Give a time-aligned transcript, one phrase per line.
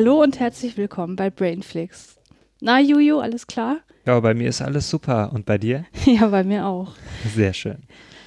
[0.00, 2.16] Hallo und herzlich willkommen bei Brainflix.
[2.62, 3.80] Na, Juju, alles klar?
[4.06, 5.30] Ja, bei mir ist alles super.
[5.34, 5.84] Und bei dir?
[6.06, 6.94] Ja, bei mir auch.
[7.36, 7.82] Sehr schön.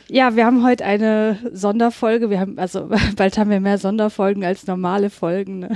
[0.08, 2.30] Ja, wir haben heute eine Sonderfolge.
[2.30, 5.72] Wir haben, also bald haben wir mehr Sonderfolgen als normale Folgen, ne?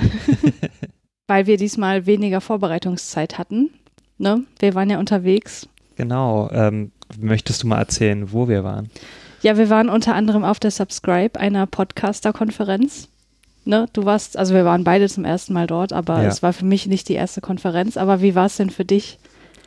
[1.26, 3.70] weil wir diesmal weniger Vorbereitungszeit hatten.
[4.18, 4.44] Ne?
[4.60, 5.68] Wir waren ja unterwegs.
[5.96, 6.48] Genau.
[6.52, 8.88] Ähm, möchtest du mal erzählen, wo wir waren?
[9.42, 13.08] Ja, wir waren unter anderem auf der Subscribe, einer Podcaster-Konferenz.
[13.64, 16.28] Ne, du warst, also wir waren beide zum ersten Mal dort, aber Ja.
[16.28, 17.96] es war für mich nicht die erste Konferenz.
[17.96, 19.18] Aber wie war es denn für dich?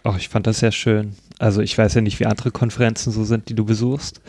[0.04, 1.16] Oh, ich fand das sehr schön.
[1.38, 4.22] Also ich weiß ja nicht, wie andere Konferenzen so sind, die du besuchst.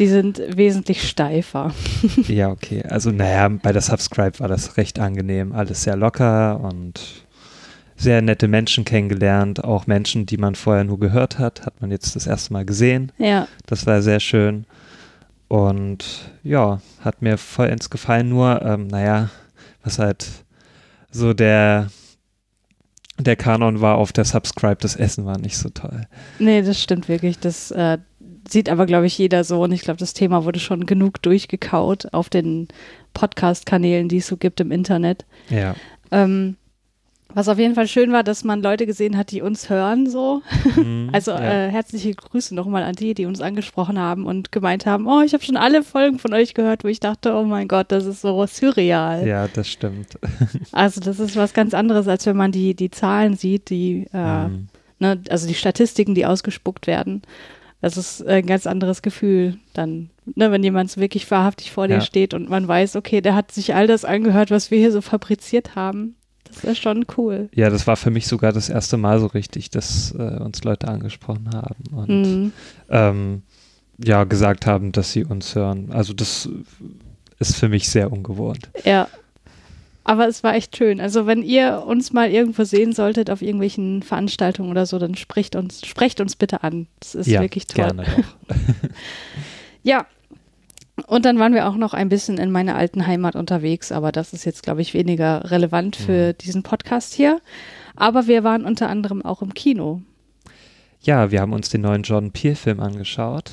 [0.00, 1.72] Die sind wesentlich steifer.
[2.28, 2.82] ja, okay.
[2.88, 5.52] Also naja, bei der Subscribe war das recht angenehm.
[5.52, 7.00] Alles sehr locker und
[7.96, 9.62] sehr nette Menschen kennengelernt.
[9.62, 13.12] Auch Menschen, die man vorher nur gehört hat, hat man jetzt das erste Mal gesehen.
[13.18, 14.64] Ja, Das war sehr schön.
[15.50, 18.28] Und ja, hat mir vollends gefallen.
[18.28, 19.30] Nur, ähm, naja,
[19.82, 20.28] was halt
[21.10, 21.88] so der,
[23.18, 26.06] der Kanon war auf der Subscribe, das Essen war nicht so toll.
[26.38, 27.40] nee, das stimmt wirklich.
[27.40, 27.98] Das äh,
[28.48, 29.64] sieht aber, glaube ich, jeder so.
[29.64, 32.68] Und ich glaube, das Thema wurde schon genug durchgekaut auf den
[33.12, 35.26] Podcast-Kanälen, die es so gibt im Internet.
[35.48, 35.74] Ja,
[36.12, 36.58] Ähm,
[37.34, 40.42] was auf jeden Fall schön war, dass man Leute gesehen hat, die uns hören so.
[40.76, 41.66] Mhm, Also ja.
[41.66, 45.32] äh, herzliche Grüße nochmal an die, die uns angesprochen haben und gemeint haben, oh, ich
[45.32, 48.20] habe schon alle Folgen von euch gehört, wo ich dachte, oh mein Gott, das ist
[48.22, 49.26] so surreal.
[49.26, 50.18] ja, das stimmt.
[50.72, 54.48] Also das ist was ganz anderes, als wenn man die, die Zahlen sieht, die, äh,
[54.48, 54.68] Mhm.
[54.98, 57.22] ne, also die Statistiken, die ausgespuckt werden.
[57.82, 62.00] Das ist ein ganz anderes Gefühl dann, ne, wenn jemand wirklich wahrhaftig vor dir Ja.
[62.02, 65.00] steht und man weiß, okay, der hat sich all das angehört, was wir hier so
[65.00, 66.14] fabriziert haben.
[66.54, 67.48] Das ist schon cool.
[67.54, 70.88] Ja, das war für mich sogar das erste Mal so richtig, dass äh, uns Leute
[70.88, 72.52] angesprochen haben und Mhm.
[72.88, 73.42] ähm,
[74.02, 75.90] ja, gesagt haben, dass sie uns hören.
[75.92, 76.48] Also das
[77.38, 78.70] ist für mich sehr ungewohnt.
[78.84, 79.08] Ja.
[80.04, 81.00] Aber es war echt schön.
[81.00, 85.54] Also wenn ihr uns mal irgendwo sehen solltet auf irgendwelchen Veranstaltungen oder so, dann spricht
[85.54, 86.86] uns, sprecht uns bitte an.
[87.00, 87.84] Das ist ja, wirklich toll.
[87.84, 88.04] gerne.
[89.82, 90.06] Ja.
[91.06, 94.32] Und dann waren wir auch noch ein bisschen in meiner alten Heimat unterwegs, aber das
[94.32, 97.40] ist jetzt, glaube ich, weniger relevant für diesen Podcast hier.
[97.96, 100.02] Aber wir waren unter anderem auch im Kino.
[101.02, 103.50] Ja, wir haben uns den neuen Jordan Peele-Film angeschaut.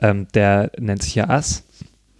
[0.00, 1.64] Ähm, der nennt sich ja Us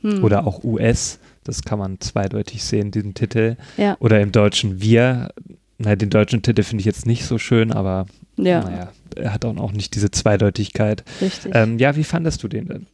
[0.02, 0.24] Hm.
[0.24, 1.18] oder auch US.
[1.44, 3.56] Das kann man zweideutig sehen, diesen Titel.
[3.76, 5.30] Ja, Oder im Deutschen Wir.
[5.78, 9.44] Na, den deutschen Titel finde ich jetzt nicht so schön, aber ja, naja, er hat
[9.44, 11.02] auch noch nicht diese Zweideutigkeit.
[11.20, 11.52] richtig.
[11.54, 12.86] Ähm, ja, wie fandest du den denn?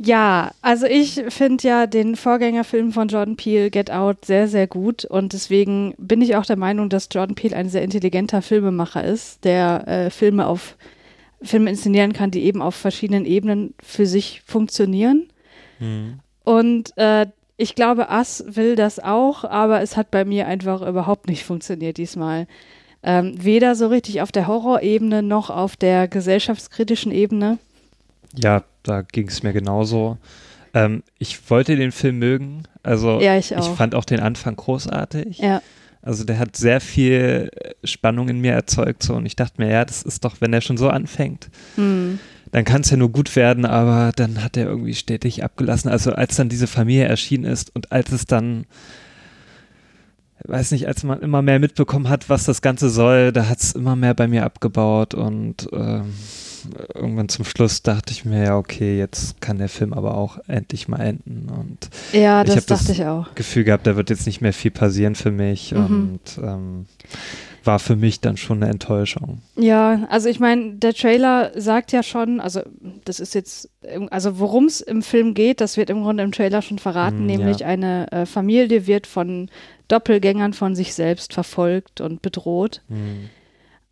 [0.00, 5.04] Ja, also ich finde ja den Vorgängerfilm von Jordan Peele, Get Out, sehr, sehr gut.
[5.04, 9.44] Und deswegen bin ich auch der Meinung, dass Jordan Peele ein sehr intelligenter Filmemacher ist,
[9.44, 10.76] der äh, Filme auf
[11.42, 15.28] Filme inszenieren kann, die eben auf verschiedenen Ebenen für sich funktionieren.
[16.44, 17.26] Und äh,
[17.56, 21.96] ich glaube, Us will das auch, aber es hat bei mir einfach überhaupt nicht funktioniert
[21.96, 22.46] diesmal.
[23.02, 27.58] Ähm, weder so richtig auf der Horrorebene noch auf der gesellschaftskritischen Ebene.
[28.36, 30.18] Ja, da ging es mir genauso.
[30.74, 32.62] Ähm, ich wollte den Film mögen.
[32.82, 33.76] Also Ja, ich ich auch.
[33.76, 35.38] fand auch den Anfang großartig.
[35.38, 35.62] Ja,
[36.02, 39.70] Also der hat sehr viel äh, Spannung in mir erzeugt so und ich dachte mir,
[39.70, 42.18] ja, das ist doch, wenn er schon so anfängt, hm.
[42.52, 45.90] dann kann es ja nur gut werden, aber dann hat er irgendwie stetig abgelassen.
[45.90, 48.66] Also als dann diese Familie erschienen ist und als es dann,
[50.44, 53.72] weiß nicht, als man immer mehr mitbekommen hat, was das Ganze soll, da hat es
[53.72, 56.14] immer mehr bei mir abgebaut und ähm,
[56.94, 60.88] irgendwann zum Schluss dachte ich mir, ja, okay, jetzt kann der Film aber auch endlich
[60.88, 63.34] mal enden und Ja, Ich das das- dachte ich auch.
[63.34, 65.78] Gefühl gehabt, da wird jetzt nicht mehr viel passieren für mich Mhm.
[65.84, 66.86] und ähm,
[67.64, 69.40] war für mich dann schon eine Enttäuschung.
[69.56, 72.60] Ja, also ich meine, der Trailer sagt ja schon, also
[73.04, 73.68] das ist jetzt,
[74.10, 77.26] also worum es im Film geht, das wird im Grunde im Trailer schon verraten, Mm,
[77.26, 77.66] nämlich ja.
[77.66, 79.50] eine äh, Familie wird von
[79.88, 82.82] Doppelgängern von sich selbst verfolgt und bedroht.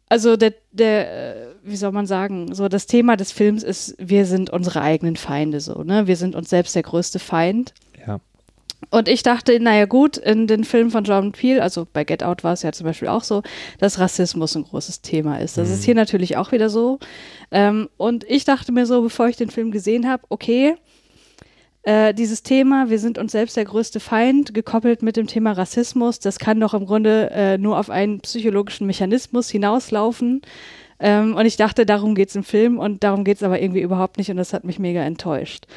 [0.08, 4.24] Also der, der, äh, wie soll man sagen, so das Thema des Films ist, wir
[4.24, 6.06] sind unsere eigenen Feinde so, ne?
[6.06, 7.74] Wir sind uns selbst der größte Feind.
[8.06, 8.20] Ja.
[8.90, 12.44] Und ich dachte, naja gut, in den Filmen von Jordan Peele, also bei Get Out
[12.44, 13.42] war es ja zum Beispiel auch so,
[13.78, 15.58] dass Rassismus ein großes Thema ist.
[15.58, 17.00] Das ist hier natürlich auch wieder so.
[17.50, 20.76] Ähm, und ich dachte mir so, bevor ich den Film gesehen habe, okay,
[21.86, 26.18] äh, dieses Thema, wir sind uns selbst der größte Feind, gekoppelt mit dem Thema Rassismus,
[26.18, 30.42] das kann doch im Grunde äh, nur auf einen psychologischen Mechanismus hinauslaufen.
[30.98, 33.82] Ähm, und ich dachte, darum geht es im Film und darum geht es aber irgendwie
[33.82, 35.68] überhaupt nicht und das hat mich mega enttäuscht.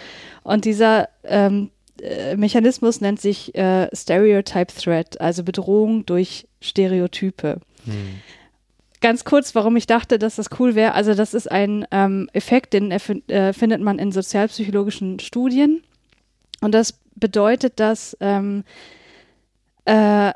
[0.42, 1.70] Und dieser ähm,
[2.02, 7.60] äh, Mechanismus nennt sich äh, Stereotype Threat, also Bedrohung durch Stereotype.
[7.86, 8.22] Hm.
[9.00, 10.96] Ganz kurz, warum ich dachte, dass das cool wäre.
[10.96, 15.84] Also das ist ein ähm, Effekt, den äh, findet man in sozialpsychologischen Studien.
[16.62, 18.64] Und das bedeutet, dass ähm,
[19.86, 20.32] äh,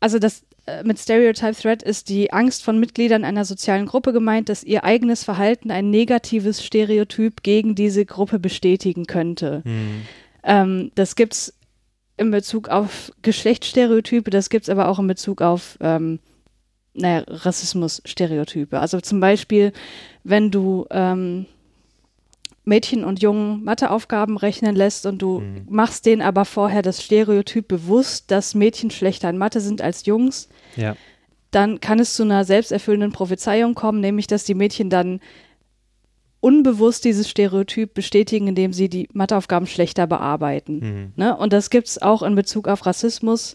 [0.00, 4.48] also das äh, mit Stereotype Threat ist die Angst von Mitgliedern einer sozialen Gruppe gemeint,
[4.48, 9.62] dass ihr eigenes Verhalten ein negatives Stereotyp gegen diese Gruppe bestätigen könnte.
[9.64, 10.02] Mhm.
[10.44, 11.54] Ähm, das gibt es
[12.16, 16.20] in Bezug auf Geschlechtsstereotype, das gibt es aber auch in Bezug auf ähm,
[16.94, 18.78] naja, Rassismus-Stereotype.
[18.78, 19.72] Also zum Beispiel,
[20.24, 21.46] wenn du ähm,
[22.64, 25.66] Mädchen und Jungen Matheaufgaben rechnen lässt und du mhm.
[25.68, 30.48] machst denen aber vorher das Stereotyp bewusst, dass Mädchen schlechter in Mathe sind als Jungs,
[30.76, 30.96] ja.
[31.50, 35.20] dann kann es zu einer selbsterfüllenden Prophezeiung kommen, nämlich dass die Mädchen dann
[36.42, 40.80] unbewusst dieses Stereotyp bestätigen, indem sie die Matheaufgaben schlechter bearbeiten.
[40.80, 41.12] Mhm.
[41.14, 41.36] Ne?
[41.36, 43.54] Und das gibt es auch in Bezug auf Rassismus.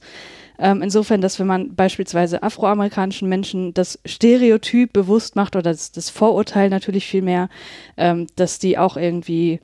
[0.57, 6.09] Ähm, insofern, dass wenn man beispielsweise afroamerikanischen Menschen das Stereotyp bewusst macht oder das, das
[6.09, 7.49] Vorurteil natürlich viel mehr,
[7.97, 9.59] ähm, dass die auch irgendwie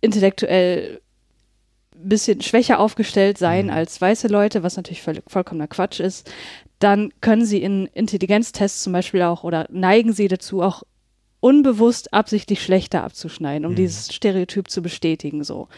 [0.00, 1.00] intellektuell
[1.94, 3.72] ein bisschen schwächer aufgestellt seien mhm.
[3.72, 6.28] als weiße Leute, was natürlich voll, vollkommener Quatsch ist,
[6.80, 10.82] dann können sie in Intelligenztests zum Beispiel auch oder neigen sie dazu, auch
[11.46, 13.76] unbewusst absichtlich schlechter abzuschneiden, um mhm.
[13.76, 15.44] dieses Stereotyp zu bestätigen.
[15.44, 15.68] So.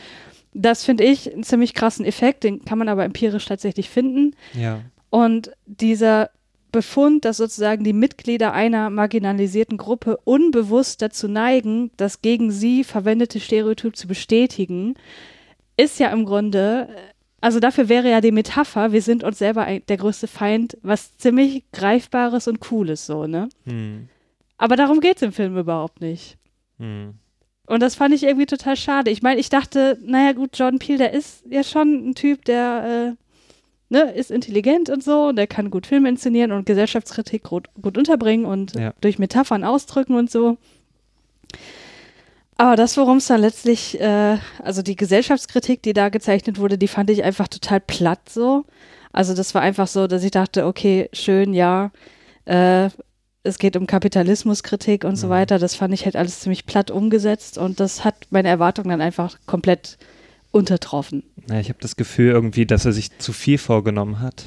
[0.55, 4.35] Das finde ich einen ziemlich krassen Effekt, den kann man aber empirisch tatsächlich finden.
[4.55, 4.81] Ja.
[5.11, 6.31] Und dieser
[6.73, 13.39] Befund, dass sozusagen die Mitglieder einer marginalisierten Gruppe unbewusst dazu neigen, das gegen sie verwendete
[13.39, 14.95] Stereotyp zu bestätigen,
[15.77, 16.89] ist ja im Grunde,
[17.43, 21.15] also dafür wäre ja die Metapher, wir sind uns selber ein, der größte Feind, was
[21.19, 23.51] ziemlich Greifbares und Cooles so, ne?
[23.67, 24.09] Hm.
[24.59, 26.37] Aber darum geht es im Film überhaupt nicht.
[26.79, 27.15] Hm.
[27.67, 29.11] Und das fand ich irgendwie total schade.
[29.11, 33.17] Ich meine, ich dachte, naja gut, Jordan Peele, der ist ja schon ein Typ, der
[33.17, 33.25] äh,
[33.91, 37.99] ne, ist intelligent und so, und der kann gut Filme inszenieren und Gesellschaftskritik gut, gut
[37.99, 38.95] unterbringen und ja.
[39.01, 40.57] durch Metaphern ausdrücken und so.
[42.57, 46.89] Aber das, worum es dann letztlich, äh, also die Gesellschaftskritik, die da gezeichnet wurde, die
[46.89, 48.65] fand ich einfach total platt so.
[49.13, 51.93] Also das war einfach so, dass ich dachte, okay, schön, ja,
[52.47, 52.89] äh,
[53.49, 55.17] es geht um Kapitalismuskritik und mhm.
[55.17, 55.59] so weiter.
[55.59, 59.39] Das fand ich halt alles ziemlich platt umgesetzt und das hat meine Erwartungen dann einfach
[59.47, 59.99] komplett
[60.51, 61.25] untertroffen.
[61.51, 64.45] Ja, ich habe das Gefühl irgendwie, dass er sich zu viel vorgenommen hat.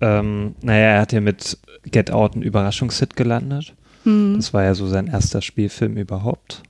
[0.00, 3.74] Ähm, naja, er hat ja mit Get Out einen Überraschungshit gelandet.
[4.04, 4.36] Mhm.
[4.36, 6.62] Das war ja so sein erster Spielfilm überhaupt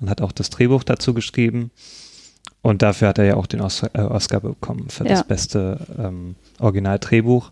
[0.00, 1.70] und hat auch das Drehbuch dazu geschrieben.
[2.62, 5.10] Und dafür hat er ja auch den Os äh, Oscar bekommen für ja.
[5.10, 7.50] das beste ähm, Originaldrehbuch.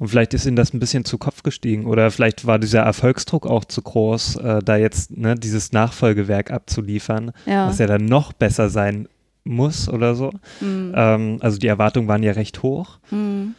[0.00, 3.46] Und vielleicht ist ihnen das ein bisschen zu Kopf gestiegen oder vielleicht war dieser Erfolgsdruck
[3.46, 7.68] auch zu groß, äh, da jetzt ne, dieses Nachfolgewerk abzuliefern, ja.
[7.68, 9.08] was ja dann noch besser sein
[9.44, 10.32] muss oder so.
[10.62, 10.94] Mhm.
[10.96, 12.98] Ähm, also die Erwartungen waren ja recht hoch.
[13.10, 13.54] Mhm.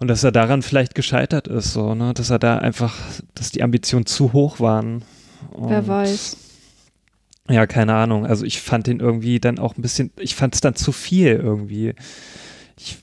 [0.00, 2.12] Und dass er daran vielleicht gescheitert ist, so, ne?
[2.12, 2.96] dass er da einfach,
[3.36, 5.02] dass die Ambitionen zu hoch waren.
[5.52, 6.36] Und Wer weiß.
[7.50, 8.26] Ja, keine Ahnung.
[8.26, 11.36] Also ich fand den irgendwie dann auch ein bisschen, ich fand es dann zu viel
[11.36, 11.94] irgendwie.
[12.76, 12.98] Ich,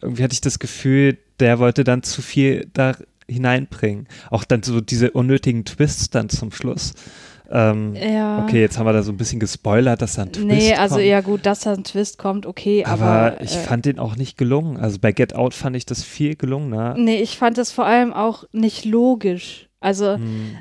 [0.00, 2.94] irgendwie hatte ich das Gefühl, der wollte dann zu viel da
[3.28, 4.06] hineinbringen.
[4.30, 6.94] Auch dann so diese unnötigen Twists dann zum Schluss.
[7.50, 8.44] Ähm, ja.
[8.44, 10.94] Okay, jetzt haben wir da so ein bisschen gespoilert, dass da ein Twist Nee, also
[10.94, 11.06] kommt.
[11.06, 13.04] ja gut, dass da ein Twist kommt, okay, aber.
[13.04, 14.78] Aber ich äh, fand den auch nicht gelungen.
[14.78, 16.94] Also bei Get Out fand ich das viel gelungener.
[16.96, 19.68] Nee, ich fand das vor allem auch nicht logisch.
[19.80, 20.14] Also.
[20.14, 20.58] Hm.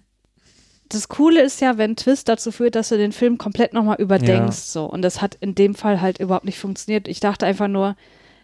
[0.90, 4.58] Das Coole ist ja, wenn Twist dazu führt, dass du den Film komplett nochmal überdenkst.
[4.58, 4.82] Ja.
[4.82, 4.86] So.
[4.86, 7.08] Und das hat in dem Fall halt überhaupt nicht funktioniert.
[7.08, 7.96] Ich dachte einfach nur,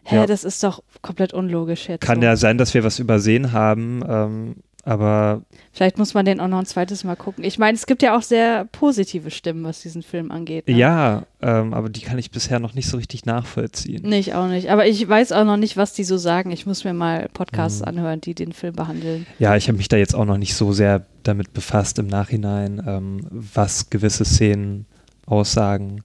[0.07, 0.25] hä, ja.
[0.25, 2.01] das ist doch komplett unlogisch jetzt.
[2.01, 2.25] Kann so.
[2.25, 5.41] ja sein, dass wir was übersehen haben, ähm, aber.
[5.73, 7.43] Vielleicht muss man den auch noch ein zweites Mal gucken.
[7.43, 10.67] Ich meine, es gibt ja auch sehr positive Stimmen, was diesen Film angeht.
[10.67, 10.77] Ne?
[10.77, 14.01] Ja, ähm, aber die kann ich bisher noch nicht so richtig nachvollziehen.
[14.05, 14.71] Nee, ich auch nicht.
[14.71, 16.51] Aber ich weiß auch noch nicht, was die so sagen.
[16.51, 17.87] Ich muss mir mal Podcasts mhm.
[17.89, 19.27] anhören, die den Film behandeln.
[19.39, 22.81] Ja, ich habe mich da jetzt auch noch nicht so sehr damit befasst im Nachhinein,
[22.87, 24.85] ähm, was gewisse Szenen
[25.25, 26.01] aussagen.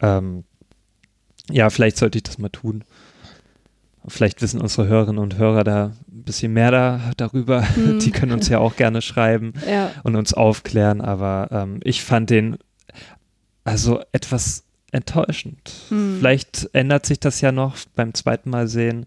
[0.00, 0.42] Ähm,
[1.50, 2.84] ja, vielleicht sollte ich das mal tun.
[4.08, 7.66] Vielleicht wissen unsere Hörerinnen und Hörer da ein bisschen mehr da, darüber.
[7.74, 7.98] Hm.
[8.00, 9.90] Die können uns ja auch gerne schreiben ja.
[10.04, 11.00] und uns aufklären.
[11.00, 12.56] Aber ähm, ich fand den
[13.64, 15.72] also etwas enttäuschend.
[15.88, 16.16] Hm.
[16.18, 19.06] Vielleicht ändert sich das ja noch beim zweiten Mal sehen.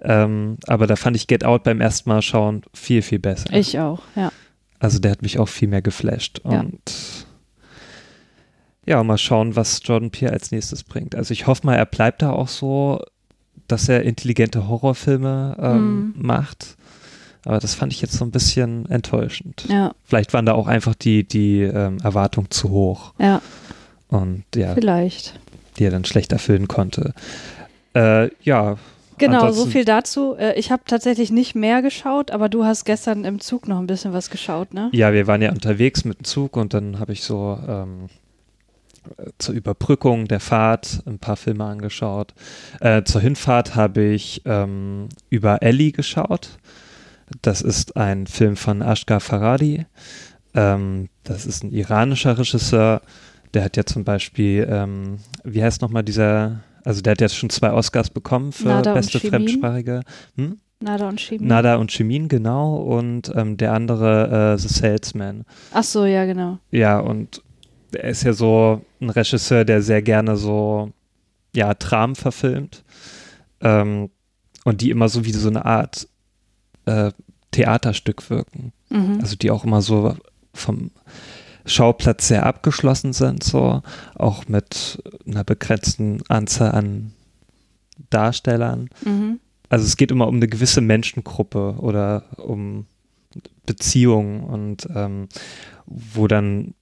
[0.00, 3.52] Ähm, aber da fand ich Get Out beim ersten Mal schauen viel, viel besser.
[3.52, 4.32] Ich auch, ja.
[4.78, 6.38] Also der hat mich auch viel mehr geflasht.
[6.40, 7.26] Und ja,
[9.04, 11.14] mal schauen, was Jordan Peele als nächstes bringt.
[11.14, 13.00] Also ich hoffe mal, er bleibt da auch so,
[13.68, 16.14] dass er intelligente Horrorfilme ähm, Mhm.
[16.16, 16.76] macht.
[17.44, 19.64] Aber das fand ich jetzt so ein bisschen enttäuschend.
[19.68, 23.40] Ja, Vielleicht waren da auch einfach die, die ähm, Erwartungen zu hoch ja,
[24.08, 25.38] und ja, vielleicht.
[25.78, 27.14] die er dann schlecht erfüllen konnte.
[27.94, 28.76] Äh, ja,
[29.18, 30.34] Genau, so viel dazu.
[30.38, 33.86] Äh, Ich habe tatsächlich nicht mehr geschaut, aber du hast gestern im Zug noch ein
[33.86, 34.88] bisschen was geschaut, ne?
[34.92, 38.08] Ja, wir waren ja unterwegs mit dem Zug und dann habe ich so ähm, äh,
[39.38, 42.34] zur Überbrückung der Fahrt ein paar Filme angeschaut.
[42.80, 46.58] Äh, zur Hinfahrt habe ich ähm, über Ellie geschaut.
[47.42, 49.86] Das ist ein Film von Ashgar Farhadi.
[50.54, 53.02] Ähm, das ist ein iranischer Regisseur.
[53.54, 57.50] Der hat ja zum Beispiel, ähm, wie heißt nochmal dieser, also der hat jetzt schon
[57.50, 59.20] zwei Oscars bekommen für Nada beste.
[59.20, 60.02] Fremdsprachige.
[60.36, 60.58] Hm?
[60.82, 61.46] Nada und Schieben.
[61.46, 62.76] Nada und Shimin, genau.
[62.76, 65.44] Und ähm, der andere äh, The Salesman.
[65.72, 66.58] Ach so, ja, genau.
[66.70, 67.42] Ja, und
[67.92, 70.92] er ist ja so ein Regisseur, der sehr gerne so,
[71.54, 72.84] ja, Dramen verfilmt.
[73.60, 74.10] Ähm,
[74.64, 76.08] und die immer so wie so eine Art
[76.86, 77.12] äh,
[77.50, 78.72] Theaterstück wirken.
[78.90, 79.18] Mhm.
[79.20, 80.16] Also die auch immer so
[80.52, 80.90] vom
[81.66, 83.82] Schauplatz sehr abgeschlossen sind, so
[84.14, 87.12] auch mit einer begrenzten Anzahl an
[88.10, 88.88] Darstellern.
[89.04, 89.40] Mhm.
[89.68, 92.86] Also es geht immer um eine gewisse Menschengruppe oder um
[93.66, 95.28] Beziehungen und ähm,
[95.86, 96.74] wo dann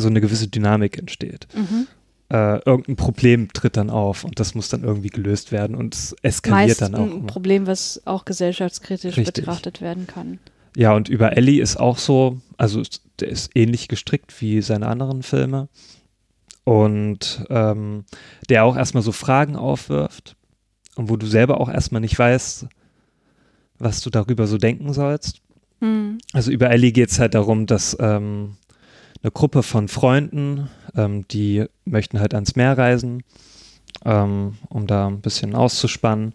[0.00, 1.46] so eine gewisse Dynamik entsteht.
[1.54, 1.86] Mhm.
[2.30, 6.16] Äh, irgendein Problem tritt dann auf und das muss dann irgendwie gelöst werden und es
[6.22, 7.00] eskaliert Meist dann auch.
[7.00, 7.26] ein immer.
[7.26, 9.44] Problem, was auch gesellschaftskritisch Richtig.
[9.44, 10.38] betrachtet werden kann.
[10.74, 12.82] Ja, und über Ellie ist auch so, also
[13.20, 15.68] der ist ähnlich gestrickt wie seine anderen Filme.
[16.64, 18.04] Und ähm,
[18.48, 20.36] der auch erstmal so Fragen aufwirft
[20.94, 22.66] und wo du selber auch erstmal nicht weißt,
[23.78, 25.42] was du darüber so denken sollst.
[25.80, 26.18] Mhm.
[26.32, 28.56] Also über Ellie geht es halt darum, dass ähm,
[29.22, 33.22] eine Gruppe von Freunden, ähm, die möchten halt ans Meer reisen,
[34.04, 36.34] ähm, um da ein bisschen auszuspannen.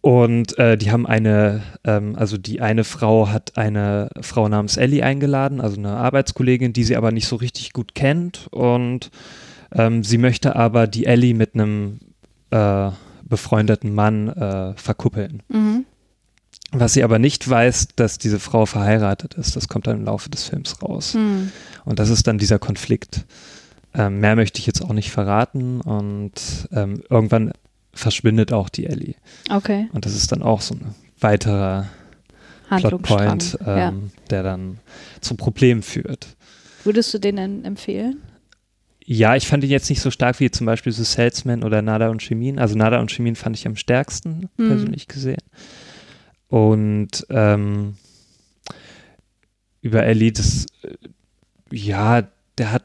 [0.00, 5.02] Und äh, die haben eine, ähm, also die eine Frau hat eine Frau namens Ellie
[5.02, 8.46] eingeladen, also eine Arbeitskollegin, die sie aber nicht so richtig gut kennt.
[8.50, 9.10] Und
[9.72, 11.98] ähm, sie möchte aber die Ellie mit einem
[12.50, 12.90] äh,
[13.24, 15.42] befreundeten Mann äh, verkuppeln.
[15.48, 15.84] Mhm.
[16.72, 19.56] Was sie aber nicht weiß, dass diese Frau verheiratet ist.
[19.56, 21.14] Das kommt dann im Laufe des Films raus.
[21.14, 21.50] Mhm.
[21.84, 23.24] Und das ist dann dieser Konflikt.
[23.94, 25.80] Ähm, mehr möchte ich jetzt auch nicht verraten.
[25.80, 27.52] Und ähm, irgendwann
[27.94, 29.14] verschwindet auch die Ellie.
[29.50, 31.88] Okay, Und das ist dann auch so ein weiterer.
[32.68, 33.88] Plotpoint, ja.
[33.88, 34.78] ähm, der dann
[35.22, 36.36] zum Problem führt.
[36.84, 38.20] Würdest du den denn empfehlen?
[39.02, 42.10] Ja, ich fand ihn jetzt nicht so stark wie zum Beispiel The Salesman oder Nada
[42.10, 42.58] und Chemin.
[42.58, 44.68] Also Nada und Chemin fand ich am stärksten, Mhm.
[44.68, 45.40] persönlich gesehen.
[46.48, 47.96] Und ähm,
[49.80, 50.94] über Ellie, das, äh,
[51.70, 52.22] ja,
[52.56, 52.84] der hat,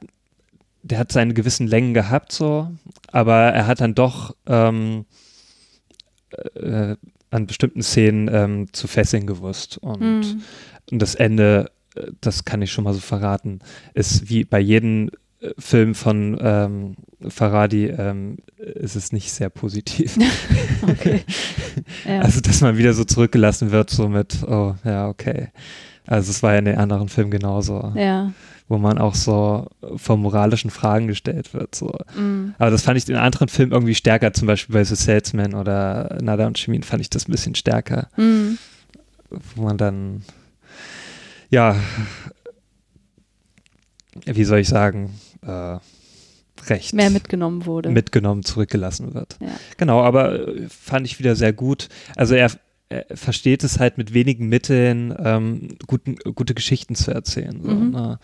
[0.84, 2.70] der hat seine gewissen Längen gehabt, so,
[3.08, 5.06] aber er hat dann doch ähm,
[6.56, 6.96] äh,
[7.32, 9.78] an bestimmten Szenen ähm, zu fesseln gewusst.
[9.78, 10.42] Und Mhm.
[10.92, 13.60] und das Ende, äh, das kann ich schon mal so verraten,
[13.94, 15.10] ist wie bei jedem
[15.58, 16.96] Film von ähm,
[17.28, 20.18] Faradi, ähm, ist es nicht sehr positiv.
[20.84, 21.22] Okay.
[22.06, 22.20] Ja.
[22.20, 25.48] Also, dass man wieder so zurückgelassen wird, so mit, oh, ja, okay.
[26.06, 28.34] Also, es war ja in den anderen Filmen genauso, ja.
[28.68, 31.74] wo man auch so vor moralischen Fragen gestellt wird.
[31.76, 31.96] So.
[32.18, 32.54] Mhm.
[32.60, 36.18] Aber das fand ich in anderen Filmen irgendwie stärker, zum Beispiel bei The Salesman oder
[36.22, 38.58] Nada und Chemin fand ich das ein bisschen stärker Mhm.
[39.56, 40.24] wo man dann,
[41.50, 41.76] ja,
[44.26, 45.12] wie soll ich sagen,
[45.46, 45.80] äh,
[46.70, 47.90] recht Mehr mitgenommen wurde.
[47.90, 49.38] mitgenommen zurückgelassen wird.
[49.42, 49.48] Ja.
[49.78, 51.90] Genau, aber äh, fand ich wieder sehr gut.
[52.16, 52.52] Also er,
[52.90, 57.60] er versteht es halt mit wenigen Mitteln, ähm, guten, gute Geschichten zu erzählen.
[57.62, 57.90] So, Mhm.
[57.92, 58.20] ne?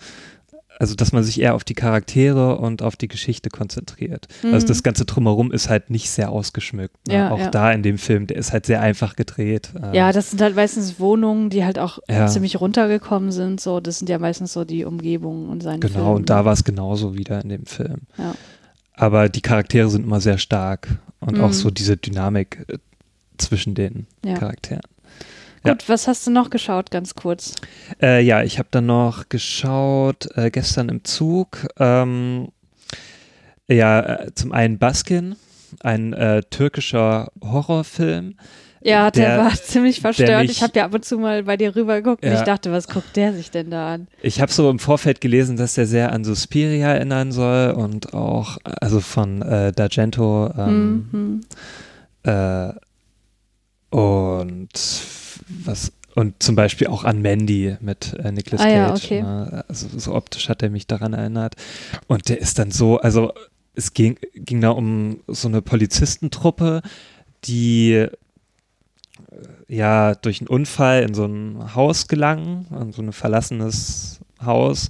[0.81, 4.27] Also, dass man sich eher auf die Charaktere und auf die Geschichte konzentriert.
[4.43, 4.67] Also, Mhm.
[4.69, 7.05] das Ganze drumherum ist halt nicht sehr ausgeschmückt.
[7.07, 7.13] Ne?
[7.15, 7.49] Ja, Auch ja.
[7.51, 9.71] da in dem Film, der ist halt sehr einfach gedreht.
[9.75, 12.27] Ähm, Ja, das sind halt meistens Wohnungen, die halt auch Ja.
[12.27, 13.59] ziemlich runtergekommen sind.
[13.59, 16.11] So, das sind ja meistens so die Umgebungen und seine Genau, Filme.
[16.11, 18.03] und da war es genauso wieder in dem Film.
[18.93, 20.87] Aber die Charaktere sind immer sehr stark
[21.19, 21.43] und Mhm.
[21.43, 22.77] auch so diese Dynamik äh,
[23.37, 24.35] zwischen den Ja.
[25.63, 25.65] Charakteren.
[25.65, 25.73] ja.
[25.73, 27.53] Gut, was hast du noch geschaut, ganz kurz?
[28.01, 32.49] Äh, ja, ich habe dann noch geschaut, äh, gestern im Zug, ähm,
[33.67, 35.35] ja, äh, zum einen Baskin,
[35.81, 38.35] ein äh, türkischer Horrorfilm.
[38.81, 40.41] Ja, der, Der- war ziemlich verstört.
[40.41, 42.37] mich- ich habe ja ab und zu mal bei dir rüber geguckt und Ja.
[42.39, 44.07] ich dachte, was guckt der sich denn da an?
[44.21, 48.57] Ich habe so im Vorfeld gelesen, dass der sehr an Suspiria erinnern soll und auch,
[48.63, 50.57] also von äh, D'Argento.
[50.57, 51.41] Ähm, Mhm.
[52.23, 52.71] Äh,
[53.89, 54.69] und
[55.65, 58.75] was, und zum Beispiel auch an Mandy mit äh, Nicolas Ah Cage.
[58.75, 59.21] ja, okay.
[59.21, 59.65] ne?
[59.67, 61.55] Also so optisch hat er mich daran erinnert.
[62.07, 63.33] Und der ist dann so, also
[63.75, 66.81] es ging, ging da um so eine Polizistentruppe,
[67.45, 68.09] die äh,
[69.67, 74.87] ja durch einen Unfall in so ein Haus gelangen, in so ein verlassenes Haus.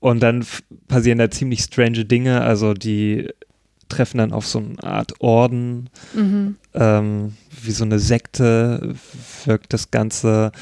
[0.00, 0.44] Und dann
[0.88, 2.40] passieren da ziemlich strange Dinge.
[2.42, 3.28] Also die
[3.88, 6.56] treffen dann auf so eine Art Orden, Mhm.
[6.76, 8.94] Ähm, wie so eine Sekte
[9.44, 10.52] wirkt das Ganze.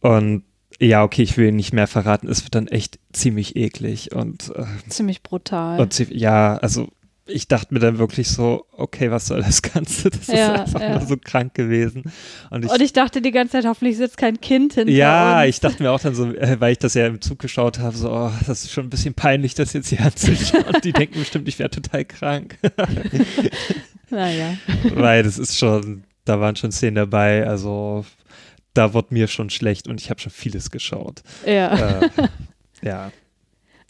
[0.00, 0.44] Und
[0.80, 2.28] ja, okay, ich will nicht mehr verraten.
[2.28, 5.80] Es wird dann echt ziemlich eklig und, äh, Ziemlich brutal.
[5.80, 6.88] und zie- ja, also
[7.24, 10.10] ich dachte mir dann wirklich so, okay, was soll das Ganze?
[10.10, 10.98] Das Ja, ist einfach ja.
[10.98, 12.02] nur so krank gewesen.
[12.50, 15.48] Und ich, und ich dachte die ganze Zeit, hoffentlich sitzt kein Kind hinter ja, uns.
[15.50, 17.96] ich dachte mir auch dann so, äh, weil ich das ja im Zug geschaut habe,
[17.96, 20.64] so, oh, das ist schon ein bisschen peinlich, das jetzt hier anzuschauen.
[20.84, 22.58] Die denken bestimmt, ich wäre total krank.
[24.12, 24.54] Naja.
[24.94, 28.04] weil das ist schon, da waren schon Szenen dabei, also
[28.74, 31.22] da wird mir schon schlecht und ich habe schon vieles geschaut.
[31.44, 32.00] Ja.
[32.00, 32.10] Äh,
[32.82, 33.10] ja.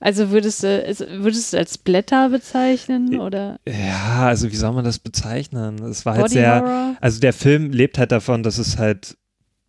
[0.01, 4.73] Also würdest du, es- würdest du es als Blätter bezeichnen oder Ja, also wie soll
[4.73, 5.79] man das bezeichnen?
[5.85, 6.97] Es war halt Body sehr, Horror?
[7.01, 9.17] also der Film lebt halt davon, dass es halt,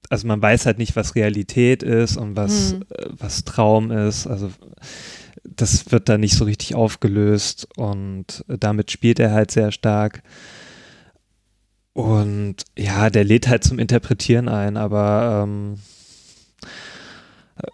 [0.10, 2.81] also man weiß halt nicht, was Realität ist und was, Hm.
[2.89, 4.25] äh, was Traum ist.
[4.25, 4.50] Also
[5.43, 10.23] das wird da nicht so richtig aufgelöst und damit spielt er halt sehr stark.
[11.93, 15.75] Und ja, der lädt halt zum Interpretieren ein, aber ähm,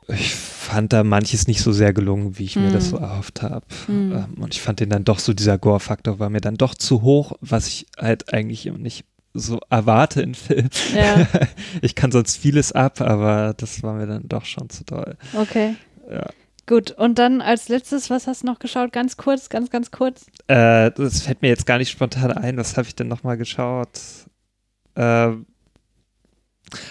[0.09, 2.73] ich fand da manches nicht so sehr gelungen, wie ich mir Hm.
[2.73, 3.65] das so erhofft habe.
[3.85, 4.11] Hm.
[4.11, 7.01] Ähm, und ich fand den dann doch so, dieser Gore-Faktor war mir dann doch zu
[7.01, 10.69] hoch, was ich halt eigentlich nicht so erwarte in Filmen.
[10.93, 11.27] Ja.
[11.81, 15.15] Ich kann sonst vieles ab, aber das war mir dann doch schon zu doll.
[15.33, 15.75] Okay.
[16.11, 16.25] Ja.
[16.69, 18.91] Gut, und dann als letztes, was hast du noch geschaut?
[18.91, 20.27] Ganz kurz, ganz, ganz kurz.
[20.45, 22.57] Äh, das fällt mir jetzt gar nicht spontan ein.
[22.57, 23.89] Was habe ich denn nochmal geschaut?
[24.95, 25.47] Ähm,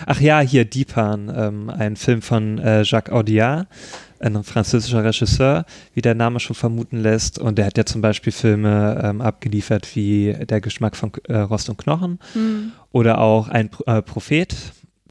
[0.04, 3.68] ach ja, hier Deepan, ähm, ein Film von äh, Jacques Audiard,
[4.18, 7.38] ein französischer Regisseur, wie der Name schon vermuten lässt.
[7.38, 11.69] Und der hat ja zum Beispiel Filme ähm, abgeliefert wie Der Geschmack von äh, Rost
[11.69, 12.73] und Knochen Hm.
[12.91, 14.56] oder auch ein äh, Prophet,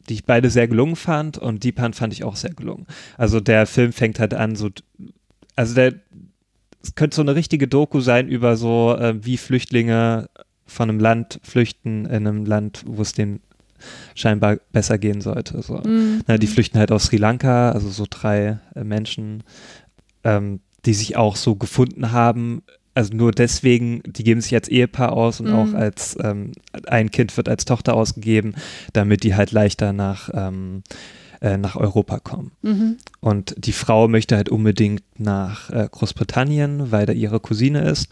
[0.09, 2.87] die ich beide sehr gelungen fand und Deepan fand ich auch sehr gelungen.
[3.17, 4.69] Also der Film fängt halt an so,
[5.55, 5.95] also der,
[6.81, 10.29] es könnte so eine richtige Doku sein über so, äh, wie Flüchtlinge
[10.65, 13.41] von einem Land flüchten in einem Land, wo es denen
[14.15, 15.61] scheinbar besser gehen sollte.
[15.61, 15.83] So.
[15.83, 16.21] Hm.
[16.27, 19.43] Na, die flüchten halt aus Sri Lanka, also so drei äh, Menschen,
[20.23, 22.63] ähm, die sich auch so gefunden haben.
[22.97, 25.53] Also nur deswegen, die geben sich als Ehepaar aus und Mhm.
[25.53, 26.53] auch als ähm,
[26.87, 28.55] ein Kind wird als Tochter ausgegeben,
[28.91, 30.81] damit die halt leichter nach, ähm,
[31.39, 32.53] äh, nach Europa kommen.
[32.63, 32.97] Mhm.
[33.19, 38.07] Und die Frau möchte halt unbedingt nach äh, Großbritannien, weil da ihre Cousine ist,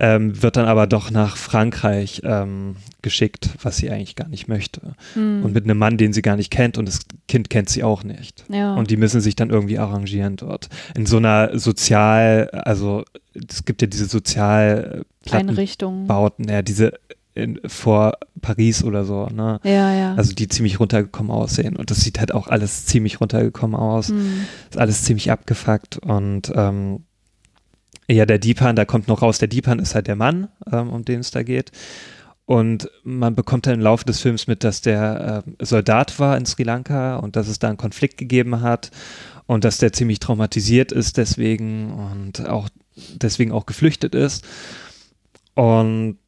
[0.00, 4.94] ähm, wird dann aber doch nach Frankreich ähm, geschickt, was sie eigentlich gar nicht möchte.
[5.12, 5.44] Hm.
[5.44, 8.02] Und mit einem Mann, den sie gar nicht kennt und das Kind kennt sie auch
[8.02, 8.44] nicht.
[8.48, 8.74] ja.
[8.74, 10.70] Und die müssen sich dann irgendwie arrangieren dort.
[10.96, 16.08] In so einer Sozial, also es gibt ja diese Sozialplattenbauten, Einrichtung.
[16.48, 16.94] ja, diese
[17.34, 19.60] in, vor Paris oder so, ne?
[19.64, 20.14] Ja, ja.
[20.14, 21.76] Also die ziemlich runtergekommen aussehen.
[21.76, 24.08] Und das sieht halt auch alles ziemlich runtergekommen aus.
[24.08, 24.46] Hm.
[24.70, 25.98] Ist alles ziemlich abgefuckt.
[25.98, 27.04] Und ähm,
[28.10, 31.04] ja, der Deepan, da kommt noch raus, der Deepan ist halt der Mann, ähm, um
[31.04, 31.70] den es da geht.
[32.44, 36.46] Und man bekommt dann im Laufe des Films mit, dass der ähm, Soldat war in
[36.46, 38.90] Sri Lanka und dass es da einen Konflikt gegeben hat
[39.46, 42.68] und dass der ziemlich traumatisiert ist deswegen und auch
[43.14, 44.44] deswegen auch geflüchtet ist.
[45.54, 46.18] Und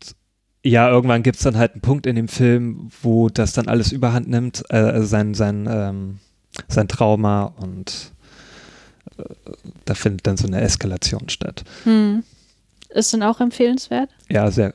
[0.62, 3.90] ja, irgendwann gibt es dann halt einen Punkt in dem Film, wo das dann alles
[3.90, 6.20] überhand nimmt, äh, sein, sein, ähm,
[6.68, 8.21] sein Trauma und äh,
[9.84, 11.64] da findet dann so eine Eskalation statt.
[11.84, 12.22] Hm.
[12.90, 14.10] Ist denn auch empfehlenswert?
[14.28, 14.74] Ja, sehr,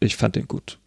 [0.00, 0.78] ich fand den gut.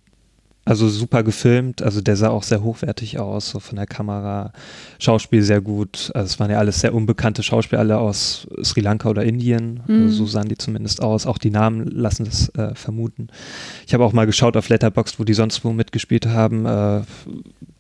[0.68, 4.52] Also super gefilmt, also der sah auch sehr hochwertig aus, so von der Kamera.
[4.98, 6.10] Schauspiel sehr gut.
[6.16, 9.82] Also es waren ja alles sehr unbekannte Schauspieler, alle aus Sri Lanka oder Indien.
[9.86, 10.06] Mhm.
[10.06, 11.28] Also so sahen die zumindest aus.
[11.28, 13.28] Auch die Namen lassen das äh, vermuten.
[13.86, 16.66] Ich habe auch mal geschaut auf Letterboxd, wo die sonst wo mitgespielt haben.
[16.66, 17.02] Äh,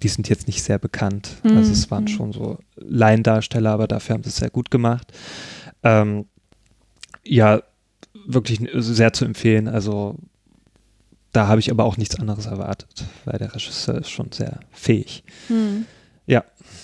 [0.03, 1.31] die sind jetzt nicht sehr bekannt.
[1.43, 1.57] Mhm.
[1.57, 2.09] Also es waren Mhm.
[2.09, 5.11] schon so Laiendarsteller, aber dafür haben sie es sehr gut gemacht.
[5.81, 6.25] Ähm,
[7.23, 7.63] ja,
[8.27, 9.67] wirklich sehr zu empfehlen.
[9.67, 10.17] Also
[11.35, 15.23] da habe ich aber auch nichts anderes erwartet, weil der Regisseur ist schon sehr fähig.
[15.47, 15.85] Hm.
[16.25, 16.43] Ja.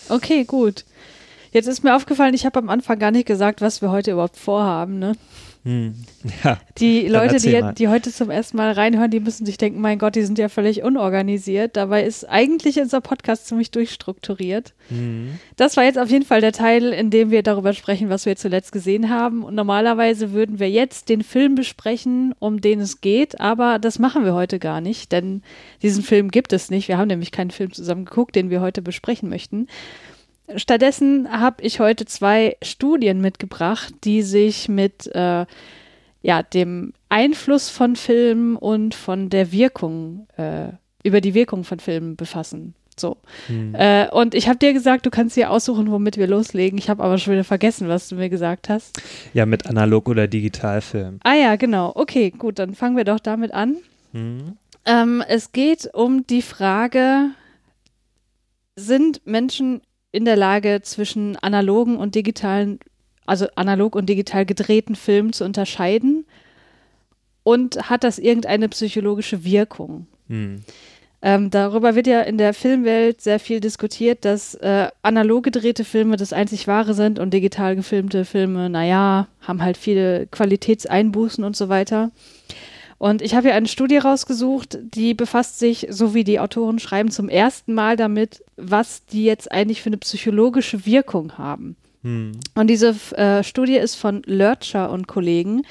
[0.09, 0.85] Okay, gut.
[1.51, 4.37] Jetzt ist mir aufgefallen, ich habe am Anfang gar nicht gesagt, was wir heute überhaupt
[4.37, 5.13] vorhaben, ne?
[5.63, 5.93] Hm.
[6.43, 6.59] Ja.
[6.79, 10.15] Die Leute, die, die heute zum ersten Mal reinhören, die müssen sich denken, mein Gott,
[10.15, 11.77] die sind ja völlig unorganisiert.
[11.77, 14.73] Dabei ist eigentlich unser Podcast ziemlich durchstrukturiert.
[14.89, 15.39] Hm.
[15.57, 18.35] Das war jetzt auf jeden Fall der Teil, in dem wir darüber sprechen, was wir
[18.35, 19.43] zuletzt gesehen haben.
[19.43, 24.25] Und normalerweise würden wir jetzt den Film besprechen, um den es geht, aber das machen
[24.25, 25.43] wir heute gar nicht, denn
[25.83, 26.87] diesen Film gibt es nicht.
[26.87, 29.67] Wir haben nämlich keinen Film zusammen geguckt, den wir heute besprechen möchten.
[30.55, 35.45] Stattdessen habe ich heute zwei Studien mitgebracht, die sich mit äh,
[36.21, 40.69] ja, dem Einfluss von Filmen und von der Wirkung, äh,
[41.03, 42.75] über die Wirkung von Filmen befassen.
[42.97, 43.17] So.
[43.47, 43.73] Hm.
[43.73, 46.77] Äh, und ich habe dir gesagt, du kannst dir aussuchen, womit wir loslegen.
[46.77, 49.01] Ich habe aber schon wieder vergessen, was du mir gesagt hast.
[49.33, 51.19] Ja, mit Analog- oder Digitalfilm.
[51.23, 51.91] Ah ja, genau.
[51.95, 53.77] Okay, gut, dann fangen wir doch damit an.
[54.13, 54.57] Hm.
[54.85, 57.31] Ähm, es geht um die Frage,
[58.75, 62.79] sind Menschen in der Lage, zwischen analogen und digitalen,
[63.25, 66.25] also analog und digital gedrehten Filmen zu unterscheiden?
[67.43, 70.07] Und hat das irgendeine psychologische Wirkung?
[70.27, 70.63] Hm.
[71.23, 76.17] Ähm, darüber wird ja in der Filmwelt sehr viel diskutiert, dass äh, analog gedrehte Filme
[76.17, 81.69] das einzig wahre sind und digital gefilmte Filme, naja, haben halt viele Qualitätseinbußen und so
[81.69, 82.09] weiter.
[83.01, 87.09] Und ich habe hier eine Studie rausgesucht, die befasst sich, so wie die Autoren schreiben,
[87.09, 91.75] zum ersten Mal damit, was die jetzt eigentlich für eine psychologische Wirkung haben.
[92.03, 92.33] Hm.
[92.53, 95.63] Und diese äh, Studie ist von Lörtscher und Kollegen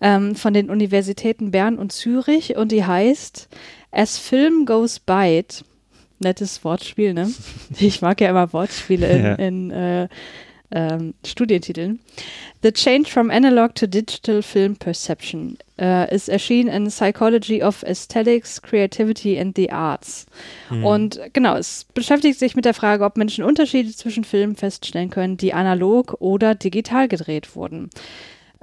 [0.00, 3.50] ähm, von den Universitäten Bern und Zürich und die heißt
[3.90, 5.64] As Film Goes By It.
[6.20, 7.30] Nettes Wortspiel, ne?
[7.80, 9.34] Ich mag ja immer Wortspiele in, Ja.
[9.34, 10.08] in äh,
[10.72, 12.00] ähm, Studientiteln.
[12.62, 18.62] The Change from Analog to Digital Film Perception äh, ist erschienen in Psychology of Aesthetics,
[18.62, 20.26] Creativity and the Arts.
[20.68, 20.84] Hm.
[20.84, 25.36] Und genau, es beschäftigt sich mit der Frage, ob Menschen Unterschiede zwischen Filmen feststellen können,
[25.36, 27.90] die analog oder digital gedreht wurden.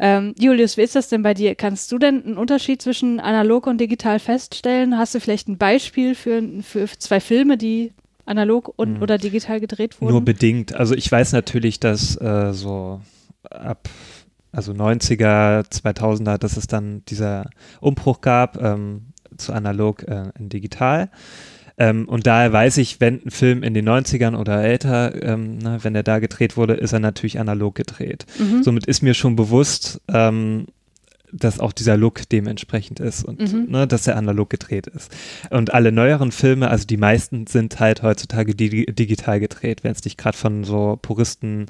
[0.01, 1.55] Ähm, Julius, wie ist das denn bei dir?
[1.55, 4.97] Kannst du denn einen Unterschied zwischen analog und digital feststellen?
[4.97, 7.91] Hast du vielleicht ein Beispiel für, für zwei Filme, die
[8.29, 9.01] analog und Hm.
[9.01, 10.11] oder digital gedreht wurden?
[10.11, 10.73] Nur bedingt.
[10.75, 13.01] Also ich weiß natürlich, dass äh, so
[13.49, 13.89] ab
[14.51, 17.49] also 90er, 2000er, dass es dann dieser
[17.81, 21.09] Umbruch gab ähm, zu analog äh, in digital.
[21.77, 25.77] Ähm, und daher weiß ich, wenn ein Film in den 90ern oder älter, ähm, ne,
[25.81, 28.25] wenn er da gedreht wurde, ist er natürlich analog gedreht.
[28.37, 28.63] Mhm.
[28.63, 30.65] Somit ist mir schon bewusst, ähm,
[31.31, 33.67] dass auch dieser Look dementsprechend ist und Mhm.
[33.69, 35.15] ne, dass er analog gedreht ist.
[35.49, 40.03] Und alle neueren Filme, also die meisten sind halt heutzutage di digital gedreht, wenn es
[40.03, 41.67] nicht gerade von so Puristen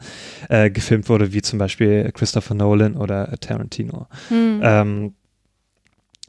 [0.49, 4.07] äh, gefilmt wurde, wie zum Beispiel Christopher Nolan oder Tarantino.
[4.29, 4.59] Hm.
[4.63, 5.13] Ähm,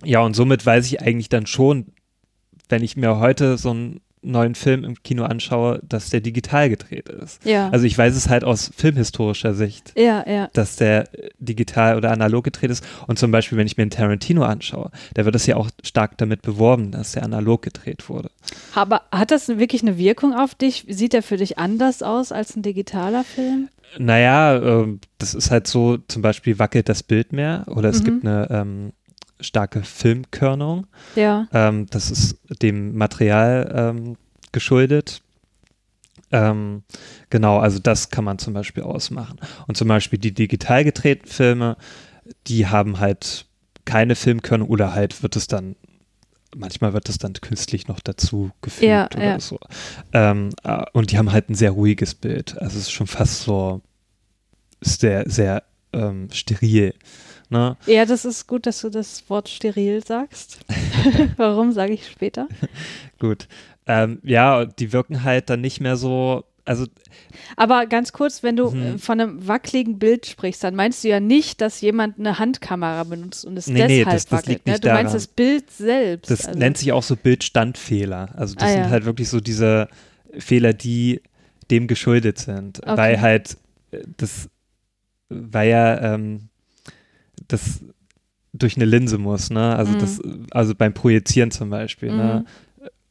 [0.04, 1.86] ja, und somit weiß ich eigentlich dann schon,
[2.68, 7.08] wenn ich mir heute so einen neuen Film im Kino anschaue, dass der digital gedreht
[7.08, 7.44] ist.
[7.44, 7.70] ja.
[7.70, 10.48] Also ich weiß es halt aus filmhistorischer Sicht ja, ja.
[10.52, 12.84] dass der äh, digital oder analog gedreht ist.
[13.06, 16.18] Und zum Beispiel, wenn ich mir einen Tarantino anschaue, da wird es ja auch stark
[16.18, 18.30] damit beworben, dass der analog gedreht wurde.
[18.74, 20.84] Aber hat das wirklich eine Wirkung auf dich?
[20.88, 23.68] Sieht der für dich anders aus als ein digitaler Film?
[23.98, 28.04] Naja, ähm, das ist halt so, zum Beispiel wackelt das Bild mehr oder es Mhm.
[28.04, 28.92] gibt eine ähm,
[29.40, 30.86] starke Filmkörnung.
[31.16, 31.48] Ja.
[31.52, 34.16] Ähm, das ist dem Material ähm,
[34.52, 35.22] geschuldet.
[36.32, 36.82] Ähm,
[37.28, 39.38] genau, also das kann man zum Beispiel ausmachen.
[39.66, 41.76] Und zum Beispiel die digital gedrehten Filme,
[42.46, 43.46] die haben halt
[43.84, 45.74] keine Filmkörnung oder halt wird es dann,
[46.54, 49.40] manchmal wird es dann künstlich noch dazu gefügt Ja, oder ja.
[49.40, 49.58] so.
[50.12, 52.56] Ähm, äh, und die haben halt ein sehr ruhiges Bild.
[52.58, 53.80] Also es ist schon fast so
[54.80, 56.94] sehr, sehr ähm, steril.
[57.50, 57.76] Ne?
[57.86, 60.60] Ja, das ist gut, dass du das Wort steril sagst.
[61.36, 62.46] Warum, sage ich später.
[63.18, 63.48] Gut.
[63.86, 66.86] Ähm, ja, die wirken halt dann nicht mehr so, also
[67.56, 71.18] Aber ganz kurz, wenn du äh, von einem wackeligen Bild sprichst, dann meinst du ja
[71.18, 74.48] nicht, dass jemand eine Handkamera benutzt und es Nee, nee, deshalb das- das wackelt.
[74.48, 74.72] liegt ne?
[74.74, 75.12] nicht Du meinst daran.
[75.14, 76.30] das Bild selbst.
[76.30, 76.58] Das also.
[76.58, 78.28] nennt sich auch so Bildstandfehler.
[78.36, 78.90] Also das Ah, sind ja.
[78.90, 79.88] halt wirklich so diese
[80.38, 81.20] Fehler, die
[81.72, 82.78] dem geschuldet sind.
[82.80, 82.96] Okay.
[82.96, 83.56] Weil halt
[83.90, 84.48] äh, das,
[85.30, 86.49] weil ja ähm,
[87.48, 87.80] das
[88.52, 89.76] durch eine Linse muss, ne?
[89.76, 89.98] Also Mhm.
[89.98, 92.44] das, also beim Projizieren zum Beispiel, ne?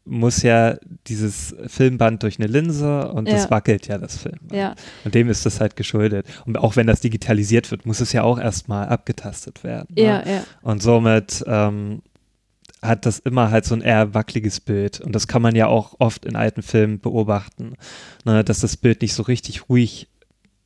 [0.05, 0.75] Muss ja
[1.07, 3.35] dieses Filmband durch eine Linse und Ja.
[3.35, 4.53] das wackelt ja das Filmband.
[4.53, 4.73] Ja,
[5.05, 6.25] Und dem ist das halt geschuldet.
[6.45, 9.93] Und auch wenn das digitalisiert wird, muss es ja auch erstmal abgetastet werden.
[9.95, 10.01] Ne?
[10.03, 10.43] ja, ja.
[10.63, 12.01] Und somit ähm,
[12.81, 14.99] hat das immer halt so ein eher wackeliges Bild.
[14.99, 17.73] Und das kann man ja auch oft in alten Filmen beobachten,
[18.25, 20.07] ne, dass das Bild nicht so richtig ruhig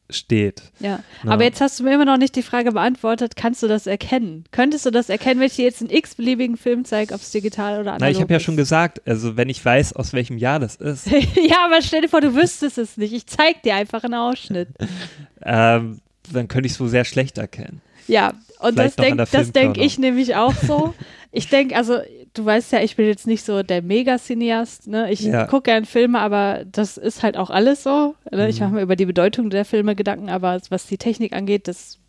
[0.10, 0.62] steht.
[0.80, 1.32] Ja, Ne?
[1.32, 4.44] aber jetzt hast du mir immer noch nicht die Frage beantwortet, kannst du das erkennen?
[4.52, 7.80] Könntest du das erkennen, wenn ich dir jetzt einen x-beliebigen Film zeige, ob es digital
[7.80, 10.60] oder analog Na, ich habe ja schon gesagt, also wenn ich weiß, aus welchem Jahr
[10.60, 13.14] das ist, ja, aber stell dir vor, du wüsstest es nicht.
[13.14, 14.70] Ich zeig dir einfach einen Ausschnitt.
[15.44, 16.00] ähm,
[16.32, 17.82] dann könnte ich es so sehr schlecht erkennen.
[18.08, 20.94] Ja, Und das denke denk ich nämlich auch so.
[21.36, 21.98] Ich denke, also
[22.34, 24.88] du weißt ja, ich bin jetzt nicht so der Mega-Cineast.
[24.88, 25.12] Ne?
[25.12, 25.46] Ich ja.
[25.46, 28.16] gucke gern Filme, aber das ist halt auch alles so.
[28.32, 28.50] Ne?
[28.50, 28.66] Ich mhm.
[28.66, 32.00] mache mir über die Bedeutung der Filme Gedanken, aber was die Technik angeht, das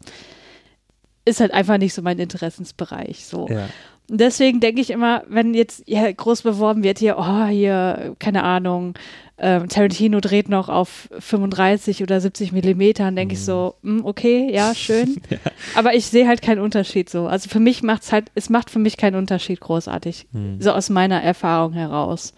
[1.24, 3.26] ist halt einfach nicht so mein Interessensbereich.
[3.26, 3.48] So.
[3.48, 3.68] Ja.
[4.10, 8.42] Und deswegen denke ich immer, wenn jetzt ja, groß beworben wird, hier, oh, hier, keine
[8.42, 8.94] Ahnung,
[9.36, 13.38] äh, Tarantino dreht noch auf 35 oder 70 Millimetern, denke mhm.
[13.38, 15.20] ich so, mh, hm, okay, ja, schön.
[15.30, 15.38] ja.
[15.74, 17.26] Aber ich sehe halt keinen Unterschied so.
[17.26, 20.28] Also für mich macht es halt, es macht für mich keinen Unterschied großartig.
[20.32, 20.60] Mhm.
[20.60, 22.32] So aus meiner Erfahrung heraus.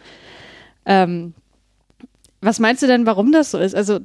[0.86, 1.34] Ähm,
[2.40, 3.74] was meinst du denn, warum das so ist?
[3.74, 4.00] Also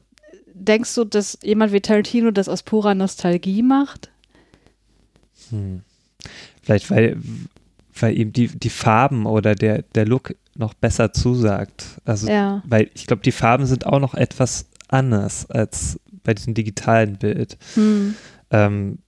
[0.54, 4.10] denkst du, dass jemand wie Tarantino das aus purer Nostalgie macht?
[5.50, 5.82] Hm.
[6.62, 7.18] Vielleicht, weil,
[8.00, 12.02] weil ihm die, die Farben oder der, der Look noch besser zusagt.
[12.06, 12.64] Also, ja.
[12.66, 17.58] weil ich glaube, die Farben sind auch noch etwas anders als bei diesem digitalen Bild.
[17.76, 18.16] Hm.
[18.52, 19.00] Ähm,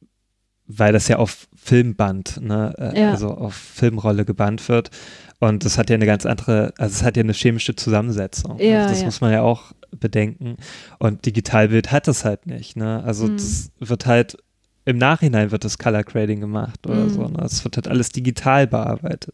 [0.66, 3.12] weil das ja auf Filmband, ne, äh, ja.
[3.12, 4.92] also auf Filmrolle gebannt wird.
[5.40, 8.60] Und das hat ja eine ganz andere, also es hat ja eine chemische Zusammensetzung.
[8.60, 9.06] Ja, also das ja.
[9.06, 10.56] muss man ja auch bedenken.
[11.00, 12.78] Und Digitalbild hat das halt nicht.
[12.78, 13.04] Ne?
[13.04, 13.36] Also hm.
[13.36, 14.38] das wird halt
[14.86, 17.10] im Nachhinein wird das Color Grading gemacht oder mhm.
[17.10, 17.28] so.
[17.28, 17.44] Ne?
[17.44, 19.34] Es wird halt alles digital bearbeitet.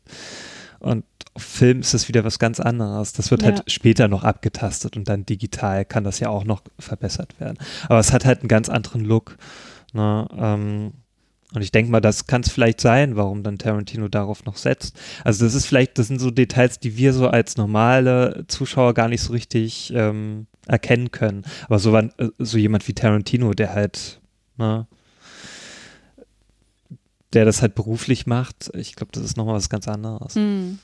[0.79, 3.13] Und auf Film ist das wieder was ganz anderes.
[3.13, 3.59] Das wird halt ja.
[3.59, 7.57] halt später noch abgetastet und dann digital kann das ja auch noch verbessert werden.
[7.87, 9.37] Aber es hat halt einen ganz anderen Look.
[9.93, 10.27] Ne?
[10.37, 10.93] Ähm,
[11.53, 14.99] und ich denke mal, das kann es vielleicht sein, warum dann Tarantino darauf noch setzt.
[15.23, 19.07] Also das ist vielleicht, das sind so Details, die wir so als normale Zuschauer gar
[19.07, 21.43] nicht so richtig ähm, erkennen können.
[21.65, 24.21] Aber so, äh, so jemand wie Tarantino, der halt,
[24.57, 24.85] ne,
[27.33, 30.35] der das halt beruflich macht, ich glaube, das ist nochmal was ganz anderes.
[30.35, 30.79] Mhm.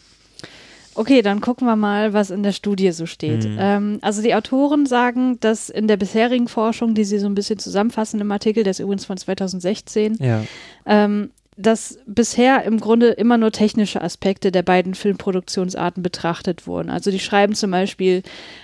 [0.98, 3.44] Okay, dann gucken wir mal, was in der Studie so steht.
[3.44, 3.58] Mhm.
[3.60, 7.60] Ähm, also die Autoren sagen, dass in der bisherigen Forschung, die sie so ein bisschen
[7.60, 10.44] zusammenfassen im Artikel, der ist übrigens von 2016, ja.
[10.86, 16.90] ähm, dass bisher im Grunde immer nur technische Aspekte der beiden Filmproduktionsarten betrachtet wurden.
[16.90, 18.24] Also die schreiben zum Beispiel,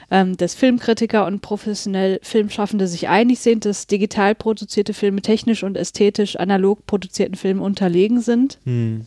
[0.10, 5.78] ähm, dass Filmkritiker und professionell Filmschaffende sich einig sind, dass digital produzierte Filme technisch und
[5.78, 8.60] ästhetisch analog produzierten Filmen unterlegen sind.
[8.66, 9.06] Hm.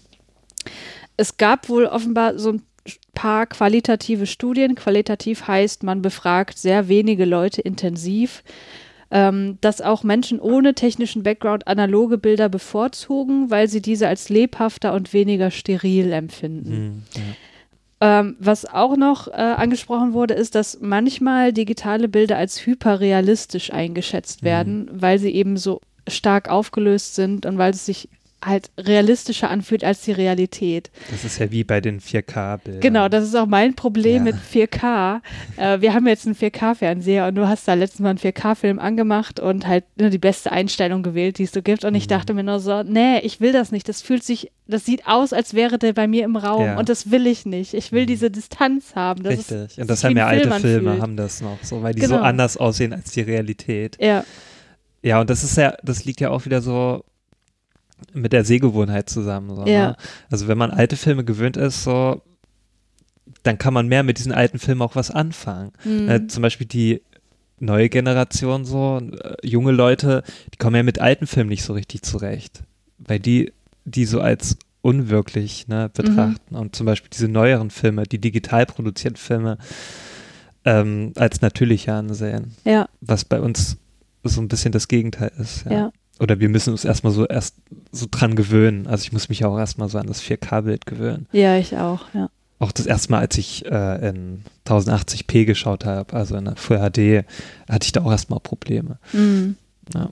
[1.18, 2.62] Es gab wohl offenbar so ein
[3.14, 4.74] paar qualitative Studien.
[4.74, 8.42] Qualitativ heißt, man befragt sehr wenige Leute intensiv
[9.10, 14.92] ähm, dass auch Menschen ohne technischen Background analoge Bilder bevorzugen, weil sie diese als lebhafter
[14.94, 17.04] und weniger steril empfinden.
[17.14, 17.20] Mhm,
[18.00, 18.20] ja.
[18.20, 24.42] ähm, was auch noch äh, angesprochen wurde, ist, dass manchmal digitale Bilder als hyperrealistisch eingeschätzt
[24.42, 24.46] mhm.
[24.46, 28.08] werden, weil sie eben so stark aufgelöst sind und weil es sich
[28.46, 30.90] halt realistischer anfühlt als die Realität.
[31.10, 32.80] Das ist ja wie bei den 4K-Bildern.
[32.80, 34.32] Genau, das ist auch mein Problem ja.
[34.32, 35.20] mit 4K.
[35.56, 39.40] Äh, wir haben jetzt einen 4K-Fernseher und du hast da letztes Mal einen 4K-Film angemacht
[39.40, 41.84] und halt nur die beste Einstellung gewählt, die es so gibt.
[41.84, 41.98] Und mhm.
[41.98, 43.88] ich dachte mir nur so, nee, ich will das nicht.
[43.88, 46.78] Das fühlt sich, das sieht aus, als wäre der bei mir im Raum ja.
[46.78, 47.74] und das will ich nicht.
[47.74, 48.08] Ich will mhm.
[48.08, 49.22] diese Distanz haben.
[49.22, 49.56] Das Richtig.
[49.56, 51.02] Ist, und das haben ja alte Filme, fühlt.
[51.02, 52.16] haben das noch so, weil die genau.
[52.16, 53.96] so anders aussehen als die Realität.
[54.00, 54.24] Ja.
[55.02, 57.04] Ja, und das ist ja, das liegt ja auch wieder so
[58.12, 59.54] mit der Sehgewohnheit zusammen.
[59.54, 59.88] So, ja.
[59.88, 59.96] ne?
[60.30, 62.22] Also wenn man alte Filme gewöhnt ist, so,
[63.42, 65.72] dann kann man mehr mit diesen alten Filmen auch was anfangen.
[65.84, 66.08] Mhm.
[66.08, 67.02] Äh, zum Beispiel die
[67.60, 72.02] neue Generation, so äh, junge Leute, die kommen ja mit alten Filmen nicht so richtig
[72.02, 72.62] zurecht,
[72.98, 73.52] weil die
[73.84, 76.58] die so als unwirklich ne, betrachten mhm.
[76.58, 79.58] und zum Beispiel diese neueren Filme, die digital produzierten Filme
[80.64, 82.54] ähm, als natürlicher ansehen.
[82.64, 82.88] Ja.
[83.00, 83.76] Was bei uns
[84.22, 85.64] so ein bisschen das Gegenteil ist.
[85.66, 85.72] ja.
[85.72, 87.56] ja oder wir müssen uns erstmal so erst
[87.92, 88.86] so dran gewöhnen.
[88.86, 91.26] Also ich muss mich auch erstmal so an das 4K-Bild gewöhnen.
[91.32, 92.28] Ja, ich auch, ja.
[92.60, 96.78] Auch das erste Mal, als ich äh, in 1080p geschaut habe, also in der Full
[96.78, 97.26] HD,
[97.68, 98.98] hatte ich da auch erstmal Probleme.
[99.12, 99.56] Mhm.
[99.92, 100.10] Ja.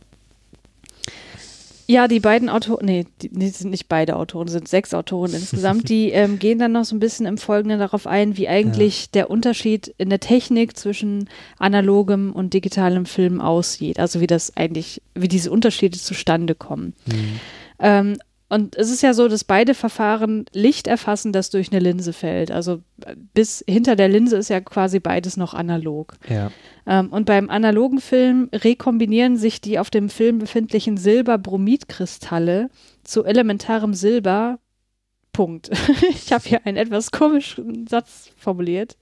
[1.86, 5.88] Ja, die beiden Autoren, nee, die, die, sind nicht beide Autoren, sind sechs Autoren insgesamt,
[5.88, 9.08] die ähm, gehen dann noch so ein bisschen im Folgenden darauf ein, wie eigentlich ja.
[9.14, 13.98] der Unterschied in der Technik zwischen analogem und digitalem Film aussieht.
[13.98, 16.94] Also wie das eigentlich, wie diese Unterschiede zustande kommen.
[17.06, 17.40] Mhm.
[17.78, 18.16] Ähm,
[18.52, 22.50] und es ist ja so, dass beide Verfahren Licht erfassen, das durch eine Linse fällt.
[22.50, 22.82] Also
[23.32, 26.18] bis hinter der Linse ist ja quasi beides noch analog.
[26.28, 26.50] Ja.
[26.86, 32.68] Ähm, und beim analogen Film rekombinieren sich die auf dem Film befindlichen Silberbromidkristalle
[33.04, 34.58] zu elementarem Silber
[35.32, 35.70] Punkt.
[36.10, 38.96] ich habe hier einen etwas komischen Satz formuliert.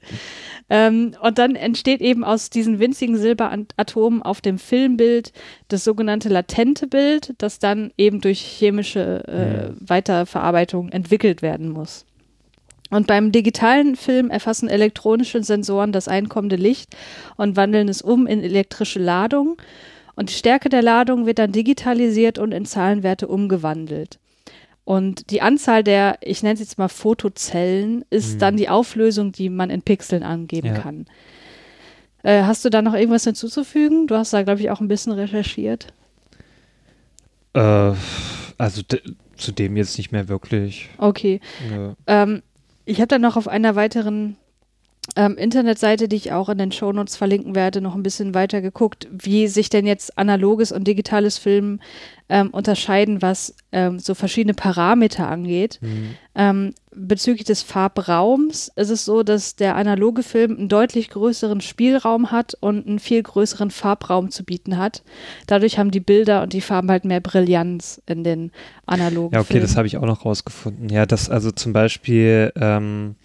[0.69, 5.33] Ähm, und dann entsteht eben aus diesen winzigen Silberatomen auf dem Filmbild
[5.69, 12.07] das sogenannte latente Bild, das dann eben durch chemische äh, Weiterverarbeitung entwickelt werden muss.
[12.91, 16.97] Und beim digitalen Film erfassen elektronische Sensoren das einkommende Licht
[17.37, 19.57] und wandeln es um in elektrische Ladung.
[20.15, 24.20] Und die Stärke der Ladung wird dann digitalisiert und in Zahlenwerte umgewandelt.
[24.91, 28.39] Und die Anzahl der, ich nenne es jetzt mal Fotozellen, ist Mhm.
[28.41, 30.79] dann die Auflösung, die man in Pixeln angeben Ja.
[30.81, 31.07] kann.
[32.25, 34.09] Äh, hast du da noch irgendwas hinzuzufügen?
[34.09, 35.93] Du hast da, glaube ich, auch ein bisschen recherchiert.
[37.55, 37.93] Äh,
[38.59, 38.83] also
[39.37, 40.89] zu dem jetzt nicht mehr wirklich.
[40.99, 41.41] Okay.
[41.71, 41.93] Nö.
[42.09, 42.43] Ähm,
[42.85, 44.35] ich habe dann noch auf einer weiteren
[45.17, 49.09] ähm, Internetseite, die ich auch in den Shownotes verlinken werde, noch ein bisschen weiter geguckt,
[49.11, 51.81] wie sich denn jetzt analoges und digitales Film
[52.29, 55.79] ähm, unterscheiden, was ähm, so verschiedene Parameter angeht.
[55.81, 56.15] Hm.
[56.37, 62.31] Ähm, bezüglich des Farbraums ist es so, dass der analoge Film einen deutlich größeren Spielraum
[62.31, 65.03] hat und einen viel größeren Farbraum zu bieten hat.
[65.49, 68.53] Dadurch haben die Bilder und die Farben halt mehr Brillanz in den
[68.87, 69.67] analogen Ja, okay, Filmen.
[69.67, 70.89] das habe ich auch noch rausgefunden.
[70.89, 73.17] Ja, dass also zum Beispiel ähm,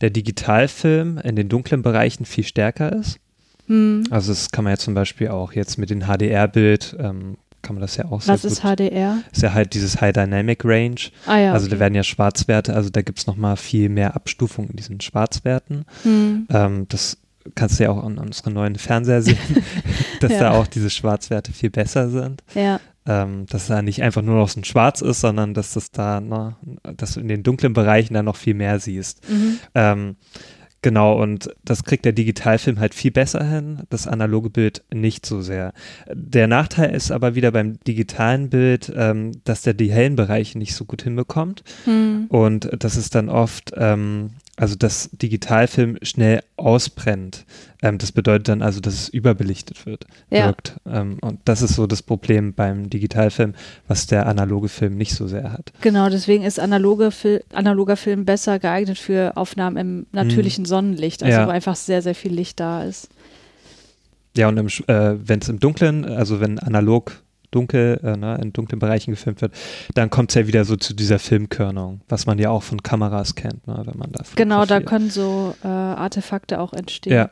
[0.00, 3.18] der Digitalfilm in den dunklen Bereichen viel stärker ist.
[3.66, 4.04] hm.
[4.10, 7.80] Also das kann man ja zum Beispiel auch jetzt mit dem HDR-Bild, ähm, kann man
[7.80, 8.50] das ja auch sehr Was gut.
[8.50, 9.18] ist HDR?
[9.30, 10.96] ist ja halt dieses High Dynamic Range.
[11.26, 11.52] Ah ja.
[11.52, 11.80] Also da okay.
[11.80, 15.84] werden ja Schwarzwerte, also da gibt es nochmal viel mehr Abstufung in diesen Schwarzwerten.
[16.02, 16.48] Hm.
[16.50, 17.18] Ähm, das
[17.54, 19.38] kannst du ja auch an unserem neuen Fernseher sehen,
[20.20, 20.40] dass Ja.
[20.40, 22.42] da auch diese Schwarzwerte viel besser sind.
[22.54, 22.80] Ja.
[23.04, 26.20] Ähm, dass da nicht einfach nur noch so ein Schwarz ist, sondern dass das da,
[26.20, 26.54] ne,
[26.96, 29.28] dass du in den dunklen Bereichen dann noch viel mehr siehst.
[29.28, 29.58] Mhm.
[29.74, 30.16] Ähm,
[30.82, 35.40] genau, und das kriegt der Digitalfilm halt viel besser hin, das analoge Bild nicht so
[35.40, 35.72] sehr.
[36.12, 40.76] Der Nachteil ist aber wieder beim digitalen Bild, ähm, dass der die hellen Bereiche nicht
[40.76, 41.64] so gut hinbekommt.
[41.86, 42.26] Hm.
[42.28, 47.44] Und das ist dann oft, ähm, also dass Digitalfilm schnell ausbrennt.
[47.82, 50.46] Ähm, das bedeutet dann also, dass es überbelichtet wird, Ja.
[50.46, 50.76] wirkt.
[50.86, 53.54] Ähm, und das ist so das Problem beim Digitalfilm,
[53.88, 55.72] was der analoge Film nicht so sehr hat.
[55.80, 61.34] Genau, deswegen ist analoge Fil analoger Film besser geeignet für Aufnahmen im natürlichen Sonnenlicht, also
[61.34, 61.40] Mhm.
[61.42, 61.46] Ja.
[61.46, 63.08] wo einfach sehr, sehr viel Licht da ist.
[64.36, 67.12] Ja, und äh, wenn es im Dunklen, also wenn analog
[67.52, 69.54] dunkel, äh, ne, in dunklen Bereichen gefilmt wird,
[69.94, 73.36] dann kommt es ja wieder so zu dieser Filmkörnung, was man ja auch von Kameras
[73.36, 77.12] kennt, ne, wenn man da Genau, da können so äh, Artefakte auch entstehen.
[77.12, 77.30] Ja,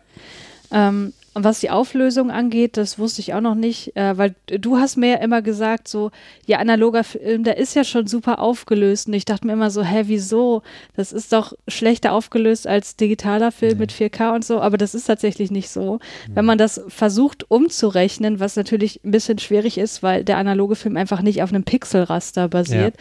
[0.72, 4.78] Ähm, und was die Auflösung angeht, das wusste ich auch noch nicht, äh, weil du
[4.78, 6.10] hast mir ja immer gesagt, so,
[6.44, 9.06] ja, analoger Film, der ist ja schon super aufgelöst.
[9.06, 10.62] Und ich dachte mir immer so, hä, wieso?
[10.96, 13.78] Das ist doch schlechter aufgelöst als digitaler Film Nee.
[13.78, 15.94] mit 4K und so, aber das ist tatsächlich nicht so.
[16.28, 16.34] Mhm.
[16.34, 20.96] Wenn man das versucht umzurechnen, was natürlich ein bisschen schwierig ist, weil der analoge Film
[20.96, 22.96] einfach nicht auf einem Pixelraster basiert,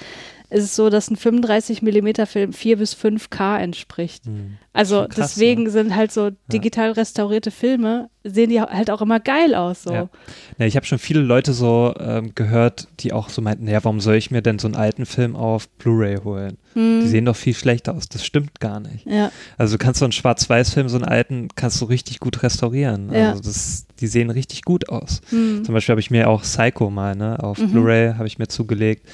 [0.49, 4.25] ist es so, dass ein 35 mm Film 4 bis 5K entspricht.
[4.25, 4.57] Hm.
[4.73, 5.69] Also krass, deswegen ne?
[5.71, 9.83] sind halt so digital restaurierte Filme, sehen die halt auch immer geil aus.
[9.83, 9.91] So.
[9.93, 10.09] Ja.
[10.57, 13.99] Ja, ich habe schon viele Leute so ähm, gehört, die auch so meinten, ja, warum
[13.99, 16.57] soll ich mir denn so einen alten Film auf Blu-ray holen?
[16.73, 17.01] Hm.
[17.01, 18.09] Die sehen doch viel schlechter aus.
[18.09, 19.05] Das stimmt gar nicht.
[19.05, 19.31] ja.
[19.57, 23.13] Also du kannst so einen Schwarz-Weiß-Film, so einen alten, kannst du richtig gut restaurieren.
[23.13, 25.21] Also das, die sehen richtig gut aus.
[25.29, 25.63] Hm.
[25.65, 27.71] Zum Beispiel habe ich mir auch Psycho mal, ne, auf Mhm.
[27.71, 29.07] Blu-ray habe ich mir zugelegt.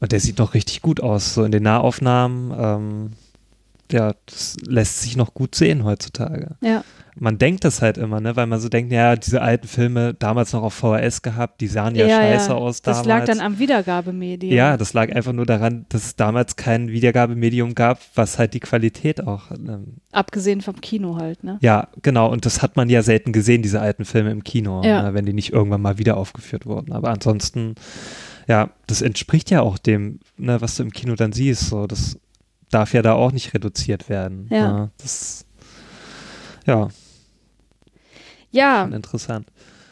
[0.00, 2.52] Und der sieht noch richtig gut aus, so in den Nahaufnahmen.
[2.58, 3.10] Ähm,
[3.90, 6.56] ja, das lässt sich noch gut sehen heutzutage.
[6.60, 6.82] ja.
[7.18, 10.52] Man denkt das halt immer, ne, weil man so denkt, ja, diese alten Filme damals
[10.52, 13.06] noch auf VHS gehabt, die sahen ja, scheiße aus Das damals.
[13.08, 14.52] lag dann am Wiedergabemedium.
[14.52, 18.60] ja, das lag einfach nur daran, dass es damals kein Wiedergabemedium gab, was halt die
[18.60, 21.56] Qualität auch ähm, Abgesehen vom Kino halt, ne?
[21.62, 22.30] ja, genau.
[22.30, 25.00] Und das hat man ja selten gesehen, diese alten Filme im Kino, Ja.
[25.04, 26.92] ne, wenn die nicht irgendwann mal wieder aufgeführt wurden.
[26.92, 27.76] Aber ansonsten,
[28.46, 31.68] ja, das entspricht ja auch dem, ne, was du im Kino dann siehst.
[31.68, 32.18] So, das
[32.70, 34.46] darf ja da auch nicht reduziert werden.
[34.50, 34.72] Ja.
[34.72, 34.90] Ne?
[34.98, 35.44] Das,
[36.66, 36.88] ja,
[38.50, 39.46] Ja, schon interessant.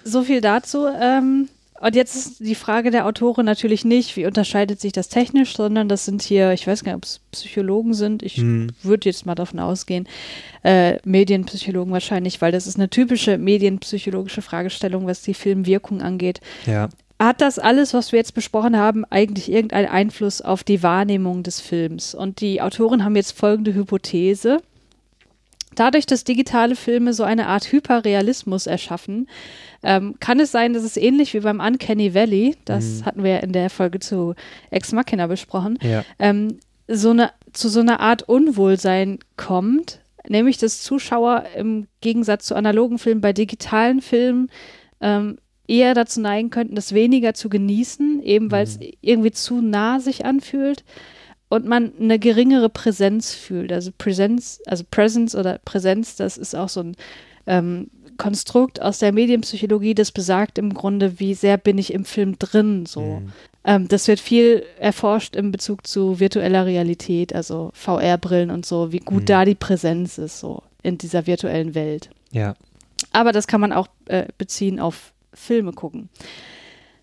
[0.04, 0.86] so viel dazu.
[0.86, 1.48] Ähm,
[1.80, 5.88] und jetzt ist die Frage der Autoren natürlich nicht, wie unterscheidet sich das technisch, sondern
[5.88, 8.22] das sind hier, ich weiß gar nicht, ob es Psychologen sind.
[8.22, 10.08] Ich Hm, würde jetzt mal davon ausgehen,
[10.62, 16.40] äh, Medienpsychologen wahrscheinlich, weil das ist eine typische medienpsychologische Fragestellung, was die Filmwirkung angeht.
[16.64, 16.88] ja,
[17.24, 21.60] Hat das alles, was wir jetzt besprochen haben, eigentlich irgendeinen Einfluss auf die Wahrnehmung des
[21.60, 22.14] Films?
[22.14, 24.58] Und die Autoren haben jetzt folgende Hypothese.
[25.74, 29.28] Dadurch, dass digitale Filme so eine Art Hyperrealismus erschaffen,
[29.82, 33.04] ähm, kann es sein, dass es ähnlich wie beim Uncanny Valley, das Mhm.
[33.06, 34.34] hatten wir ja in der Folge zu
[34.70, 40.82] Ex Machina besprochen, ja, ähm, so eine, zu so einer Art Unwohlsein kommt, nämlich dass
[40.82, 44.50] Zuschauer im Gegensatz zu analogen Filmen bei digitalen Filmen
[45.00, 48.90] ähm, eher dazu neigen könnten, das weniger zu genießen, eben weil es Mhm.
[49.00, 50.84] irgendwie zu nah sich anfühlt
[51.48, 53.72] und man eine geringere Präsenz fühlt.
[53.72, 56.96] Also Präsenz, also Presence oder Präsenz, das ist auch so ein
[57.46, 62.38] ähm, Konstrukt aus der Medienpsychologie, das besagt im Grunde, wie sehr bin ich im Film
[62.38, 63.00] drin, so.
[63.18, 63.32] hm,
[63.66, 68.98] Ähm, das wird viel erforscht in Bezug zu virtueller Realität, also VR-Brillen und so, wie
[69.00, 69.26] gut Mhm.
[69.26, 72.10] da die Präsenz ist, so in dieser virtuellen Welt.
[72.30, 72.54] ja,
[73.10, 76.08] Aber das kann man auch äh, beziehen auf Filme gucken.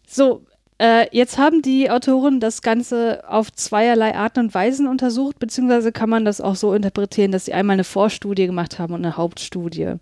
[0.07, 0.45] So,
[0.81, 6.09] äh, jetzt haben die Autoren das Ganze auf zweierlei Arten und Weisen untersucht, beziehungsweise kann
[6.09, 9.93] man das auch so interpretieren, dass sie einmal eine Vorstudie gemacht haben und eine Hauptstudie.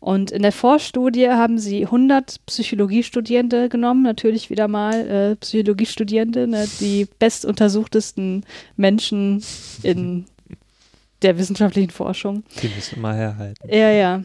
[0.00, 6.66] Und in der Vorstudie haben sie 100 Psychologiestudierende genommen, natürlich wieder mal äh, Psychologiestudierende, ne,
[6.80, 8.44] die bestuntersuchtesten
[8.76, 9.44] Menschen
[9.84, 10.24] in
[11.22, 12.42] der wissenschaftlichen Forschung.
[12.62, 13.68] Die müssen immer herhalten.
[13.68, 14.24] Ja, ja.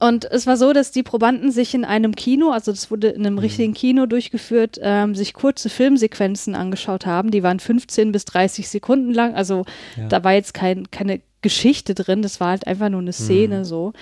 [0.00, 3.24] Und es war so, dass die Probanden sich in einem Kino, also das wurde in
[3.24, 3.38] einem Mhm.
[3.40, 7.30] richtigen Kino durchgeführt, ähm, sich kurze Filmsequenzen angeschaut haben.
[7.30, 9.34] Die waren 15 bis 30 Sekunden lang.
[9.34, 9.64] Also
[9.96, 10.08] Ja.
[10.08, 13.64] da war jetzt kein, keine Geschichte drin, das war halt einfach nur eine Szene Mhm.
[13.64, 13.92] so.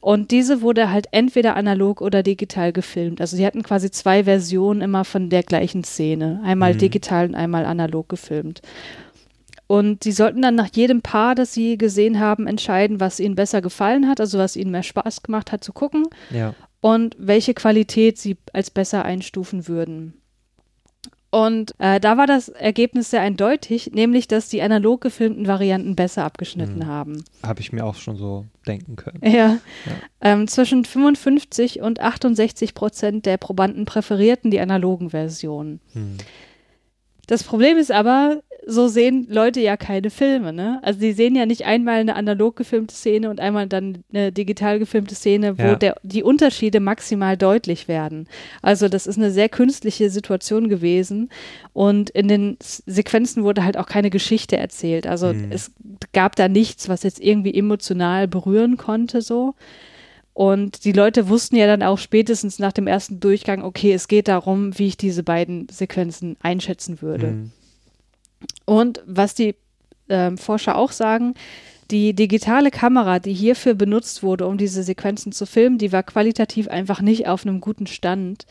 [0.00, 3.20] Und diese wurde halt entweder analog oder digital gefilmt.
[3.20, 6.40] Also sie hatten quasi zwei Versionen immer von der gleichen Szene.
[6.42, 6.78] Einmal Mhm.
[6.78, 8.62] digital und einmal analog gefilmt.
[9.70, 13.62] Und sie sollten dann nach jedem Paar, das sie gesehen haben, entscheiden, was ihnen besser
[13.62, 16.54] gefallen hat, also was ihnen mehr Spaß gemacht hat zu gucken Ja.
[16.80, 20.14] und welche Qualität sie als besser einstufen würden.
[21.30, 26.24] Und äh, da war das Ergebnis sehr eindeutig, nämlich dass die analog gefilmten Varianten besser
[26.24, 26.86] abgeschnitten Mhm.
[26.88, 27.24] haben.
[27.46, 29.20] Habe ich mir auch schon so denken können.
[29.24, 29.58] Ja.
[30.20, 35.78] Ähm, zwischen 55 und 68 Prozent der Probanden präferierten die analogen Versionen.
[35.92, 36.16] Hm.
[37.30, 40.80] Das Problem ist aber, so sehen Leute ja keine Filme, ne?
[40.82, 44.78] Also die sehen ja nicht einmal eine analog gefilmte Szene und einmal dann eine digital
[44.80, 45.74] gefilmte Szene, wo Ja.
[45.76, 48.26] der, die Unterschiede maximal deutlich werden.
[48.62, 51.30] Also das ist eine sehr künstliche Situation gewesen
[51.72, 55.06] und in den Sequenzen wurde halt auch keine Geschichte erzählt.
[55.06, 55.46] Also Mhm.
[55.50, 55.70] es
[56.12, 59.54] gab da nichts, was jetzt irgendwie emotional berühren konnte so.
[60.32, 64.28] Und die Leute wussten ja dann auch spätestens nach dem ersten Durchgang, okay, es geht
[64.28, 67.28] darum, wie ich diese beiden Sequenzen einschätzen würde.
[67.28, 67.50] Hm.
[68.64, 69.54] Und was die
[70.08, 71.34] ähm, Forscher auch sagen,
[71.90, 76.68] die digitale Kamera, die hierfür benutzt wurde, um diese Sequenzen zu filmen, die war qualitativ
[76.68, 78.46] einfach nicht auf einem guten Stand,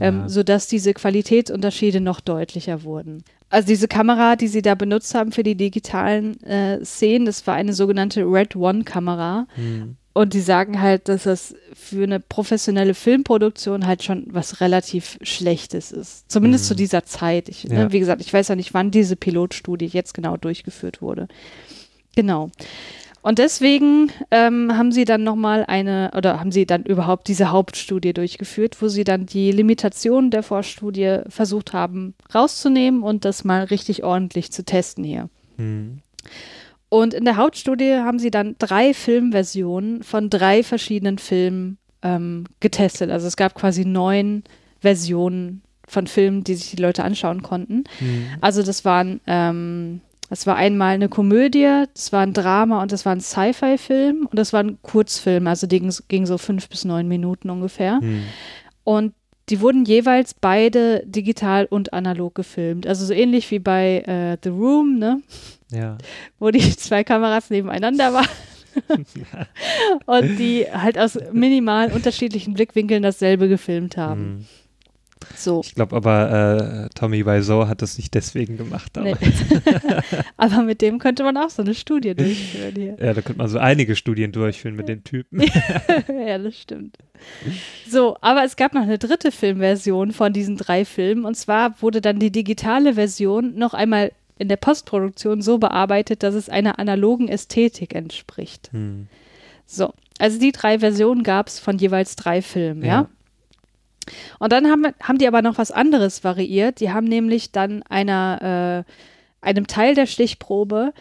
[0.00, 0.28] ähm, Ja.
[0.28, 3.22] sodass diese Qualitätsunterschiede noch deutlicher wurden.
[3.48, 7.54] Also diese Kamera, die sie da benutzt haben für die digitalen äh, Szenen, das war
[7.54, 9.46] eine sogenannte Red One-Kamera.
[9.54, 9.96] Hm.
[10.12, 15.92] Und die sagen halt, dass das für eine professionelle Filmproduktion halt schon was relativ Schlechtes
[15.92, 16.30] ist.
[16.30, 16.68] Zumindest Mhm.
[16.68, 17.48] zu dieser Zeit.
[17.48, 17.74] Ich, Ja.
[17.84, 21.28] ne, wie gesagt, ich weiß ja nicht, wann diese Pilotstudie jetzt genau durchgeführt wurde.
[22.16, 22.50] Genau.
[23.22, 28.14] Und deswegen ähm, haben sie dann nochmal eine, oder haben sie dann überhaupt diese Hauptstudie
[28.14, 34.04] durchgeführt, wo sie dann die Limitationen der Vorstudie versucht haben rauszunehmen und das mal richtig
[34.04, 35.28] ordentlich zu testen hier.
[35.56, 35.98] Hm.
[36.90, 43.10] Und in der Hauptstudie haben sie dann drei Filmversionen von drei verschiedenen Filmen ähm, getestet.
[43.10, 44.42] Also es gab quasi neun
[44.80, 47.84] Versionen von Filmen, die sich die Leute anschauen konnten.
[47.98, 48.26] Hm.
[48.40, 53.06] Also das waren, ähm, das war einmal eine Komödie, das war ein Drama und das
[53.06, 56.84] war ein Sci-Fi-Film und das war ein Kurzfilm, also die ging, ging so fünf bis
[56.84, 58.00] neun Minuten ungefähr.
[58.00, 58.24] Hm.
[58.82, 59.14] Und
[59.48, 62.86] die wurden jeweils beide digital und analog gefilmt.
[62.86, 65.22] Also so ähnlich wie bei äh, The Room, ne?
[65.72, 65.98] Ja.
[66.38, 68.26] wo die zwei Kameras nebeneinander waren
[70.06, 74.20] und die halt aus minimal unterschiedlichen Blickwinkeln dasselbe gefilmt haben.
[74.20, 74.46] Hm.
[75.36, 75.60] So.
[75.64, 78.96] Ich glaube aber, äh, Tommy Wiseau hat das nicht deswegen gemacht.
[78.98, 79.16] Aber, Nee.
[80.36, 82.96] Aber mit dem könnte man auch so eine Studie durchführen hier.
[83.00, 85.40] Ja, da könnte man so einige Studien durchführen mit dem Typen.
[86.26, 86.96] ja, das stimmt.
[87.88, 91.24] So, aber es gab noch eine dritte Filmversion von diesen drei Filmen.
[91.24, 96.34] Und zwar wurde dann die digitale Version noch einmal in der Postproduktion so bearbeitet, dass
[96.34, 98.70] es einer analogen Ästhetik entspricht.
[98.72, 99.06] Hm.
[99.66, 103.02] So, also die drei Versionen gab es von jeweils drei Filmen, ja.
[103.02, 103.08] Ja.
[104.38, 106.80] Und dann haben, haben die aber noch was anderes variiert.
[106.80, 110.92] Die haben nämlich dann einer, äh, einem Teil der Stichprobe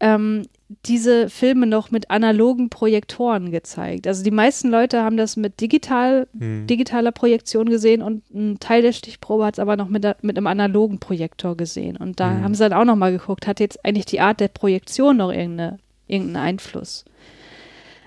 [0.00, 0.46] ähm,
[0.86, 4.06] diese Filme noch mit analogen Projektoren gezeigt.
[4.06, 6.66] Also die meisten Leute haben das mit digital, Hm.
[6.68, 10.46] digitaler Projektion gesehen und ein Teil der Stichprobe hat es aber noch mit, mit einem
[10.46, 11.96] analogen Projektor gesehen.
[11.96, 12.44] Und da Mhm.
[12.44, 15.32] haben sie dann auch noch mal geguckt, hat jetzt eigentlich die Art der Projektion noch
[15.32, 17.04] irgendeine, irgendeinen Einfluss.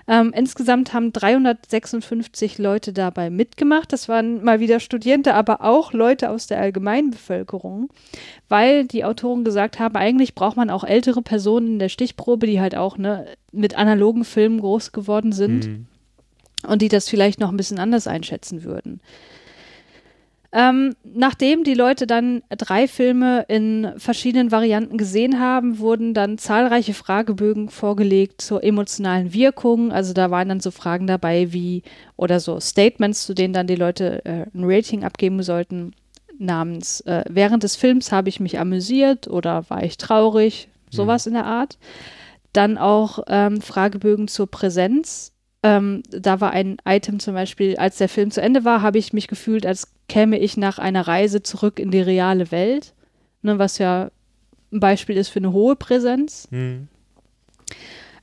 [0.06, 3.92] Ähm, insgesamt haben 356 Leute dabei mitgemacht.
[3.92, 7.88] Das waren mal wieder Studierende, aber auch Leute aus der Allgemeinbevölkerung,
[8.48, 12.60] weil die Autoren gesagt haben, eigentlich braucht man auch ältere Personen in der Stichprobe, die
[12.60, 15.86] halt auch ne, mit analogen Filmen groß geworden sind Hm.
[16.68, 19.00] und die das vielleicht noch ein bisschen anders einschätzen würden.
[20.56, 26.94] Ähm, nachdem die Leute dann drei Filme in verschiedenen Varianten gesehen haben, wurden dann zahlreiche
[26.94, 29.90] Fragebögen vorgelegt zur emotionalen Wirkung.
[29.90, 31.82] Also da waren dann so Fragen dabei wie
[32.16, 35.92] oder so Statements, zu denen dann die Leute äh, ein Rating abgeben sollten,
[36.38, 41.32] namens äh, während des Films habe ich mich amüsiert oder war ich traurig, sowas in
[41.34, 41.78] der Art.
[42.52, 45.32] Dann auch ähm, Fragebögen zur Präsenz
[45.64, 49.14] Ähm, da war ein Item zum Beispiel, als der Film zu Ende war, habe ich
[49.14, 52.94] mich gefühlt, als käme ich nach einer Reise zurück in die reale Welt,
[53.42, 54.10] ne, was ja
[54.72, 56.48] ein Beispiel ist für eine hohe Präsenz.
[56.50, 56.88] Hm.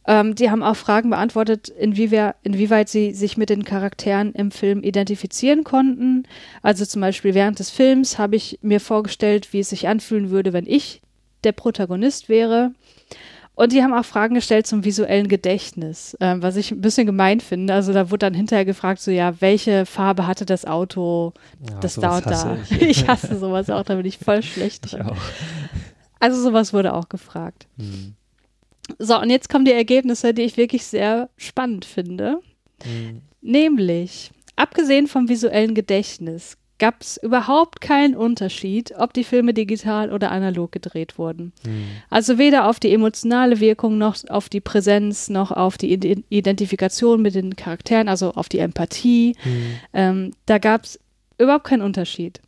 [0.08, 4.84] Ähm, die haben auch Fragen beantwortet, inwieweit, inwieweit sie sich mit den Charakteren im Film
[4.84, 6.24] identifizieren konnten.
[6.62, 10.54] Also zum Beispiel während des Films habe ich mir vorgestellt, wie es sich anfühlen würde,
[10.54, 11.02] wenn ich
[11.44, 12.74] der Protagonist wäre.
[13.62, 17.40] Und die haben auch Fragen gestellt zum visuellen Gedächtnis, ähm, was ich ein bisschen gemein
[17.42, 17.76] finde.
[17.76, 21.34] Also da wurde dann hinterher gefragt, so ja, welche Farbe hatte das Auto,
[21.70, 22.82] Ja, das sowas da ich.
[22.82, 25.04] Ich hasse sowas auch, da bin ich voll schlecht Ich drin.
[25.04, 25.18] auch.
[26.20, 27.68] Also sowas wurde auch gefragt.
[27.78, 28.16] Hm.
[28.98, 32.40] So, und jetzt kommen die Ergebnisse, die ich wirklich sehr spannend finde.
[32.82, 33.22] Hm.
[33.42, 40.32] Nämlich, abgesehen vom visuellen Gedächtnis, gab es überhaupt keinen Unterschied, ob die Filme digital oder
[40.32, 41.54] analog gedreht wurden.
[41.64, 41.84] Hm.
[42.10, 47.22] Also weder auf die emotionale Wirkung noch auf die Präsenz noch auf die Ide- Identifikation
[47.22, 49.36] mit den Charakteren, also auf die Empathie.
[49.44, 49.64] Hm.
[49.94, 51.00] Ähm, da gab es
[51.38, 52.42] überhaupt keinen Unterschied.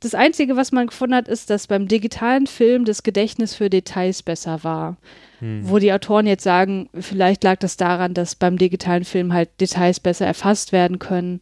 [0.00, 4.24] Das Einzige, was man gefunden hat, ist, dass beim digitalen Film das Gedächtnis für Details
[4.24, 4.96] besser war.
[5.38, 5.60] Hm.
[5.62, 10.00] Wo die Autoren jetzt sagen, vielleicht lag das daran, dass beim digitalen Film halt Details
[10.00, 11.38] besser erfasst werden können.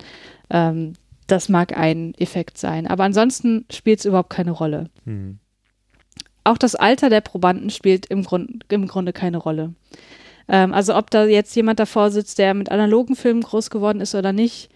[0.50, 0.92] Ähm,
[1.26, 2.86] das mag ein Effekt sein.
[2.86, 4.90] Aber ansonsten spielt es überhaupt keine Rolle.
[5.04, 5.38] Hm.
[6.44, 9.74] Auch das Alter der Probanden spielt im, Grund, im Grunde keine Rolle.
[10.48, 14.14] Ähm, also ob da jetzt jemand davor sitzt, der mit analogen Filmen groß geworden ist
[14.14, 14.70] oder nicht,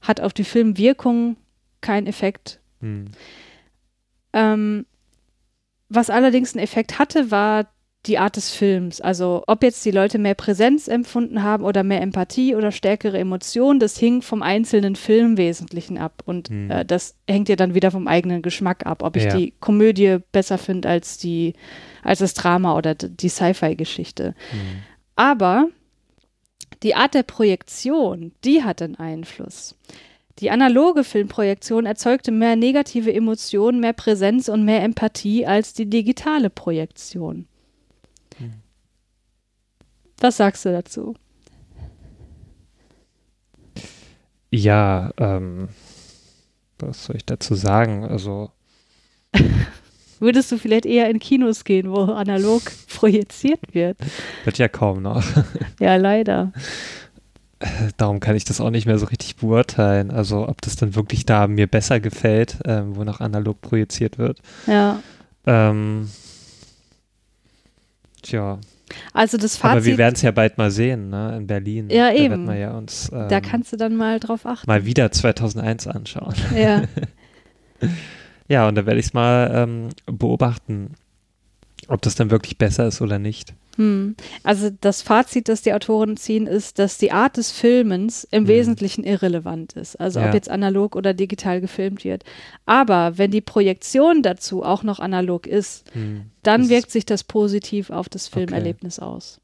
[0.00, 1.36] hat auf die Filmwirkung
[1.80, 2.60] keinen Effekt.
[2.80, 3.06] Hm.
[4.32, 4.86] Ähm,
[5.88, 7.68] was allerdings einen Effekt hatte, war
[8.06, 9.00] die Art des Films.
[9.00, 13.78] Also ob jetzt die Leute mehr Präsenz empfunden haben oder mehr Empathie oder stärkere Emotionen,
[13.78, 16.22] das hing vom einzelnen Film Wesentlichen ab.
[16.26, 16.70] Und Hm.
[16.70, 19.36] äh, das hängt ja dann wieder vom eigenen Geschmack ab, ob ich Ja.
[19.36, 21.54] die Komödie besser finde als die,
[22.02, 24.34] als das Drama oder die Sci-Fi-Geschichte.
[24.50, 24.58] Hm.
[25.14, 25.68] Aber
[26.82, 29.76] die Art der Projektion, die hat einen Einfluss.
[30.40, 36.50] Die analoge Filmprojektion erzeugte mehr negative Emotionen, mehr Präsenz und mehr Empathie als die digitale
[36.50, 37.46] Projektion.
[40.22, 41.14] Was sagst du dazu?
[44.50, 45.68] Ja, ähm,
[46.78, 48.04] was soll ich dazu sagen?
[48.04, 48.52] Also,
[50.20, 52.62] Würdest du vielleicht eher in Kinos gehen, wo analog
[52.94, 53.98] projiziert wird?
[54.44, 55.24] wird ja kaum noch.
[55.80, 56.52] Ja, leider.
[57.96, 60.12] Darum kann ich das auch nicht mehr so richtig beurteilen.
[60.12, 64.40] Also, ob das dann wirklich da mir besser gefällt, ähm, wo noch analog projiziert wird.
[64.68, 65.02] Ja.
[65.46, 66.08] Ähm,
[68.22, 68.60] tja,
[69.12, 71.36] Also das aber wir Fazit, werden es ja bald mal sehen, ne?
[71.36, 71.88] In Berlin.
[71.90, 72.46] Ja, Da eben.
[72.46, 74.66] wir ja uns ähm, da kannst du dann mal drauf achten.
[74.70, 76.34] mal wieder 2001 anschauen.
[76.56, 76.82] Ja.
[78.48, 80.94] Ja, und da werde ich es mal ähm, beobachten,
[81.88, 83.54] ob das dann wirklich besser ist oder nicht.
[83.76, 84.16] Hm.
[84.42, 88.48] Also das Fazit, das die Autoren ziehen, ist, dass die Art des Filmens im Mhm.
[88.48, 89.96] Wesentlichen irrelevant ist.
[89.98, 90.34] Also ob Ja.
[90.34, 92.24] jetzt analog oder digital gefilmt wird.
[92.66, 96.22] Aber wenn die Projektion dazu auch noch analog ist, Hm.
[96.42, 99.38] dann Das- wirkt sich das positiv auf das Filmerlebnis aus.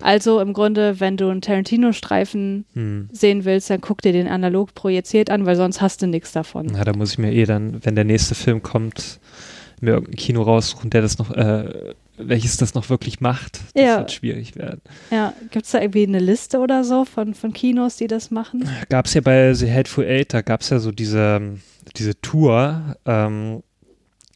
[0.00, 3.08] Also im Grunde, wenn du einen Tarantino-Streifen Hm.
[3.10, 6.66] sehen willst, dann guck dir den analog projiziert an, weil sonst hast du nichts davon.
[6.72, 9.18] Na, da muss ich mir eh dann, wenn der nächste Film kommt,
[9.82, 13.60] mir irgendein Kino raussuchen, der das noch, äh, welches das noch wirklich macht.
[13.74, 13.98] Das Ja.
[13.98, 14.80] wird schwierig werden.
[15.10, 18.68] Ja, gibt es da irgendwie eine Liste oder so von, von Kinos, die das machen?
[18.88, 21.58] Gab es ja bei The Hateful Eight, da gab es ja so diese,
[21.96, 23.62] diese Tour, ähm,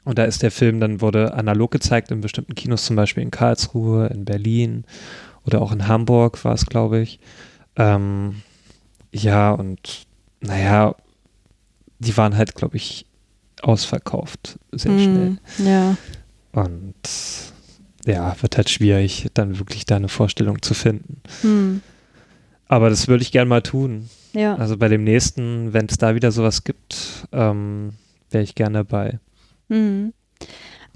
[0.04, 3.30] und da ist der Film, dann wurde analog gezeigt in bestimmten Kinos, zum Beispiel in
[3.30, 4.84] Karlsruhe, in Berlin
[5.46, 7.20] oder auch in Hamburg war es, glaube ich.
[7.76, 8.42] Ähm,
[9.12, 10.06] ja, und
[10.40, 10.96] naja,
[12.00, 13.06] die waren halt, glaube ich,
[13.62, 15.36] ausverkauft sehr schnell.
[15.56, 15.96] Hm, Ja.
[16.52, 16.94] Und
[18.04, 21.20] ja, wird halt schwierig, dann wirklich da eine Vorstellung zu finden.
[21.42, 21.80] Hm.
[22.68, 24.08] Aber das würde ich gern mal tun.
[24.32, 24.54] Ja.
[24.56, 27.92] Also bei dem nächsten, wenn es da wieder sowas gibt, ähm,
[28.30, 29.18] wäre ich gerne dabei.
[29.68, 30.12] Mhm.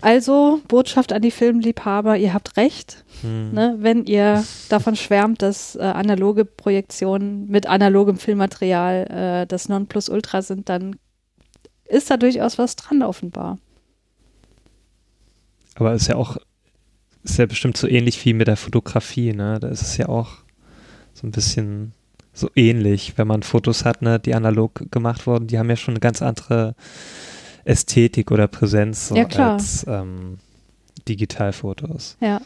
[0.03, 3.53] Also, Botschaft an die Filmliebhaber, ihr habt recht, Hm.
[3.55, 3.77] ne?
[3.79, 9.07] wenn ihr davon schwärmt, dass äh, analoge Projektionen mit analogem Filmmaterial
[9.43, 10.97] äh, das Nonplusultra sind, dann
[11.89, 13.59] ist da durchaus was dran offenbar.
[15.75, 16.37] Aber ist ja auch,
[17.23, 19.59] ist ja bestimmt so ähnlich wie mit der Fotografie, ne?
[19.61, 20.39] Da ist es ja auch
[21.13, 21.93] so ein bisschen
[22.33, 25.95] so ähnlich, wenn man Fotos hat, ne, die analog gemacht wurden, die haben ja schon
[25.95, 26.75] eine ganz andere
[27.65, 30.39] Ästhetik oder Präsenz so Ja, als ähm,
[31.09, 32.17] Digitalfotos.
[32.21, 32.41] Ja.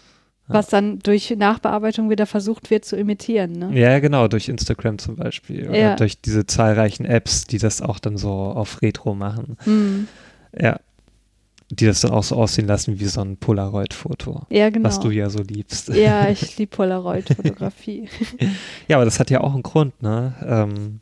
[0.52, 3.52] Was dann durch Nachbearbeitung wieder versucht wird zu imitieren.
[3.52, 3.70] Ne?
[3.78, 5.68] Ja, genau, durch Instagram zum Beispiel.
[5.68, 5.96] Oder Ja.
[5.96, 9.56] durch diese zahlreichen Apps, die das auch dann so auf Retro machen.
[9.64, 10.08] Mhm.
[10.58, 10.78] Ja.
[11.72, 14.42] die das dann auch so aussehen lassen wie so ein Polaroid-Foto.
[14.50, 14.88] Ja, genau.
[14.88, 15.88] Was du ja so liebst.
[15.90, 18.08] Ja, ich liebe Polaroid-Fotografie.
[18.88, 20.34] ja, aber das hat ja auch einen Grund, ne?
[20.44, 21.00] Ähm,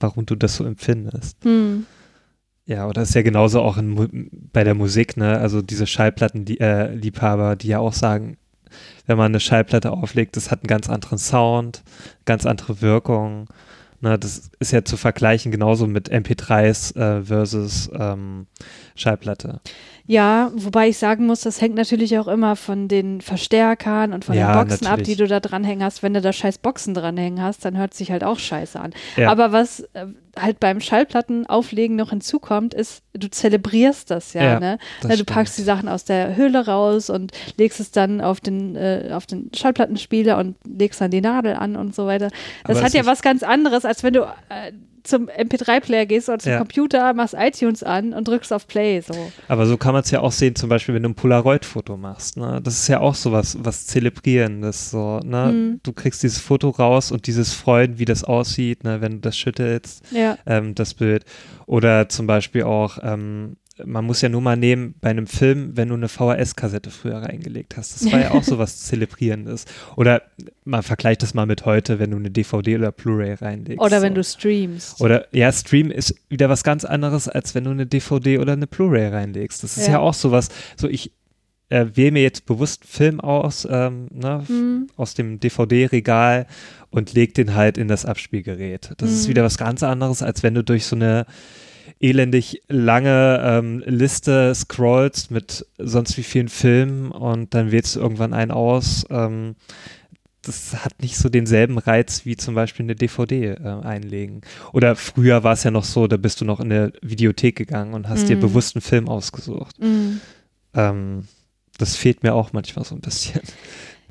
[0.00, 1.36] warum du das so empfindest.
[1.44, 1.84] Hm.
[2.64, 5.38] Ja, oder ist ja genauso auch in, bei der Musik, ne?
[5.38, 8.38] Also diese Schallplattenliebhaber, äh, die ja auch sagen,
[9.06, 11.82] wenn man eine Schallplatte auflegt, das hat einen ganz anderen Sound,
[12.24, 13.48] ganz andere Wirkung.
[14.00, 18.46] Ne, das ist ja zu vergleichen genauso mit MP3s äh, versus ähm,
[18.96, 19.60] Schallplatte.
[20.08, 24.36] Ja, wobei ich sagen muss, das hängt natürlich auch immer von den Verstärkern und von
[24.36, 25.16] Ja, den Boxen ab, natürlich.
[25.16, 26.02] die du da dranhängen hast.
[26.04, 28.92] Wenn du da scheiß Boxen dranhängen hast, dann hört sich halt auch scheiße an.
[29.16, 29.30] Ja.
[29.30, 30.06] Aber was äh,
[30.38, 34.78] halt beim Schallplattenauflegen noch hinzukommt, ist, du zelebrierst das ja, Ja, ne?
[35.02, 35.62] das Na, du packst die.
[35.62, 40.38] Sachen aus der Hülle raus und legst es dann auf den, äh, auf den Schallplattenspieler
[40.38, 42.28] und legst dann die Nadel an und so weiter.
[42.64, 44.72] Das Aber hat es ja was ganz anderes, als wenn du äh,
[45.06, 46.58] zum MP3-Player gehst oder zum Ja.
[46.58, 49.00] Computer, machst iTunes an und drückst auf Play.
[49.00, 49.14] So.
[49.48, 52.36] Aber so kann man es ja auch sehen, zum Beispiel, wenn du ein Polaroid-Foto machst.
[52.36, 52.60] Ne?
[52.62, 54.90] Das ist ja auch so was, was Zelebrierendes.
[54.90, 55.52] So, ne?
[55.52, 55.80] Mhm.
[55.82, 59.00] Du kriegst dieses Foto raus und dieses Freuen, wie das aussieht, ne?
[59.00, 60.36] wenn du das schüttelst, Ja.
[60.46, 61.24] ähm, das Bild.
[61.66, 65.88] Oder zum Beispiel auch, ähm, man muss ja nur mal nehmen, bei einem Film, wenn
[65.88, 67.94] du eine VHS-Kassette früher reingelegt hast.
[67.94, 69.66] Das war ja auch so was Zelebrierendes.
[69.96, 70.22] Oder
[70.64, 73.80] man vergleicht das mal mit heute, wenn du eine DVD oder Blu-ray reinlegst.
[73.84, 74.16] Oder wenn so.
[74.16, 75.00] du streamst.
[75.00, 78.66] Oder ja, Stream ist wieder was ganz anderes, als wenn du eine DVD oder eine
[78.66, 79.62] Blu-ray reinlegst.
[79.62, 79.98] Das ist ja, Ja.
[80.00, 80.48] auch sowas.
[80.76, 81.12] So, ich
[81.68, 84.86] äh, wähle mir jetzt bewusst Film aus, ähm, ne, f- Hm.
[84.96, 86.46] aus dem DVD-Regal
[86.90, 88.92] und leg den halt in das Abspielgerät.
[88.98, 89.30] Das ist Mhm.
[89.30, 91.26] wieder was ganz anderes, als wenn du durch so eine
[92.00, 98.34] elendig lange ähm, Liste scrollst mit sonst wie vielen Filmen und dann wählst du irgendwann
[98.34, 99.06] einen aus.
[99.10, 99.56] Ähm,
[100.42, 104.42] das hat nicht so denselben Reiz wie zum Beispiel eine DVD äh, einlegen.
[104.72, 107.94] Oder früher war es ja noch so, da bist du noch in eine Videothek gegangen
[107.94, 108.40] und hast dir Mhm.
[108.40, 109.80] bewusst einen Film ausgesucht.
[109.80, 110.20] Mhm.
[110.74, 111.24] Ähm,
[111.78, 113.40] das fehlt mir auch manchmal so ein bisschen.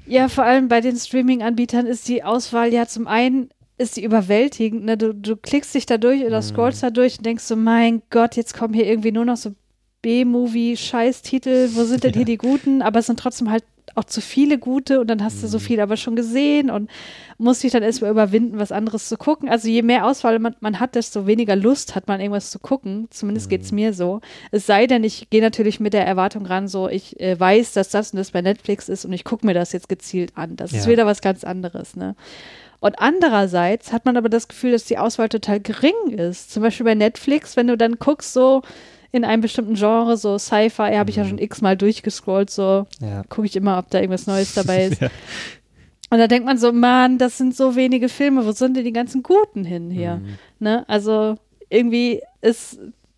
[0.08, 4.86] Ja, vor allem bei den Streaming-Anbietern ist die Auswahl ja zum einen ist die überwältigend.
[4.86, 4.98] Ne?
[4.98, 6.44] Du, du klickst dich da durch oder Mhm.
[6.46, 9.52] scrollst da durch und denkst so, mein Gott, jetzt kommen hier irgendwie nur noch so
[10.02, 11.70] B-Movie-Scheißtitel.
[11.74, 12.18] Wo sind denn Ja.
[12.18, 12.82] hier die guten?
[12.82, 13.64] Aber es sind trotzdem halt
[13.96, 15.62] auch zu viele gute und dann hast du so Mhm.
[15.62, 16.90] viel aber schon gesehen und
[17.38, 19.50] musst dich dann erstmal überwinden, was anderes zu gucken.
[19.50, 23.08] Also je mehr Auswahl man, man hat, desto weniger Lust hat man, irgendwas zu gucken.
[23.10, 23.76] Zumindest geht's Mhm.
[23.76, 24.22] mir so.
[24.52, 27.90] Es sei denn, ich gehe natürlich mit der Erwartung ran, so ich äh, weiß, dass
[27.90, 30.56] das und das bei Netflix ist und ich gucke mir das jetzt gezielt an.
[30.56, 30.92] Das ist Ja.
[30.92, 32.16] wieder was ganz anderes, ne?
[32.82, 36.52] Und andererseits hat man aber das Gefühl, dass die Auswahl total gering ist.
[36.52, 38.62] Zum Beispiel bei Netflix, wenn du dann guckst, so
[39.16, 41.30] in einem bestimmten Genre, so Sci-Fi, habe ich ja Mhm.
[41.30, 43.24] schon x-mal durchgescrollt, so Ja.
[43.30, 45.02] gucke ich immer, ob da irgendwas Neues dabei ist.
[45.02, 45.10] Ja.
[46.12, 48.94] Und da denkt man so, Mann, das sind so wenige Filme, wo sind denn die
[48.94, 50.18] ganzen Guten hin hier?
[50.18, 50.38] Mhm.
[50.60, 50.86] Ne?
[50.88, 51.36] Also
[51.70, 52.78] irgendwie ist,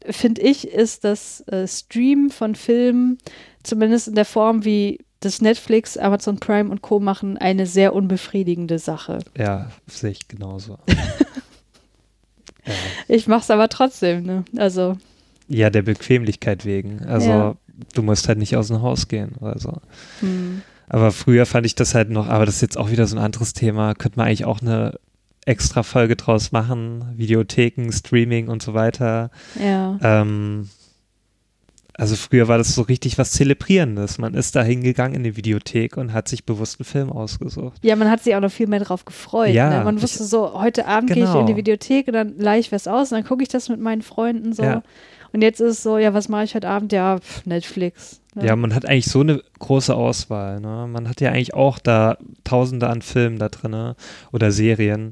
[0.09, 3.17] finde ich, ist das äh, Stream von Filmen,
[3.63, 6.99] zumindest in der Form, wie das Netflix, Amazon Prime und Co.
[6.99, 9.19] machen, eine sehr unbefriedigende Sache.
[9.37, 10.77] Ja, sehe ich genauso.
[10.89, 12.73] ja.
[13.07, 14.43] Ich mache es aber trotzdem, ne?
[14.57, 14.97] Also,
[15.47, 17.03] ja, der Bequemlichkeit wegen.
[17.05, 17.55] Also Ja.
[17.93, 19.73] du musst halt nicht aus dem Haus gehen oder so.
[20.19, 20.61] hm.
[20.89, 23.21] Aber früher fand ich das halt noch, aber das ist jetzt auch wieder so ein
[23.21, 23.93] anderes Thema.
[23.93, 24.97] Könnte man eigentlich auch eine
[25.45, 27.03] extra Folge draus machen.
[27.17, 29.29] Videotheken, Streaming und so weiter.
[29.61, 29.97] ja.
[30.01, 30.69] Ähm,
[31.99, 34.19] also früher war das so richtig was Zelebrierendes.
[34.19, 37.79] Man ist da hingegangen in die Videothek und hat sich bewusst einen Film ausgesucht.
[37.83, 39.49] Ja, man hat sich auch noch viel mehr drauf gefreut.
[39.49, 39.83] Ja, ne?
[39.83, 41.39] Man ich- wusste so, heute Abend gehe ich Genau.
[41.41, 43.79] in die Videothek und dann leih ich was aus und dann gucke ich das mit
[43.79, 44.61] meinen Freunden so.
[44.61, 44.83] Ja.
[45.33, 46.91] Und jetzt ist so, ja, was mache ich heute Abend?
[46.91, 48.21] Ja, pff, Netflix.
[48.35, 48.45] ne?
[48.45, 50.59] Ja, man hat eigentlich so eine große Auswahl.
[50.59, 50.87] Ne?
[50.87, 53.93] Man hat ja eigentlich auch da tausende an Filmen da drin
[54.31, 55.11] oder Serien.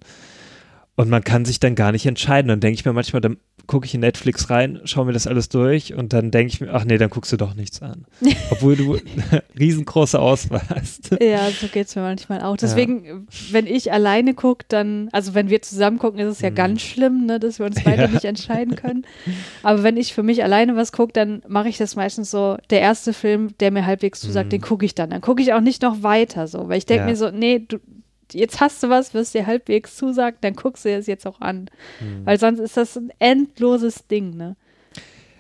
[0.98, 2.48] Und man kann sich dann gar nicht entscheiden.
[2.48, 3.36] Dann denke ich mir manchmal, dann
[3.68, 6.72] gucke ich in Netflix rein, schaue mir das alles durch und dann denke ich mir,
[6.74, 8.06] ach nee, dann guckst du doch nichts an.
[8.52, 11.18] Obwohl du eine riesengroße Auswahl hast.
[11.20, 12.56] Ja, so geht es mir manchmal auch.
[12.58, 16.56] Deswegen, wenn ich alleine gucke, dann, also wenn wir zusammen gucken, ist es ja Mhm.
[16.56, 18.08] ganz schlimm, ne, dass wir uns beide Ja.
[18.08, 19.06] nicht entscheiden können.
[19.64, 22.82] Aber wenn ich für mich alleine was gucke, dann mache ich das meistens so, der
[22.82, 24.52] erste Film, der mir halbwegs zusagt, Mhm.
[24.52, 25.10] den gucke ich dann.
[25.10, 27.10] Dann gucke ich auch nicht noch weiter so, weil ich denke Ja.
[27.10, 27.80] mir so, nee, du,
[28.36, 31.70] jetzt hast du was, was dir halbwegs zusagt, dann guckst du es jetzt auch an.
[32.00, 32.26] Hm.
[32.26, 34.56] Weil sonst ist das ein endloses Ding, ne?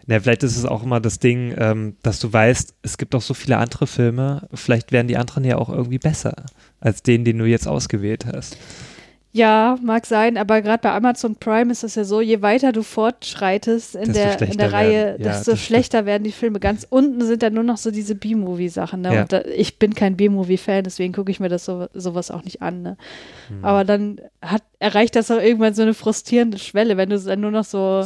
[0.07, 3.23] Ja, vielleicht ist es auch immer das Ding, ähm, dass du weißt, es gibt auch
[3.23, 6.45] so viele andere Filme, vielleicht wären die anderen ja auch irgendwie besser
[6.79, 8.57] als den, den du jetzt ausgewählt hast.
[9.36, 12.83] Ja, mag sein, aber gerade bei Amazon Prime ist es ja so, je weiter du
[12.83, 15.23] fortschreitest in Desto der, in der Reihe, werden.
[15.23, 16.61] Ja, desto das schlechter werden die Filme.
[16.61, 19.01] Ganz unten sind dann nur noch so diese B-Movie-Sachen.
[19.01, 19.13] Ne?
[19.13, 19.21] Ja.
[19.23, 22.61] Und da, ich bin kein B-Movie-Fan, deswegen gucke ich mir das so, sowas auch nicht
[22.61, 22.81] an.
[22.81, 22.97] Ne?
[23.49, 23.65] Hm.
[23.65, 27.51] Aber dann hat, erreicht das auch irgendwann so eine frustrierende Schwelle, wenn du dann nur
[27.51, 28.05] noch so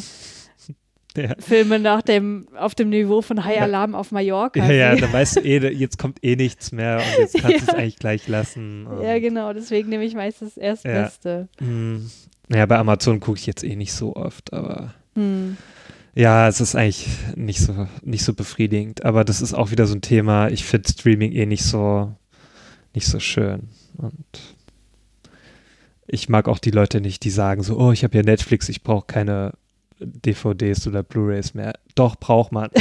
[1.17, 1.35] Ja.
[1.39, 3.63] Filme nach dem, auf dem Niveau von High Ja.
[3.63, 4.63] Alarm auf Mallorca.
[4.65, 7.61] Ja, ja, dann weißt du eh, jetzt kommt eh nichts mehr und jetzt kannst du
[7.63, 7.73] es Ja.
[7.73, 8.87] eigentlich gleich lassen.
[9.01, 11.03] Ja, genau, deswegen nehme ich meistens erst Ja.
[11.03, 11.47] Beste.
[11.59, 12.09] Hm,
[12.47, 15.57] Naja, bei Amazon gucke ich jetzt eh nicht so oft, aber Hm.
[16.15, 19.03] ja, es ist eigentlich nicht so, nicht so befriedigend.
[19.03, 20.49] Aber das ist auch wieder so ein Thema.
[20.49, 22.13] Ich finde Streaming eh nicht so,
[22.93, 23.69] nicht so schön.
[23.97, 24.15] Und
[26.07, 28.81] ich mag auch die Leute nicht, die sagen so, oh, ich habe ja Netflix, ich
[28.83, 29.53] brauche keine
[29.99, 31.73] DVDs oder Blu-rays mehr.
[31.95, 32.69] Doch, braucht man.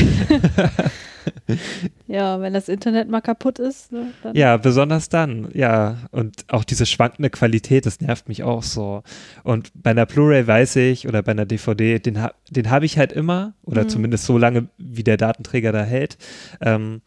[2.06, 4.12] Ja, wenn das Internet mal kaputt ist, ne.
[4.32, 5.98] Ja, besonders dann, ja.
[6.10, 9.02] Und auch diese schwankende Qualität, das nervt mich auch so.
[9.44, 12.96] Und bei einer Blu-ray weiß ich oder bei einer DVD, den, ha den habe ich
[12.96, 13.88] halt immer oder Mhm.
[13.90, 16.16] zumindest so lange, wie der Datenträger da hält.
[16.62, 17.02] Ähm,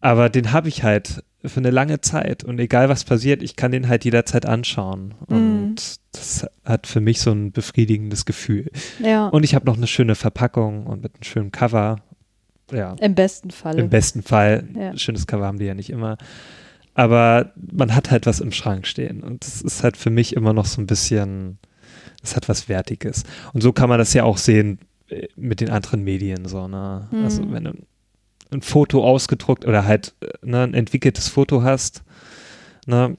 [0.00, 3.72] aber den habe ich halt für eine lange Zeit und egal was passiert, ich kann
[3.72, 5.14] den halt jederzeit anschauen.
[5.28, 5.36] Mhm.
[5.36, 8.70] Und das hat für mich so ein befriedigendes Gefühl.
[9.00, 9.28] ja.
[9.28, 11.96] Und ich habe noch eine schöne Verpackung und mit einem schönen Cover.
[12.70, 12.94] Ja.
[13.00, 13.78] Im besten Fall.
[13.78, 14.68] Im besten Fall.
[14.74, 14.96] Ja.
[14.96, 16.16] Schönes Cover haben die ja nicht immer.
[16.94, 19.22] Aber man hat halt was im Schrank stehen.
[19.22, 21.58] Und das ist halt für mich immer noch so ein bisschen,
[22.20, 23.24] das hat was Wertiges.
[23.52, 24.78] Und so kann man das ja auch sehen
[25.08, 26.46] äh, mit den anderen Medien.
[26.46, 27.08] So, ne?
[27.10, 27.24] Mhm.
[27.24, 27.72] Also wenn du
[28.52, 32.02] ein Foto ausgedruckt oder halt äh, ne, ein entwickeltes Foto hast,
[32.86, 33.16] ne,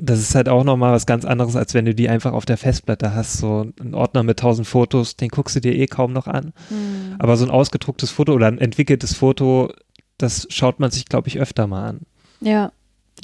[0.00, 2.56] das ist halt auch nochmal was ganz anderes, als wenn du die einfach auf der
[2.56, 3.38] Festplatte hast.
[3.38, 6.52] So ein Ordner mit tausend Fotos, den guckst du dir eh kaum noch an.
[6.68, 7.16] Hm.
[7.18, 9.72] Aber so ein ausgedrucktes Foto oder ein entwickeltes Foto,
[10.16, 12.00] das schaut man sich, glaube ich, öfter mal an.
[12.40, 12.72] Ja.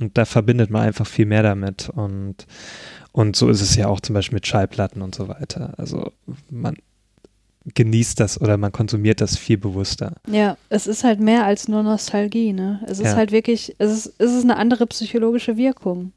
[0.00, 1.88] Und da verbindet man einfach viel mehr damit.
[1.90, 2.46] Und,
[3.12, 5.74] und so ist es ja auch zum Beispiel mit Schallplatten und so weiter.
[5.76, 6.12] Also
[6.50, 6.76] man
[7.74, 10.14] genießt das oder man konsumiert das viel bewusster.
[10.28, 12.82] Ja, es ist halt mehr als nur Nostalgie, ne?
[12.86, 13.16] Es ist Ja.
[13.16, 16.12] halt wirklich, es ist, es ist eine andere psychologische Wirkung.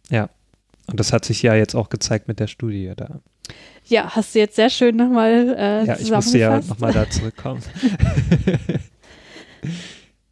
[0.90, 3.20] Und das hat sich ja jetzt auch gezeigt mit der Studie da.
[3.86, 7.62] Ja, hast du jetzt sehr schön nochmal äh, Ja, ich musste ja nochmal da zurückkommen.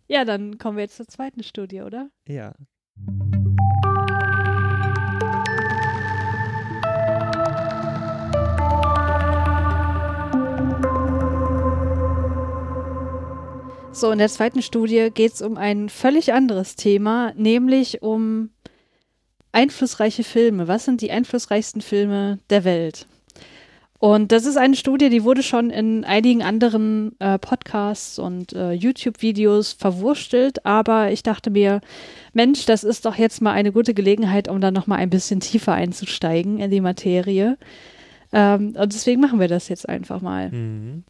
[0.07, 2.09] Ja, dann kommen wir jetzt zur zweiten Studie, oder?
[2.27, 2.53] ja.
[13.95, 18.49] So, in der zweiten Studie geht es um ein völlig anderes Thema, nämlich um
[19.53, 20.67] einflussreiche Filme.
[20.67, 23.07] Was sind die einflussreichsten Filme der Welt?
[23.97, 28.73] Und das ist eine Studie, die wurde schon in einigen anderen äh, Podcasts und äh,
[28.73, 31.79] YouTube-Videos verwurstelt, aber ich dachte mir,
[32.33, 35.39] Mensch, das ist doch jetzt mal eine gute Gelegenheit, um da noch mal ein bisschen
[35.39, 37.57] tiefer einzusteigen in die Materie.
[38.33, 40.51] Ähm, und deswegen machen wir das jetzt einfach mal.
[40.51, 41.05] Mhm.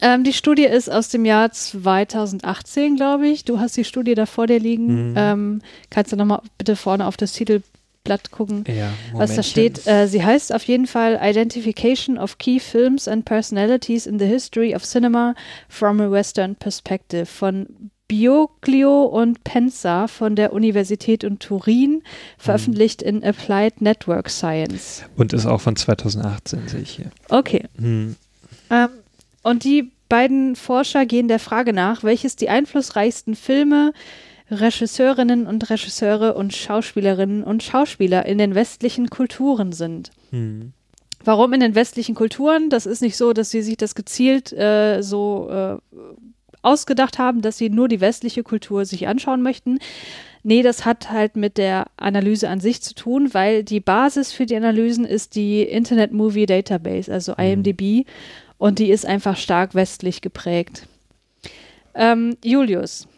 [0.00, 3.44] Ähm, die Studie ist aus dem Jahr 2018, glaube ich.
[3.44, 5.10] Du hast die Studie da vor dir liegen.
[5.10, 5.14] Mhm.
[5.16, 9.86] Ähm, kannst du nochmal bitte vorne auf das Titelblatt gucken, Ja, was da steht.
[9.86, 14.74] Äh, sie heißt auf jeden Fall Identification of Key Films and Personalities in the History
[14.74, 15.34] of Cinema
[15.68, 17.66] from a Western Perspective von
[18.06, 22.02] Bioglio und Pensa von der Universität in Turin,
[22.36, 25.04] veröffentlicht in Applied Network Science.
[25.16, 27.10] Und ist auch von 2018, sehe ich hier.
[27.30, 27.64] Okay.
[27.78, 28.16] Mhm.
[28.68, 28.88] Ähm,
[29.42, 33.92] und die beiden Forscher gehen der Frage nach, welches die einflussreichsten Filme,
[34.50, 40.10] Regisseurinnen und Regisseure und Schauspielerinnen und Schauspieler in den westlichen Kulturen sind.
[40.30, 40.72] Mhm.
[41.24, 42.68] Warum in den westlichen Kulturen?
[42.68, 45.76] Das ist nicht so, dass sie sich das gezielt äh, so äh,
[46.62, 49.78] ausgedacht haben, dass sie nur die westliche Kultur sich anschauen möchten.
[50.44, 54.44] Nee, das hat halt mit der Analyse an sich zu tun, weil die Basis für
[54.44, 58.04] die Analysen ist die Internet Movie Database, also IMDb,
[58.62, 60.86] und die ist einfach stark westlich geprägt.
[61.96, 63.08] Ähm, Julius,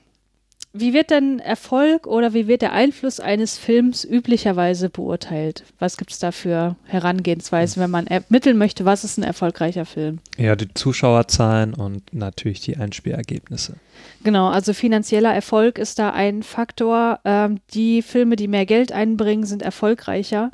[0.73, 5.65] wie wird denn Erfolg oder wie wird der Einfluss eines Films üblicherweise beurteilt?
[5.79, 10.19] Was gibt es da für Herangehensweisen, wenn man ermitteln möchte, was ist ein erfolgreicher Film?
[10.39, 13.75] Ja, die Zuschauerzahlen und natürlich die Einspielergebnisse.
[14.23, 17.21] Genau, also finanzieller Erfolg ist da ein Faktor.
[17.27, 20.51] Ähm, die Filme, die mehr Geld einbringen, sind erfolgreicher.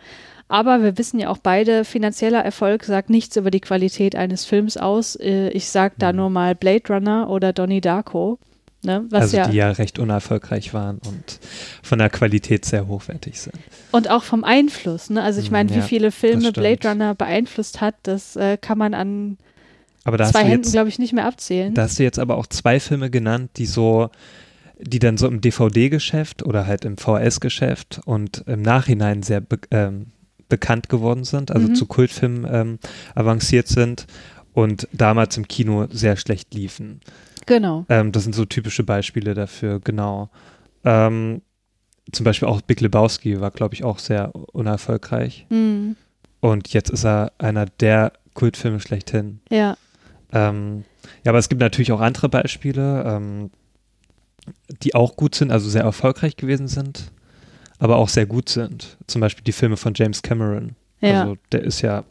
[0.50, 4.76] Aber wir wissen ja auch beide, finanzieller Erfolg sagt nichts über die Qualität eines Films
[4.76, 5.14] aus.
[5.16, 6.16] Äh, ich sag da Mhm.
[6.18, 8.38] nur mal Blade Runner oder Donnie Darko.
[8.82, 11.38] Ne, was also ja, die ja recht unerfolgreich waren und
[11.82, 13.54] von der Qualität sehr hochwertig sind.
[13.92, 15.10] und auch vom Einfluss.
[15.10, 15.22] Ne?
[15.22, 16.50] Also ich Mhm, meine, wie ja, viele Filme.
[16.50, 19.36] Blade Runner beeinflusst hat, das äh, kann man an
[20.32, 21.74] zwei Händen, glaube ich, nicht mehr abzählen.
[21.74, 24.08] da hast du jetzt aber auch zwei Filme genannt, die so,
[24.80, 29.42] die dann so im DVD-Geschäft oder halt im VS-Geschäft und im Nachhinein sehr
[29.72, 30.06] ähm,
[30.50, 31.74] bekannt geworden sind, also Mhm.
[31.74, 32.78] zu Kultfilmen ähm,
[33.14, 34.06] avanciert sind
[34.52, 37.00] und damals im Kino sehr schlecht liefen.
[37.46, 37.86] genau.
[37.88, 40.28] Ähm, das sind so typische Beispiele dafür, genau.
[40.84, 41.40] Ähm,
[42.12, 45.46] zum Beispiel auch Big Lebowski war, glaube ich, auch sehr unerfolgreich.
[45.48, 45.96] Mhm.
[46.40, 49.40] Und jetzt ist er einer der Kultfilme schlechthin.
[49.50, 49.76] Ja.
[50.32, 50.84] Ähm,
[51.24, 53.50] ja, aber es gibt natürlich auch andere Beispiele, ähm,
[54.82, 57.10] die auch gut sind, also sehr erfolgreich gewesen sind,
[57.80, 58.96] aber auch sehr gut sind.
[59.08, 60.76] Zum Beispiel die Filme von James Cameron.
[61.00, 61.22] Ja.
[61.22, 62.04] Also der ist ja,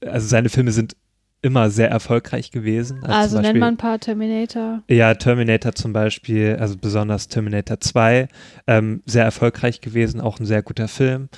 [0.00, 0.96] also seine Filme sind
[1.42, 3.04] immer sehr erfolgreich gewesen.
[3.04, 4.82] Also, zum nennt man ein paar Terminator.
[4.88, 8.28] ja, Terminator zum Beispiel, also besonders Terminator 2,
[8.66, 11.28] ähm, sehr erfolgreich gewesen, auch ein sehr guter Film.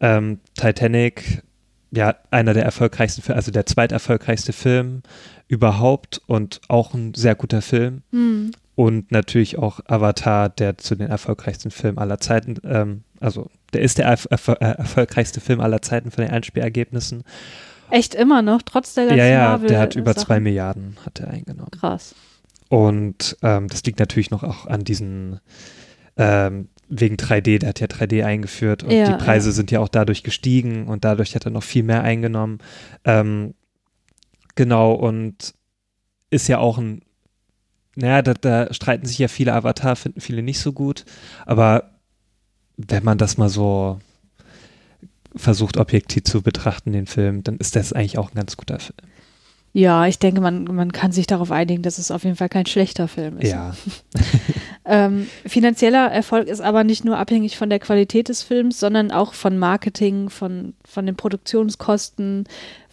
[0.00, 1.42] Ähm, Titanic,
[1.90, 5.02] ja, einer der erfolgreichsten, also der zweiterfolgreichste Film
[5.48, 8.02] überhaupt und auch ein sehr guter Film.
[8.10, 8.50] Hm.
[8.76, 13.96] Und natürlich auch Avatar, der zu den erfolgreichsten Filmen aller Zeiten, ähm, also der ist
[13.98, 17.24] der erf erf äh, erfolgreichste Film aller Zeiten von den Einspielergebnissen.
[17.90, 20.26] Echt immer noch, trotz der ganzen Ja, ja, Marvel der hat über Sachen.
[20.26, 21.70] zwei Milliarden hat er eingenommen.
[21.70, 22.14] Krass.
[22.68, 25.40] Und ähm, das liegt natürlich noch auch an diesen,
[26.18, 29.88] ähm, wegen 3D, der hat ja 3D eingeführt und Ja, die Preise sind ja auch
[29.88, 32.58] dadurch gestiegen und dadurch hat er noch viel mehr eingenommen.
[33.04, 33.54] Ähm,
[34.54, 35.54] genau, und
[36.28, 37.02] ist ja auch ein,
[37.96, 41.04] naja, da, da streiten sich ja viele Avatar, finden viele nicht so gut,
[41.44, 41.90] aber
[42.76, 43.98] wenn man das mal so
[45.34, 48.96] versucht, objektiv zu betrachten, den Film, dann ist das eigentlich auch ein ganz guter Film.
[49.72, 52.64] Ja, ich denke, man, man kann sich darauf einigen, dass es auf jeden Fall kein
[52.64, 53.50] schlechter Film ist.
[53.50, 53.74] Ja,
[54.88, 59.34] Ähm, finanzieller Erfolg ist aber nicht nur abhängig von der Qualität des Films, sondern auch
[59.34, 62.44] von Marketing, von, von den Produktionskosten,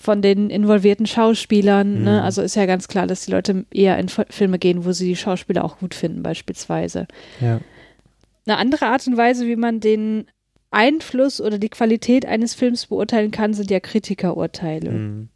[0.04, 2.00] von den involvierten Schauspielern.
[2.00, 2.04] Mhm.
[2.04, 2.24] Ne?
[2.24, 5.16] Also ist ja ganz klar, dass die Leute eher in Filme gehen, wo sie die
[5.16, 7.08] Schauspieler auch gut finden, beispielsweise.
[7.40, 7.60] ja.
[8.46, 10.26] Eine andere Art und Weise, wie man den
[10.70, 14.92] Einfluss oder die Qualität eines Films beurteilen kann, sind ja Kritikerurteile.
[14.92, 15.30] Mhm.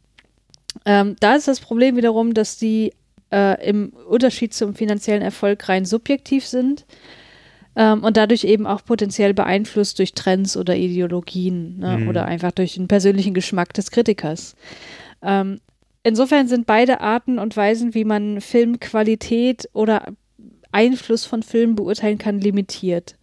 [0.84, 2.92] Ähm, da ist das Problem wiederum, dass die
[3.32, 6.84] äh, im Unterschied zum finanziellen Erfolg rein subjektiv sind
[7.78, 11.98] ähm, und dadurch eben auch potenziell beeinflusst durch Trends oder Ideologien ne?
[11.98, 12.08] Mhm.
[12.08, 14.56] oder einfach durch den persönlichen Geschmack des Kritikers.
[15.22, 15.60] Ähm,
[16.02, 20.12] insofern sind beide Arten und Weisen, wie man Filmqualität oder
[20.72, 23.16] Einfluss von Filmen beurteilen kann, limitiert.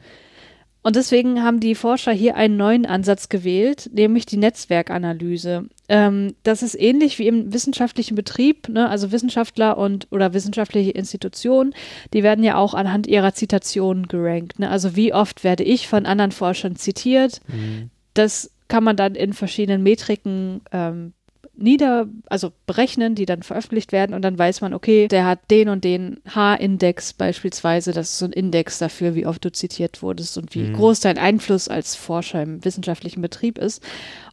[0.86, 5.65] Und deswegen haben die Forscher hier einen neuen Ansatz gewählt, nämlich die Netzwerkanalyse.
[5.89, 8.88] Ähm, das ist ähnlich wie im wissenschaftlichen Betrieb, ne?
[8.88, 11.73] also Wissenschaftler und oder wissenschaftliche Institutionen,
[12.13, 14.59] die werden ja auch anhand ihrer Zitationen gerankt.
[14.59, 14.69] Ne?
[14.69, 17.41] Also wie oft werde ich von anderen Forschern zitiert?
[17.47, 17.89] Mhm.
[18.13, 21.13] Das kann man dann in verschiedenen Metriken ähm,
[21.57, 25.69] nieder, also berechnen, die dann veröffentlicht werden und dann weiß man, okay, der hat den
[25.69, 30.37] und den H-Index beispielsweise, das ist so ein Index dafür, wie oft du zitiert wurdest
[30.37, 30.73] und wie Mhm.
[30.73, 33.81] groß dein Einfluss als Forscher im wissenschaftlichen Betrieb ist.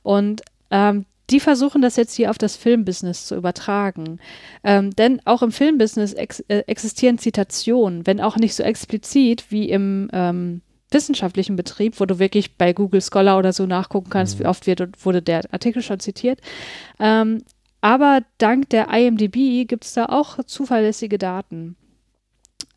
[0.02, 4.18] Und ähm, die versuchen das jetzt hier auf das Filmbusiness zu übertragen.
[4.64, 9.68] Ähm, denn auch im Filmbusiness ex äh, existieren Zitationen, wenn auch nicht so explizit wie
[9.70, 10.60] im ähm,
[10.92, 14.44] wissenschaftlichen Betrieb, wo du wirklich bei Google Scholar oder so nachgucken kannst, Mhm.
[14.44, 16.40] wie oft wird, wurde der Artikel schon zitiert.
[17.00, 17.42] Ähm,
[17.80, 21.76] aber dank der IMDB gibt es da auch zuverlässige Daten.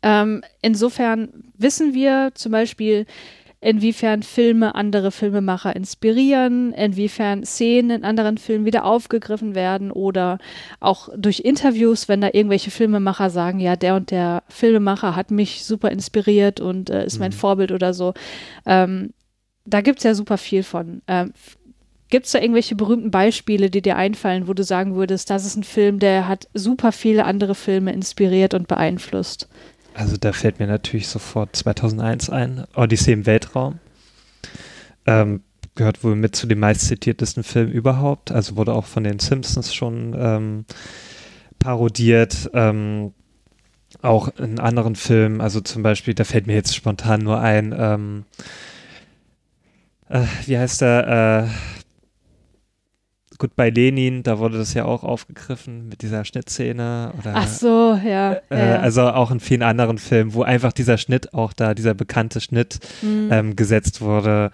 [0.02, 3.06] Ähm, insofern wissen wir zum Beispiel,
[3.66, 10.38] inwiefern Filme andere Filmemacher inspirieren, inwiefern Szenen in anderen Filmen wieder aufgegriffen werden oder
[10.78, 15.64] auch durch Interviews, wenn da irgendwelche Filmemacher sagen, ja, der und der Filmemacher hat mich
[15.64, 17.36] super inspiriert und äh, ist mein Mhm.
[17.36, 18.14] Vorbild oder so.
[18.66, 19.10] Ähm,
[19.64, 21.02] da gibt es ja super viel von.
[21.08, 21.32] Ähm,
[22.08, 25.56] Gibt es da irgendwelche berühmten Beispiele, die dir einfallen, wo du sagen würdest, das ist
[25.56, 29.48] ein Film, der hat super viele andere Filme inspiriert und beeinflusst?
[29.96, 33.78] Also da fällt mir natürlich sofort 2001 ein, Odyssee im Weltraum.
[35.06, 35.42] Ähm,
[35.74, 38.30] gehört wohl mit zu den meistzitiertesten Filmen überhaupt.
[38.30, 40.64] Also wurde auch von den Simpsons schon ähm,
[41.58, 42.50] parodiert.
[42.52, 43.14] Ähm,
[44.02, 48.24] auch in anderen Filmen, also zum Beispiel, da fällt mir jetzt spontan nur ein, ähm,
[50.10, 51.48] äh, wie heißt der?
[51.48, 51.85] Äh,
[53.38, 57.12] gut, bei Lenin, da wurde das ja auch aufgegriffen mit dieser Schnittszene.
[57.18, 58.34] Oder, Ach so, ja.
[58.50, 58.80] äh, ja.
[58.80, 62.78] Also auch in vielen anderen Filmen, wo einfach dieser Schnitt auch da, dieser bekannte Schnitt
[63.02, 63.28] Mhm.
[63.30, 64.50] ähm, gesetzt wurde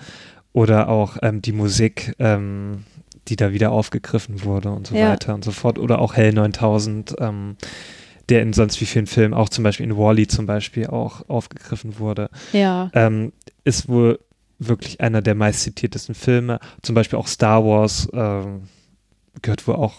[0.53, 2.85] oder auch ähm, die Musik, ähm,
[3.28, 5.11] die da wieder aufgegriffen wurde und so Ja.
[5.12, 5.78] weiter und so fort.
[5.78, 7.57] Oder auch Hell 9000, ähm,
[8.28, 11.99] der in sonst wie vielen Filmen, auch zum Beispiel in Wally zum Beispiel auch aufgegriffen
[11.99, 12.91] wurde, ja.
[12.95, 13.33] ähm,
[13.64, 14.18] ist wohl
[14.69, 16.59] wirklich einer der meistzitiertesten Filme.
[16.83, 18.63] Zum Beispiel auch Star Wars ähm,
[19.41, 19.95] gehört wohl auch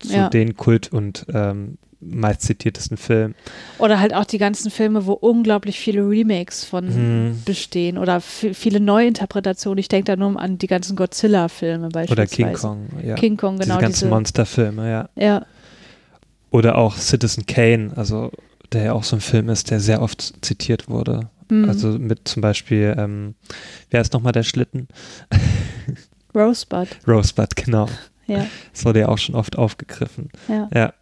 [0.00, 0.28] zu Ja.
[0.28, 3.34] den Kult- und ähm, meistzitiertesten Filmen.
[3.78, 7.42] Oder halt auch die ganzen Filme, wo unglaublich viele Remakes von Mhm.
[7.44, 9.78] bestehen oder viele Neuinterpretationen.
[9.78, 12.12] Ich denke da nur an die ganzen Godzilla-Filme beispielsweise.
[12.12, 13.14] Oder King Kong, ja.
[13.14, 13.74] King Kong, genau.
[13.76, 15.08] diese ganzen diese, Monsterfilme, ja.
[15.16, 15.46] ja,
[16.50, 18.30] Oder auch Citizen Kane, also
[18.72, 21.28] der ja auch so ein Film ist, der sehr oft zitiert wurde.
[21.50, 21.68] Mhm.
[21.68, 23.34] Also mit zum Beispiel, ähm,
[23.90, 24.88] wer ist nochmal der Schlitten?
[26.34, 27.88] Rosebud, Rosebud, genau.
[28.28, 28.44] Ja.
[28.72, 30.30] Das wurde ja auch schon oft aufgegriffen.
[30.48, 30.68] Ja.
[30.74, 30.94] Ja.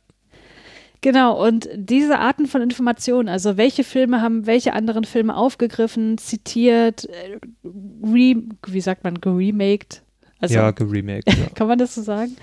[1.00, 7.06] Genau, und diese Arten von Informationen, also welche Filme haben welche anderen Filme aufgegriffen, zitiert,
[7.06, 10.02] äh, re, wie sagt man, geremaked?
[10.40, 11.28] Also, ja, geremaked.
[11.28, 11.46] Ja.
[11.54, 12.36] Kann man das so sagen?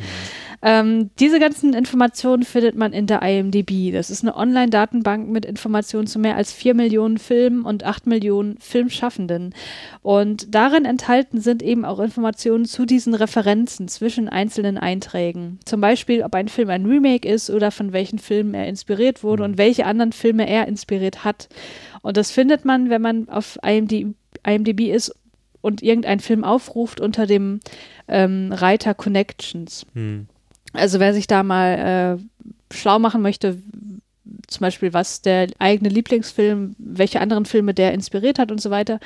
[0.63, 3.91] Ähm, diese ganzen Informationen findet man in der IMDb.
[3.91, 8.57] Das ist eine Online-Datenbank mit Informationen zu mehr als 4 Millionen Filmen und 8 Millionen
[8.59, 9.55] Filmschaffenden.
[10.03, 15.59] Und darin enthalten sind eben auch Informationen zu diesen Referenzen zwischen einzelnen Einträgen.
[15.65, 19.43] Zum Beispiel, ob ein Film ein Remake ist oder von welchen Filmen er inspiriert wurde
[19.43, 21.49] und welche anderen Filme er inspiriert hat.
[22.03, 24.13] Und das findet man, wenn man auf IMDb,
[24.45, 25.15] IMDb ist
[25.61, 27.59] und irgendeinen Film aufruft unter dem
[28.07, 29.85] ähm, Reiter Connections.
[29.93, 30.27] Hm.
[30.73, 33.57] Also wer sich da mal äh, schlau machen möchte,
[34.47, 38.99] zum Beispiel was der eigene Lieblingsfilm, welche anderen Filme der inspiriert hat und so weiter,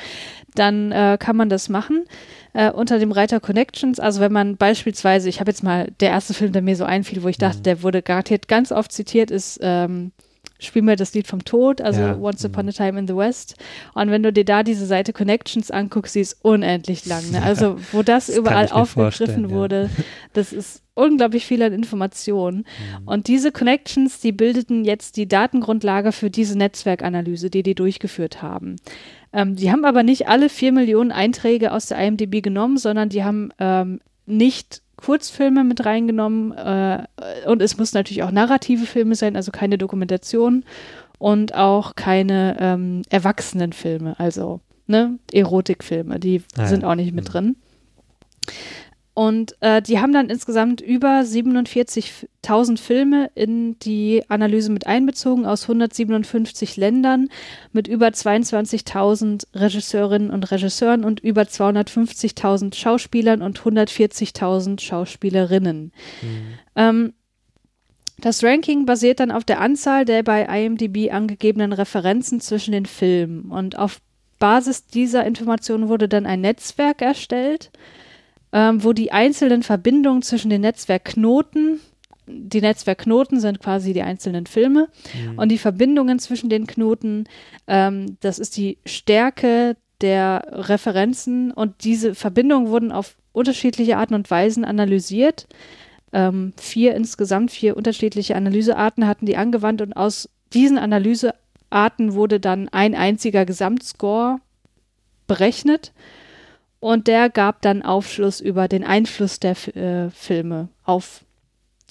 [0.55, 2.05] dann äh, kann man das machen
[2.53, 3.99] äh, unter dem Reiter Connections.
[3.99, 7.23] Also wenn man beispielsweise, ich habe jetzt mal der erste Film, der mir so einfiel,
[7.23, 7.63] wo ich dachte, Mhm.
[7.63, 10.11] der wurde garantiert ganz oft zitiert, ist ähm,
[10.65, 12.49] Spiel mir das Lied vom Tod, also Ja, Once mhm.
[12.49, 13.55] Upon a Time in the West.
[13.93, 17.31] Und wenn du dir da diese Seite Connections anguckst, sie ist unendlich lang.
[17.31, 17.41] Ne?
[17.41, 19.55] Also wo das, Das überall aufgegriffen vorstellen, ja.
[19.55, 19.89] wurde,
[20.33, 22.65] das ist unglaublich viel an Informationen.
[22.99, 23.07] Mhm.
[23.07, 28.77] Und diese Connections, die bildeten jetzt die Datengrundlage für diese Netzwerkanalyse, die die durchgeführt haben.
[29.33, 33.23] Ähm, die haben aber nicht alle vier Millionen Einträge aus der IMDb genommen, sondern die
[33.23, 37.03] haben ähm, nicht Kurzfilme mit reingenommen äh,
[37.47, 40.63] und es muss natürlich auch narrative Filme sein, also keine Dokumentation
[41.19, 46.67] und auch keine ähm, Erwachsenenfilme, also ne, Erotikfilme, die Ah ja.
[46.67, 47.29] sind auch nicht mit Mhm.
[47.31, 47.55] drin.
[49.15, 55.63] Und äh, die haben dann insgesamt über 47.000 Filme in die Analyse mit einbezogen aus
[55.63, 57.29] 157 Ländern
[57.71, 65.93] mit über 22.000 Regisseurinnen und Regisseuren und über 250.000 Schauspielern und 140.000 Schauspielerinnen.
[66.75, 67.13] Ähm,
[68.17, 73.49] das Ranking basiert dann auf der Anzahl der bei IMDb angegebenen Referenzen zwischen den Filmen.
[73.49, 74.01] Und auf
[74.39, 77.71] Basis dieser Informationen wurde dann ein Netzwerk erstellt,
[78.55, 81.81] ähm, wo die einzelnen Verbindungen zwischen den Netzwerkknoten,
[82.25, 85.37] die Netzwerkknoten sind quasi die einzelnen Filme, Mhm.
[85.37, 87.25] und die Verbindungen zwischen den Knoten,
[87.67, 94.31] ähm, das ist die Stärke der Referenzen und diese Verbindungen wurden auf unterschiedliche Arten und
[94.31, 95.47] Weisen analysiert.
[96.13, 102.69] Ähm, vier insgesamt, vier unterschiedliche Analysearten hatten die angewandt und aus diesen Analysearten wurde dann
[102.69, 104.37] ein einziger Gesamtscore
[105.27, 105.91] berechnet
[106.85, 111.25] und der gab dann Aufschluss über den Einfluss der F äh, Filme auf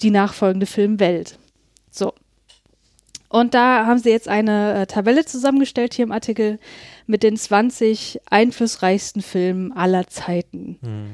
[0.01, 1.37] die nachfolgende Filmwelt.
[1.91, 2.13] So.
[3.27, 6.59] Und da haben sie jetzt eine äh, Tabelle zusammengestellt hier im Artikel
[7.07, 10.77] mit den 20 einflussreichsten Filmen aller Zeiten.
[10.79, 11.07] Mhm.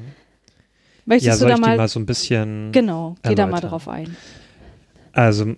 [1.04, 2.70] Möchtest Ja, du soll da ich die mal, mal so ein bisschen.
[2.70, 4.16] genau, geh da mal drauf ein.
[5.12, 5.56] Also,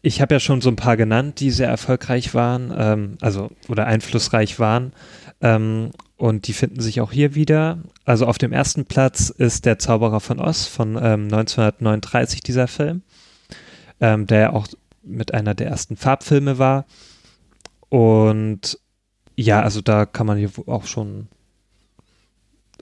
[0.00, 3.86] ich habe ja schon so ein paar genannt, die sehr erfolgreich waren, ähm, also oder
[3.86, 4.94] einflussreich waren.
[5.42, 5.90] Ähm,
[6.20, 7.78] und die finden sich auch hier wieder.
[8.04, 13.00] Also auf dem ersten Platz ist Der Zauberer von Oz von ähm, 1939, dieser Film,
[14.02, 14.68] ähm, der auch
[15.02, 16.84] mit einer der ersten Farbfilme war.
[17.88, 18.78] Und
[19.34, 21.28] ja, also da kann man hier auch schon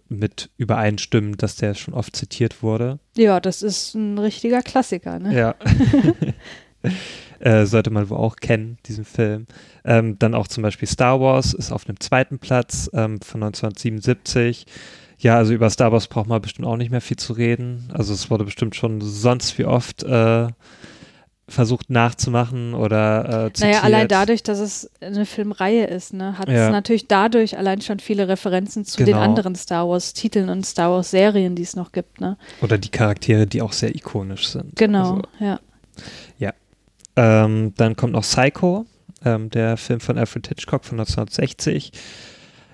[0.09, 2.99] mit übereinstimmen, dass der schon oft zitiert wurde.
[3.16, 5.32] Ja, das ist ein richtiger Klassiker, ne?
[5.32, 5.55] Ja.
[7.40, 9.46] äh, sollte man wohl auch kennen, diesen Film.
[9.84, 14.66] Ähm, dann auch zum Beispiel Star Wars ist auf dem zweiten Platz ähm, von 1977.
[15.20, 17.88] Ja, also über Star Wars braucht man bestimmt auch nicht mehr viel zu reden.
[17.92, 20.46] Also es wurde bestimmt schon sonst wie oft äh,
[21.48, 23.72] versucht nachzumachen oder äh, zitiert.
[23.72, 26.66] Naja, allein dadurch, dass es eine Filmreihe ist, ne, hat Ja.
[26.66, 29.20] es natürlich dadurch allein schon viele Referenzen zu den Genau.
[29.20, 32.36] anderen Star Wars-Titeln und Star Wars-Serien, die es noch gibt, ne?
[32.60, 34.76] Oder die Charaktere, die auch sehr ikonisch sind.
[34.76, 35.58] Genau, Also, ja.
[37.20, 38.86] Ähm, dann kommt noch Psycho,
[39.24, 41.90] ähm, der Film von Alfred Hitchcock von 1960.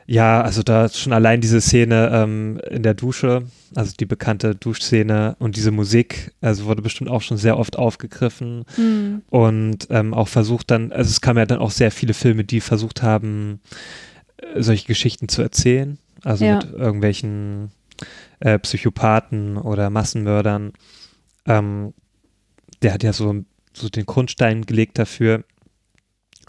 [0.06, 4.54] Ja, also da ist schon allein diese Szene ähm, in der Dusche, also die bekannte
[4.54, 9.22] Duschszene und diese Musik, also wurde bestimmt auch schon sehr oft aufgegriffen Hm.
[9.30, 12.60] und ähm, auch versucht dann, also es kamen ja dann auch sehr viele Filme, die
[12.60, 13.60] versucht haben,
[14.36, 16.56] äh, solche Geschichten zu erzählen, also Ja.
[16.56, 17.70] mit irgendwelchen
[18.40, 20.74] äh, Psychopathen oder Massenmördern.
[21.46, 21.94] Ähm,
[22.82, 23.42] der hat ja so,
[23.76, 25.44] so den Grundstein gelegt dafür.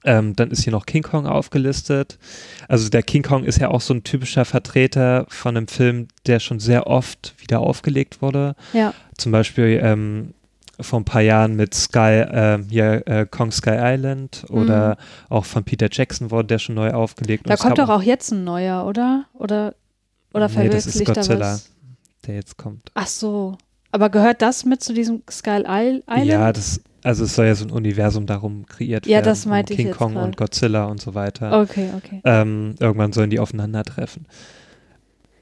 [0.03, 2.19] Ähm, dann ist hier noch King Kong aufgelistet.
[2.67, 6.39] Also der King Kong ist ja auch so ein typischer Vertreter von einem Film, der
[6.39, 8.55] schon sehr oft wieder aufgelegt wurde.
[8.73, 10.35] Ja, Zum Beispiel ähm,
[10.79, 14.97] vor ein paar Jahren mit Sky, ähm, hier äh, Kong Sky Island oder
[15.29, 17.45] auch von Peter Jackson wurde der schon neu aufgelegt.
[17.45, 17.49] Mhm.
[17.49, 19.25] da kommt doch auch jetzt ein neuer, oder?
[19.33, 19.73] Oder,
[20.33, 21.53] oder Nee, das ist Godzilla.
[21.53, 21.71] was?
[22.27, 22.91] der jetzt kommt.
[22.93, 23.57] Ach so.
[23.91, 26.25] Aber gehört das mit zu diesem Skull Island?
[26.25, 29.25] Ja, das, also es soll ja so ein Universum darum kreiert Ja, werden.
[29.25, 30.25] das meinte um ich King jetzt Kong grad.
[30.25, 31.61] und Godzilla und so weiter.
[31.61, 32.21] Okay, okay.
[32.23, 34.25] Ähm, irgendwann sollen die aufeinandertreffen.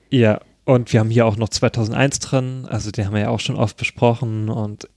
[0.10, 3.40] Ja, und wir haben hier auch noch 2001 drin, also den haben wir ja auch
[3.40, 4.88] schon oft besprochen und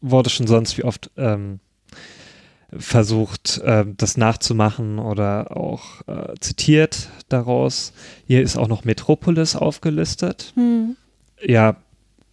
[0.00, 1.60] wurde schon sonst wie oft ähm,
[2.76, 7.92] versucht, ähm, das nachzumachen oder auch äh, zitiert daraus.
[8.26, 10.52] Hier ist auch noch Metropolis aufgelistet.
[10.54, 10.96] Hm.
[11.44, 11.76] Ja,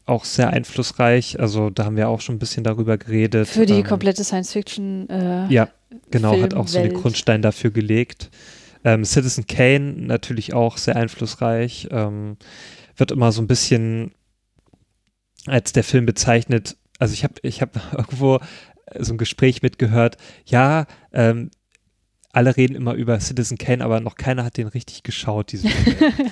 [0.09, 1.39] auch sehr einflussreich.
[1.39, 3.47] Also da haben wir auch schon ein bisschen darüber geredet.
[3.47, 5.09] Für die Ähm, komplette Science-Fiction.
[5.09, 5.69] Äh, Ja,
[6.11, 7.01] genau, hat auch so den Filmwelt.
[7.01, 8.29] Grundstein dafür gelegt.
[8.83, 11.87] Ähm, Citizen Kane natürlich auch sehr einflussreich.
[11.91, 12.37] Ähm,
[12.95, 14.11] wird immer so ein bisschen
[15.45, 16.75] als der Film bezeichnet.
[16.97, 18.39] Also ich habe ich hab irgendwo
[18.99, 20.17] so ein Gespräch mitgehört.
[20.45, 21.51] Ja, ähm,
[22.31, 26.13] alle reden immer über Citizen Kane, aber noch keiner hat den richtig geschaut, diesen Film.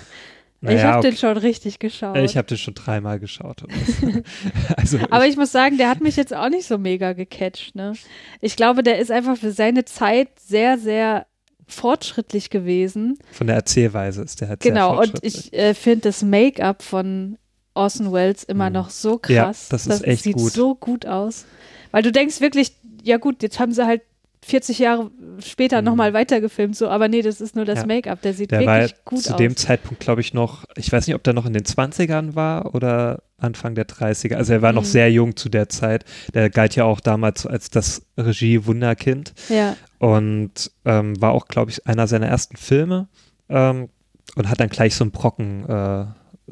[0.61, 2.17] ich habe den schon richtig geschaut.
[2.17, 3.63] Ich habe den schon dreimal geschaut.
[4.77, 7.75] Also Aber ich muss sagen, der hat mich jetzt auch nicht so mega gecatcht.
[7.75, 7.93] Ne?
[8.41, 11.25] Ich glaube, der ist einfach für seine Zeit sehr, sehr
[11.67, 13.17] fortschrittlich gewesen.
[13.31, 17.37] von der Erzählweise ist der halt sehr Genau, und ich äh, finde das Make-up von
[17.73, 18.73] Orson Welles immer Mhm.
[18.73, 19.67] noch so Ja, krass.
[19.69, 20.51] das ist echt sieht gut.
[20.53, 21.45] so gut aus.
[21.91, 22.71] Weil du denkst wirklich,
[23.03, 24.01] ja gut, jetzt haben sie halt
[24.47, 25.85] 40 Jahre später Mhm.
[25.85, 27.85] nochmal weitergefilmt, so, aber nee, das ist nur das Ja.
[27.85, 29.37] Make-up, der sieht Der war wirklich gut zu aus.
[29.37, 32.73] dem Zeitpunkt, glaube ich, noch, ich weiß nicht, ob der noch in den 20ern war
[32.73, 34.35] oder Anfang der 30er.
[34.35, 34.87] Also er war noch Mhm.
[34.87, 36.05] sehr jung zu der Zeit.
[36.33, 41.85] Der galt ja auch damals als das Regie-Wunderkind ja, und ähm, war auch, glaube ich,
[41.85, 43.07] einer seiner ersten Filme
[43.49, 43.89] ähm,
[44.35, 46.05] und hat dann gleich so einen Brocken äh,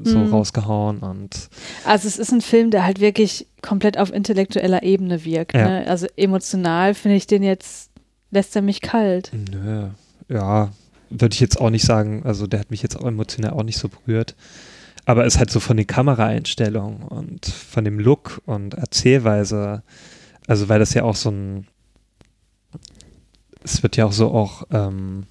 [0.03, 0.33] so Mhm.
[0.33, 1.49] rausgehauen und
[1.85, 5.53] also es ist ein Film, der halt wirklich komplett auf intellektueller Ebene wirkt.
[5.55, 5.67] Ja.
[5.67, 5.87] Ne?
[5.87, 7.91] Also emotional finde ich den jetzt,
[8.31, 9.31] lässt er mich kalt.
[9.33, 9.87] nö,
[10.27, 10.71] ja,
[11.09, 13.77] würde ich jetzt auch nicht sagen, also der hat mich jetzt auch emotional auch nicht
[13.77, 14.35] so berührt.
[15.05, 19.83] Aber ist halt so von den Kameraeinstellungen und von dem Look und Erzählweise,
[20.47, 21.67] also weil das ja auch so ein,
[23.63, 25.25] es wird ja auch so auch ähm,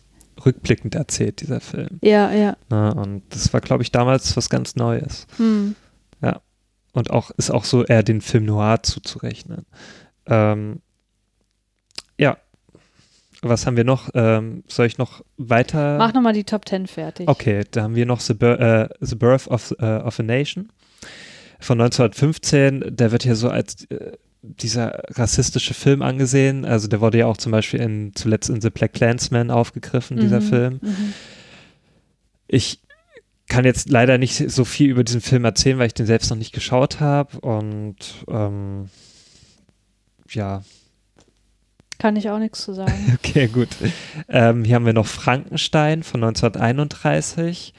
[0.45, 1.99] rückblickend erzählt, dieser Film.
[2.03, 2.57] Ja, ja.
[2.70, 2.95] Ne?
[2.95, 5.26] Und das war, glaube ich, damals was ganz Neues.
[5.36, 5.74] Hm.
[6.95, 9.66] Und auch ist auch so eher den Film Noir zuzurechnen.
[10.26, 10.80] Ähm,
[12.18, 12.38] ja.
[13.42, 14.09] Was haben wir noch?
[14.14, 15.99] Ähm, soll ich noch weiter?
[15.99, 17.28] Mach nochmal die Top 10 fertig.
[17.28, 20.72] Okay, da haben wir noch The, Bir äh, The Birth of, äh, of a Nation
[21.61, 22.97] von 1915.
[22.97, 24.12] Der wird hier so als äh,
[24.47, 26.64] dieser rassistische Film angesehen.
[26.64, 30.40] Also der wurde ja auch zum Beispiel in, zuletzt in The Black Clansman aufgegriffen, dieser
[30.40, 30.78] Mhm, Film.
[30.82, 31.12] Mhm.
[32.47, 32.80] Ich
[33.49, 36.36] kann jetzt leider nicht so viel über diesen Film erzählen, weil ich den selbst noch
[36.36, 37.38] nicht geschaut habe.
[37.40, 37.97] Und
[38.28, 38.88] ähm,
[40.30, 40.62] ja,
[41.99, 43.18] Kann ich auch nichts zu sagen.
[43.18, 43.68] Okay, gut.
[44.28, 47.72] Ähm, hier haben wir noch Frankenstein von 1931.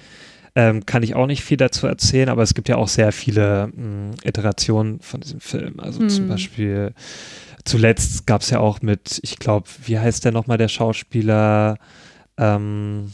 [0.58, 3.68] Ähm, kann ich auch nicht viel dazu erzählen, aber es gibt ja auch sehr viele
[3.76, 5.80] mh, Iterationen von diesem Film.
[5.82, 6.28] Also zum Hm.
[6.30, 6.94] Beispiel,
[7.66, 11.78] zuletzt gab es ja auch mit, ich glaube, wie heißt der nochmal, der Schauspieler,
[12.38, 13.12] ähm,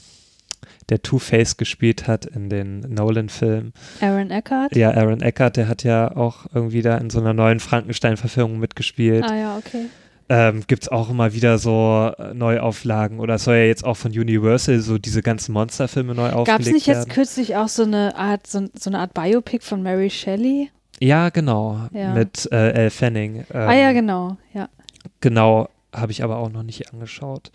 [0.89, 3.71] der Two-Face gespielt hat in den Nolan-Filmen.
[4.01, 4.75] Aaron Eckhart?
[4.75, 9.23] Ja, Aaron Eckhart, der hat ja auch irgendwie da in so einer neuen Frankenstein-Verfilmung mitgespielt
[9.23, 9.85] Ah ja, okay.
[10.33, 14.11] Ähm, gibt es auch immer wieder so äh, Neuauflagen oder soll ja jetzt auch von
[14.11, 17.11] Universal so diese ganzen Monsterfilme neu aufgelegt Gab es nicht jetzt werden.
[17.11, 20.69] kürzlich auch so eine Art, so, so eine Art Biopic von Mary Shelley?
[21.01, 22.13] Ja, genau, Ja.
[22.13, 23.43] mit äh, Elle Fanning.
[23.53, 24.69] Ähm, ah ja, genau, ja.
[25.19, 27.51] Genau, habe ich aber auch noch nicht angeschaut.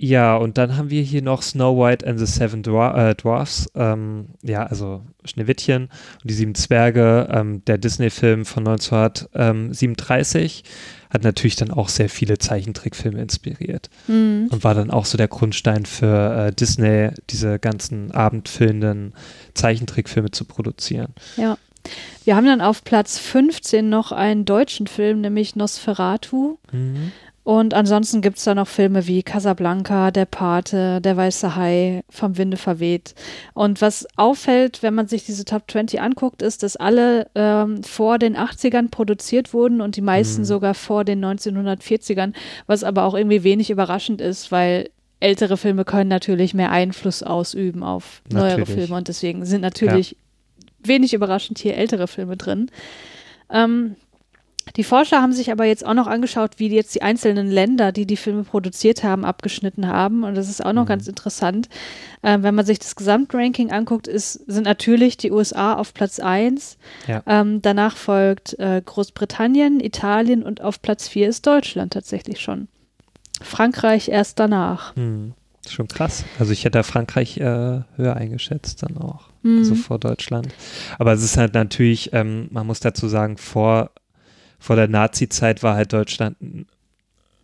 [0.00, 3.68] Ja, und dann haben wir hier noch Snow White and the Seven Dwar äh, Dwarfs.
[3.74, 5.88] Ähm, ja, also Schneewittchen
[6.22, 7.26] und die sieben Zwerge.
[7.32, 10.62] Ähm, der Disney-Film von 1937
[11.10, 13.90] hat natürlich dann auch sehr viele Zeichentrickfilme inspiriert.
[14.06, 14.48] Mhm.
[14.50, 19.14] und war dann auch so der Grundstein für äh, Disney, diese ganzen abendfüllenden
[19.54, 21.14] Zeichentrickfilme zu produzieren.
[22.24, 26.58] Wir haben dann auf Platz 15 noch einen deutschen Film, nämlich Nosferatu.
[27.48, 32.36] Und ansonsten gibt es da noch Filme wie Casablanca, Der Pate, Der Weiße Hai, Vom
[32.36, 33.14] Winde verweht.
[33.54, 38.18] Und was auffällt, wenn man sich diese Top 20 anguckt, ist, dass alle ähm, vor
[38.18, 40.44] den 80ern produziert wurden und die meisten Mhm.
[40.44, 42.34] sogar vor den 1940ern,
[42.66, 47.82] was aber auch irgendwie wenig überraschend ist, weil ältere Filme können natürlich mehr Einfluss ausüben
[47.82, 48.68] auf neuere Natürlich.
[48.78, 50.18] Filme und deswegen sind natürlich
[50.80, 52.70] wenig überraschend hier ältere Filme drin.
[53.50, 53.96] Ähm,
[54.76, 58.04] die Forscher haben sich aber jetzt auch noch angeschaut, wie jetzt die einzelnen Länder, die
[58.06, 60.24] die Filme produziert haben, abgeschnitten haben.
[60.24, 60.88] Und das ist auch noch Mhm.
[60.88, 61.68] ganz interessant.
[62.22, 66.76] Ähm, wenn man sich das Gesamtranking anguckt, ist, sind natürlich die USA auf Platz 1.
[67.06, 67.22] Ja.
[67.26, 72.68] Ähm, danach folgt äh, Großbritannien, Italien und auf Platz 4 ist Deutschland tatsächlich schon.
[73.40, 74.94] Frankreich erst danach.
[74.96, 75.32] Hm.
[75.68, 76.24] Schon krass.
[76.38, 77.42] Also ich hätte Frankreich äh,
[77.96, 79.28] höher eingeschätzt dann auch.
[79.42, 79.58] Mhm.
[79.58, 80.48] Also vor Deutschland.
[80.98, 83.90] Aber es ist halt natürlich, ähm, man muss dazu sagen, vor,
[84.58, 86.66] vor der Nazi-Zeit war halt Deutschland ein,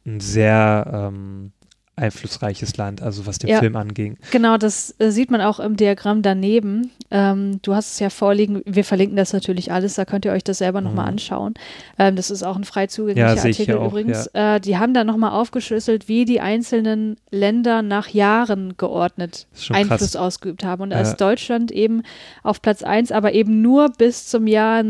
[0.07, 1.53] ein sehr ähm,
[1.97, 3.61] einflussreiches Land, also was den Ja.
[3.61, 4.17] Film anging.
[4.33, 6.91] Genau, das äh, sieht man auch im Diagramm daneben.
[7.13, 8.63] Ähm, du hast es ja vorliegen.
[8.67, 9.95] Wir verlinken das natürlich alles.
[9.95, 11.11] Da könnt ihr euch das selber nochmal Mhm.
[11.13, 11.55] anschauen.
[11.97, 14.27] Ähm, das ist auch ein frei zugänglicher Ja, Artikel auch, übrigens.
[14.33, 20.17] Äh, die haben da nochmal aufgeschlüsselt, wie die einzelnen Länder nach Jahren geordnet Einfluss krass.
[20.17, 20.83] ausgeübt haben.
[20.83, 21.03] Und da Ja.
[21.03, 22.03] ist Deutschland eben
[22.43, 24.83] auf Platz 1, aber eben nur bis zum Jahr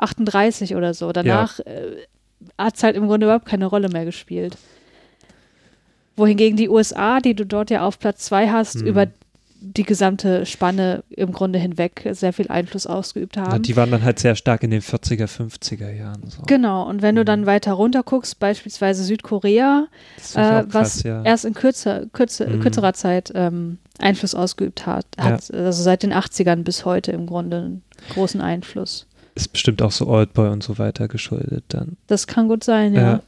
[0.00, 1.12] 1938 oder so.
[1.12, 1.96] Danach äh,
[2.58, 4.56] hat es halt im Grunde überhaupt keine Rolle mehr gespielt.
[6.16, 8.86] Wohingegen die USA, die du dort ja auf Platz 2 hast, Hm.
[8.86, 9.06] über
[9.62, 13.62] die gesamte Spanne im Grunde hinweg sehr viel Einfluss ausgeübt Ja, haben.
[13.62, 16.22] die waren dann halt sehr stark in den 40er, 50er Jahren.
[16.30, 16.42] So.
[16.46, 17.26] Genau, und wenn du Mhm.
[17.26, 19.86] dann weiter runter guckst, beispielsweise Südkorea,
[20.34, 21.22] äh, auch was krass, ja.
[21.24, 22.60] erst in kürzer, kürzer, Mhm.
[22.60, 27.58] kürzerer Zeit ähm, Einfluss ausgeübt hat, hat also seit den 80ern bis heute im Grunde
[27.58, 27.82] einen
[28.14, 29.06] großen Einfluss.
[29.40, 31.96] Ist bestimmt auch so Oldboy und so weiter geschuldet dann.
[32.06, 33.00] Das kann gut sein, ja.
[33.00, 33.22] Ja.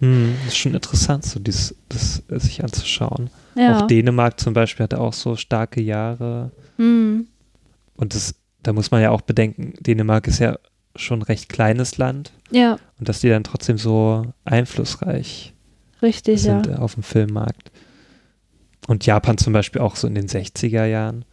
[0.00, 3.30] Hm, das ist schon interessant, so dieses, das äh, sich anzuschauen.
[3.54, 3.78] Ja.
[3.78, 6.50] Auch Dänemark zum Beispiel hatte auch so starke Jahre.
[6.76, 7.28] Mhm.
[7.94, 10.58] Und das, da muss man ja auch bedenken, Dänemark ist ja
[10.94, 15.54] schon ein recht kleines Land ja, und dass die dann trotzdem so einflussreich
[16.02, 16.62] richtig, ja.
[16.62, 17.70] sind äh, auf dem Filmmarkt.
[18.88, 21.24] Und Japan zum Beispiel auch so in den 60er Jahren.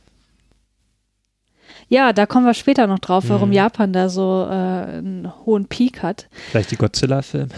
[1.93, 3.53] Ja, da kommen wir später noch drauf, warum Mhm.
[3.53, 6.27] Japan da so äh, einen hohen Peak hat.
[6.49, 7.49] Vielleicht die Godzilla-Film.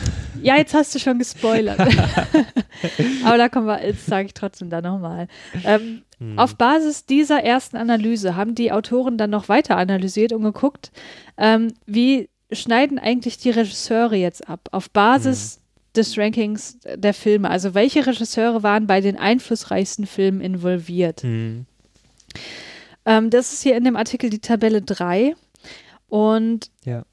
[0.44, 1.80] Ja, jetzt hast du schon gespoilert.
[3.26, 5.28] Aber da kommen wir, jetzt sage ich trotzdem da nochmal.
[5.64, 6.40] Ähm, Hm.
[6.40, 10.92] Auf Basis dieser ersten Analyse haben die Autoren dann noch weiter analysiert und geguckt,
[11.38, 15.60] ähm, wie schneiden eigentlich die Regisseure jetzt ab auf Basis
[15.94, 17.50] des Rankings der Filme.
[17.50, 21.22] Also welche Regisseure waren bei den einflussreichsten Filmen involviert?
[21.24, 21.66] Hm.
[23.06, 25.36] Ähm, das ist hier in dem Artikel die Tabelle 3.
[26.08, 27.04] Und Ja.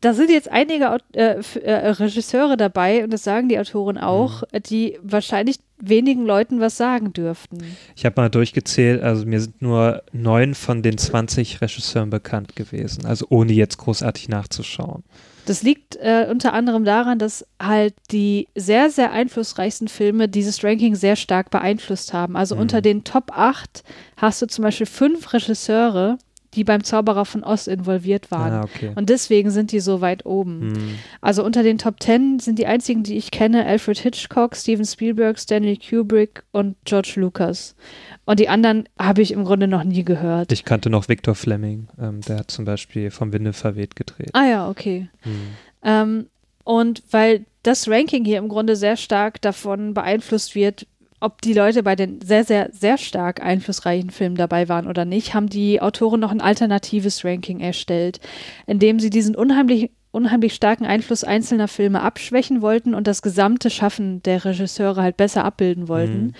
[0.00, 4.62] da sind jetzt einige äh, äh, Regisseure dabei, und das sagen die Autoren auch, Mhm.
[4.68, 7.58] die wahrscheinlich wenigen Leuten was sagen dürften.
[7.96, 13.04] Ich habe mal durchgezählt, also mir sind nur neun von den 20 Regisseuren bekannt gewesen,
[13.04, 15.02] also ohne jetzt großartig nachzuschauen.
[15.46, 20.94] Das liegt äh, unter anderem daran, dass halt die sehr, sehr einflussreichsten Filme dieses Ranking
[20.94, 22.36] sehr stark beeinflusst haben.
[22.36, 22.60] Also Mhm.
[22.62, 23.82] unter den Top 8
[24.16, 26.18] hast du zum Beispiel fünf Regisseure,
[26.56, 28.52] die beim Zauberer von Oz involviert waren.
[28.52, 28.90] Ah, okay.
[28.94, 30.74] Und deswegen sind die so weit oben.
[30.74, 30.98] Hm.
[31.20, 35.38] Also unter den Top 10 sind die einzigen, die ich kenne, Alfred Hitchcock, Steven Spielberg,
[35.38, 37.76] Stanley Kubrick und George Lucas.
[38.24, 40.50] Und die anderen habe ich im Grunde noch nie gehört.
[40.50, 44.30] Ich kannte noch Victor Fleming, ähm, der hat zum Beispiel vom Winde verweht gedreht.
[44.32, 45.08] Ah ja, okay.
[45.20, 45.40] Hm.
[45.84, 46.26] Ähm,
[46.64, 50.86] und weil das Ranking hier im Grunde sehr stark davon beeinflusst wird,
[51.20, 55.34] ob die Leute bei den sehr, sehr, sehr stark einflussreichen Filmen dabei waren oder nicht,
[55.34, 58.20] haben die Autoren noch ein alternatives Ranking erstellt,
[58.66, 63.70] in dem sie diesen unheimlich, unheimlich starken Einfluss einzelner Filme abschwächen wollten und das gesamte
[63.70, 66.22] Schaffen der Regisseure halt besser abbilden wollten.
[66.22, 66.32] Mhm.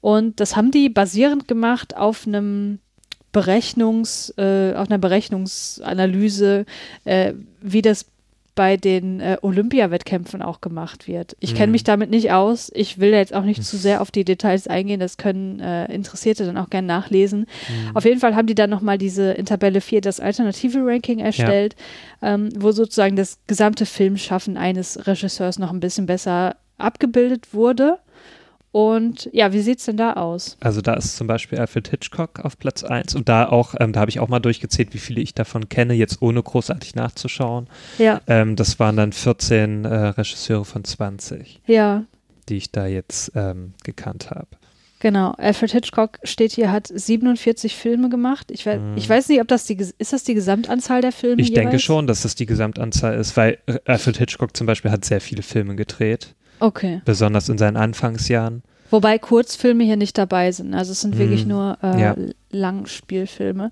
[0.00, 2.80] Und das haben die basierend gemacht auf einem
[3.32, 6.66] Berechnungs, äh, auf einer Berechnungsanalyse,
[7.04, 8.11] äh, wie das
[8.54, 11.36] bei den äh, Olympia-Wettkämpfen auch gemacht wird.
[11.40, 11.72] Ich kenne Mhm.
[11.72, 12.70] mich damit nicht aus.
[12.74, 15.00] Ich will jetzt auch nicht zu sehr auf die Details eingehen.
[15.00, 17.40] Das können äh, Interessierte dann auch gerne nachlesen.
[17.40, 17.96] Mhm.
[17.96, 21.76] Auf jeden Fall haben die dann nochmal diese in Tabelle 4 das alternative Ranking erstellt,
[22.20, 27.98] ähm, wo sozusagen das gesamte Filmschaffen eines Regisseurs noch ein bisschen besser abgebildet wurde.
[28.72, 30.56] Und ja, wie sieht es denn da aus?
[30.60, 34.00] Also da ist zum Beispiel Alfred Hitchcock auf Platz 1 und da auch, ähm, da
[34.00, 37.68] habe ich auch mal durchgezählt, wie viele ich davon kenne, jetzt ohne großartig nachzuschauen.
[37.98, 42.04] Ja, Ähm, das waren dann 14 äh, Regisseure von 20, ja,
[42.48, 44.48] die ich da jetzt ähm, gekannt habe.
[45.00, 45.32] genau.
[45.32, 48.50] Alfred Hitchcock steht hier, hat 47 Filme gemacht.
[48.50, 48.96] Ich, we Mhm.
[48.96, 51.82] ich weiß nicht, ob das die, ist das die Gesamtanzahl der Filme Ich denke jeweils?
[51.82, 55.42] schon, dass das die Gesamtanzahl ist, weil äh, Alfred Hitchcock zum Beispiel hat sehr viele
[55.42, 57.02] Filme gedreht, Okay.
[57.04, 58.62] besonders in seinen Anfangsjahren.
[58.90, 60.74] Wobei Kurzfilme hier nicht dabei sind.
[60.74, 61.50] Also es sind wirklich Mhm.
[61.50, 62.16] nur äh, Ja.
[62.50, 63.70] Langspielfilme.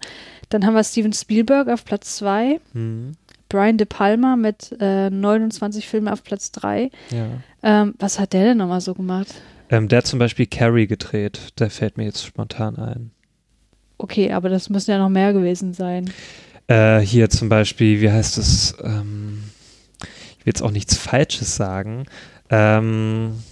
[0.49, 2.61] Dann haben wir Steven Spielberg auf Platz 2.
[2.73, 3.12] Mhm.
[3.49, 6.91] Brian De Palma mit äh, 29 Filmen auf Platz 3.
[7.11, 7.27] Ja.
[7.62, 9.29] Ähm, was hat der denn nochmal so gemacht?
[9.71, 13.11] Ähm, der hat zum Beispiel Carrie gedreht, der fällt mir jetzt spontan ein.
[13.99, 16.11] Okay, aber das müssen ja noch mehr gewesen sein.
[16.69, 18.75] Äh, hier zum Beispiel, wie heißt es?
[18.83, 19.43] Ähm,
[20.39, 22.07] ich will jetzt auch nichts Falsches sagen.
[22.51, 23.43] Ähm,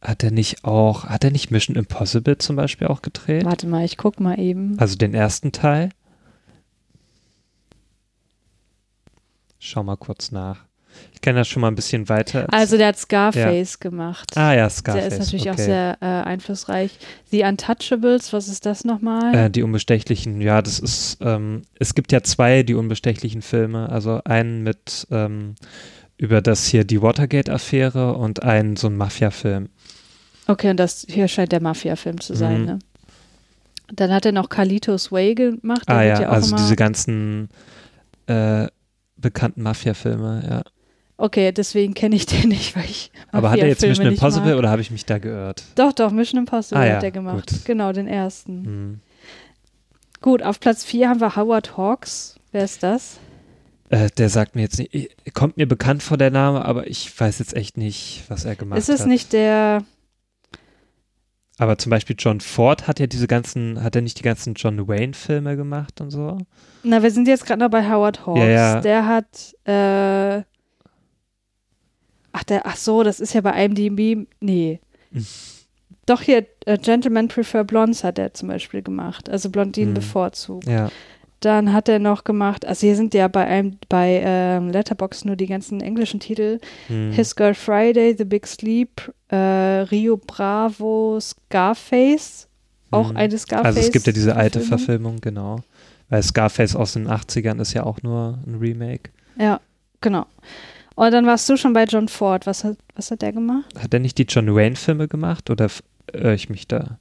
[0.00, 3.44] hat er nicht auch, hat er nicht Mission Impossible zum Beispiel auch gedreht?
[3.44, 4.78] Warte mal, ich guck mal eben.
[4.78, 5.88] Also den ersten Teil?
[9.58, 10.66] Schau mal kurz nach.
[11.12, 12.46] Ich kenne das schon mal ein bisschen weiter.
[12.52, 14.36] Also der hat Scarface gemacht.
[14.36, 15.08] ah ja, Scarface.
[15.08, 15.50] Der ist natürlich okay.
[15.52, 16.98] auch sehr äh, einflussreich.
[17.30, 19.34] The Untouchables, was ist das nochmal?
[19.34, 23.88] Äh, die Unbestechlichen, ja, das ist, ähm, es gibt ja zwei die Unbestechlichen Filme.
[23.88, 25.54] Also einen mit ähm,
[26.16, 29.68] über das hier die Watergate-Affäre und einen so ein Mafia-Film.
[30.46, 32.66] Okay, und das hier scheint der Mafia-Film zu sein, Mhm.
[32.66, 32.78] ne?
[33.92, 35.82] Dann hat er noch Carlitos Way gemacht.
[35.88, 37.48] Ah ja, auch also diese ganzen
[38.26, 38.66] äh,
[39.16, 40.62] bekannten Mafia-Filme, ja.
[41.16, 44.58] Okay, deswegen kenne ich den nicht, weil ich Aber hat er jetzt Mission Impossible mag.
[44.58, 45.62] oder habe ich mich da geirrt?
[45.76, 47.48] Doch, doch, Mission Impossible Ah ja, hat er gemacht.
[47.50, 47.64] gut.
[47.66, 48.64] Genau, den ersten.
[48.64, 49.00] Hm.
[50.22, 52.36] Gut, auf Platz 4 haben wir Howard Hawks.
[52.52, 53.18] Wer ist das?
[53.90, 57.18] Äh, der sagt mir jetzt nicht, eh, kommt mir bekannt vor der Name, aber ich
[57.20, 59.08] weiß jetzt echt nicht, was er gemacht ist es hat.
[59.08, 59.84] nicht der,
[61.58, 64.88] Aber zum Beispiel John Ford hat ja diese ganzen, hat er nicht die ganzen John
[64.88, 66.38] Wayne-Filme gemacht und so?
[66.82, 68.40] na, wir sind jetzt gerade noch bei Howard Hawks.
[68.40, 68.80] Ja, ja.
[68.80, 70.42] Der hat, äh,
[72.32, 74.80] ach, der, ach so, das ist ja bei IMDb, nee.
[75.12, 75.26] Hm.
[76.06, 79.94] Doch hier, äh, Gentlemen Prefer Blondes hat er zum Beispiel gemacht, also Blondinen Hm.
[79.94, 80.66] bevorzugt.
[80.66, 80.90] Ja.
[81.44, 85.36] Dann hat er noch gemacht, also hier sind ja bei einem, bei ähm, Letterbox nur
[85.36, 86.58] die ganzen englischen Titel.
[86.86, 87.12] Hm.
[87.12, 92.48] His Girl Friday, The Big Sleep, äh, Rio Bravo, Scarface,
[92.90, 93.16] auch Hm.
[93.16, 93.66] eine Scarface.
[93.66, 95.18] Also es gibt ja diese alte Verfilmung.
[95.18, 95.60] Verfilmung, genau.
[96.08, 99.10] Weil Scarface aus den 80ern ist ja auch nur ein Remake.
[99.38, 99.60] Ja,
[100.00, 100.26] genau.
[100.94, 102.46] Und dann warst du schon bei John Ford.
[102.46, 103.66] Was hat, was hat der gemacht?
[103.78, 105.68] Hat er nicht die John Wayne-Filme gemacht oder
[106.12, 106.98] irre ich mich da?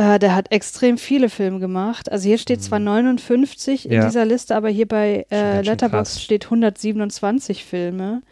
[0.00, 2.10] Äh, der hat extrem viele Filme gemacht.
[2.10, 2.84] Also hier steht zwar Hm.
[2.86, 4.06] 59 in Ja.
[4.06, 8.22] dieser Liste, aber hier bei äh, Letterbox steht 127 Filme.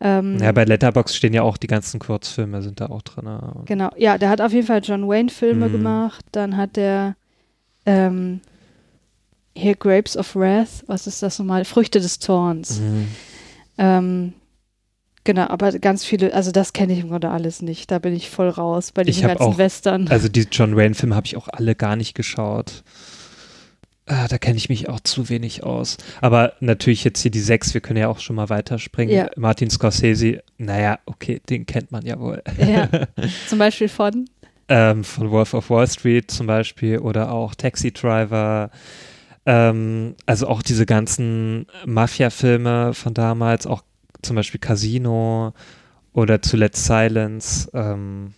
[0.00, 3.28] Ähm, Ja, bei Letterbox stehen ja auch die ganzen Kurzfilme, sind da auch drin.
[3.64, 5.72] Genau, ja, der hat auf jeden Fall John Wayne-Filme Mhm.
[5.72, 6.24] gemacht.
[6.30, 7.16] Dann hat der
[7.84, 8.40] ähm,
[9.56, 11.64] hier Grapes of Wrath, was ist das nochmal?
[11.64, 12.78] Früchte des Zorns.
[12.78, 13.08] Mhm.
[13.78, 14.32] Ähm,
[15.24, 17.90] genau, aber ganz viele, also das kenne ich im Grunde alles nicht.
[17.90, 20.08] Da bin ich voll raus bei diesen ganzen auch- Western.
[20.08, 22.82] Also die John Wayne-Filme habe ich auch alle gar nicht geschaut.
[24.06, 25.96] Ah, da kenne ich mich auch zu wenig aus.
[26.20, 29.14] Aber natürlich jetzt hier die sechs, wir können ja auch schon mal weiterspringen.
[29.14, 29.30] Ja.
[29.36, 32.42] Martin Scorsese, naja, okay, den kennt man ja wohl.
[32.58, 32.88] Ja.
[33.48, 34.28] Zum Beispiel von,
[34.68, 38.70] ähm, von Wolf of Wall Street zum Beispiel oder auch Taxi Driver.
[39.46, 43.82] Ähm, also auch diese ganzen Mafia-Filme von damals, auch
[44.22, 45.52] zum Beispiel Casino
[46.12, 47.70] oder zuletzt Silence.
[47.74, 48.34] Ähm,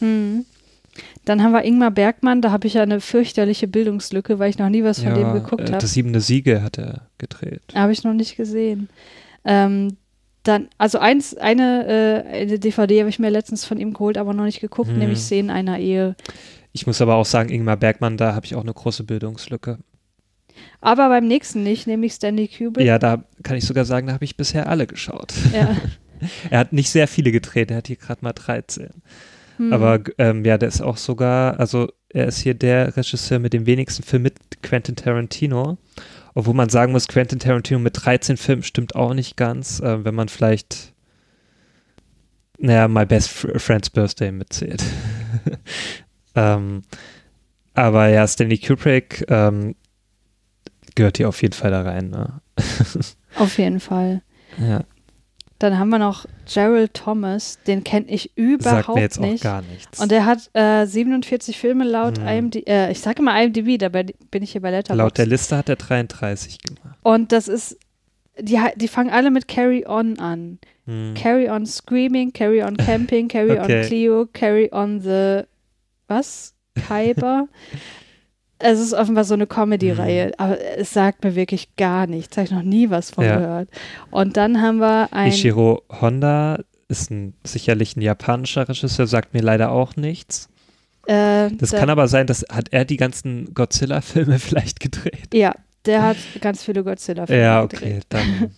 [0.00, 0.44] hm.
[1.24, 4.68] Dann haben wir Ingmar Bergmann, da habe ich ja eine fürchterliche Bildungslücke, weil ich noch
[4.68, 5.78] nie was von dem geguckt äh, habe.
[5.78, 7.62] Das siebente Siege hat er gedreht.
[7.74, 8.88] Habe ich noch nicht gesehen.
[9.44, 9.96] Ähm,
[10.42, 14.34] dann, also eins, eine, äh, eine DVD habe ich mir letztens von ihm geholt, aber
[14.34, 14.98] noch nicht geguckt, Hm.
[14.98, 16.16] nämlich Szenen einer Ehe.
[16.72, 19.78] Ich muss aber auch sagen, Ingmar Bergmann, da habe ich auch eine große Bildungslücke.
[20.80, 22.86] Aber beim nächsten nicht, nämlich Stanley Kubrick.
[22.86, 25.32] Ja, da kann ich sogar sagen, da habe ich bisher alle geschaut.
[25.52, 25.76] Ja.
[26.50, 28.90] Er hat nicht sehr viele gedreht, er hat hier gerade mal 13.
[29.56, 29.72] Hm.
[29.72, 33.64] Aber ähm, ja, der ist auch sogar, also er ist hier der Regisseur mit dem
[33.64, 35.78] wenigsten Film mit Quentin Tarantino.
[36.34, 40.14] Obwohl man sagen muss, Quentin Tarantino mit 13 Filmen stimmt auch nicht ganz, äh, wenn
[40.14, 40.92] man vielleicht,
[42.58, 44.82] naja, My Best Fr- Friend's Birthday mitzählt.
[46.34, 46.82] ähm,
[47.74, 49.74] aber ja, Stanley Kubrick ähm,
[50.94, 52.10] gehört hier auf jeden Fall da rein.
[52.10, 52.40] Ne?
[53.36, 54.22] Auf jeden Fall.
[54.58, 54.82] Ja,
[55.60, 59.40] Dann haben wir noch Gerald Thomas, den kenne ich überhaupt sagt mir jetzt nicht.
[59.46, 60.00] auch gar nichts.
[60.00, 62.26] Und der hat äh, 47 Filme laut Hm.
[62.26, 64.98] IMDb, äh, ich sage immer IMDb, dabei bin ich hier bei Letterboxd.
[64.98, 66.98] Laut der Liste hat er 33 gemacht.
[67.02, 67.78] Und das ist,
[68.40, 70.58] die, die fangen alle mit Carry On an.
[70.86, 71.14] Hm.
[71.14, 73.82] Carry On Screaming, Carry On Camping, Carry Okay.
[73.82, 75.42] On Cleo, Carry On the,
[76.08, 76.52] was?
[76.88, 77.46] Kyber?
[78.60, 80.32] es ist offenbar so eine Comedy-Reihe, Mhm.
[80.38, 82.36] aber es sagt mir wirklich gar nichts.
[82.36, 83.36] Habe ich noch nie was von Ja.
[83.38, 83.68] gehört.
[84.10, 89.42] Und dann haben wir ein, Ishiro Honda ist ein, sicherlich ein japanischer Regisseur, sagt mir
[89.42, 90.48] leider auch nichts.
[91.06, 95.32] äh, Das da- kann aber sein, dass hat er die ganzen Godzilla-Filme vielleicht gedreht.
[95.32, 95.54] Ja,
[95.86, 97.82] der hat ganz viele Godzilla-Filme Ja, gedreht.
[97.82, 98.50] okay, dann.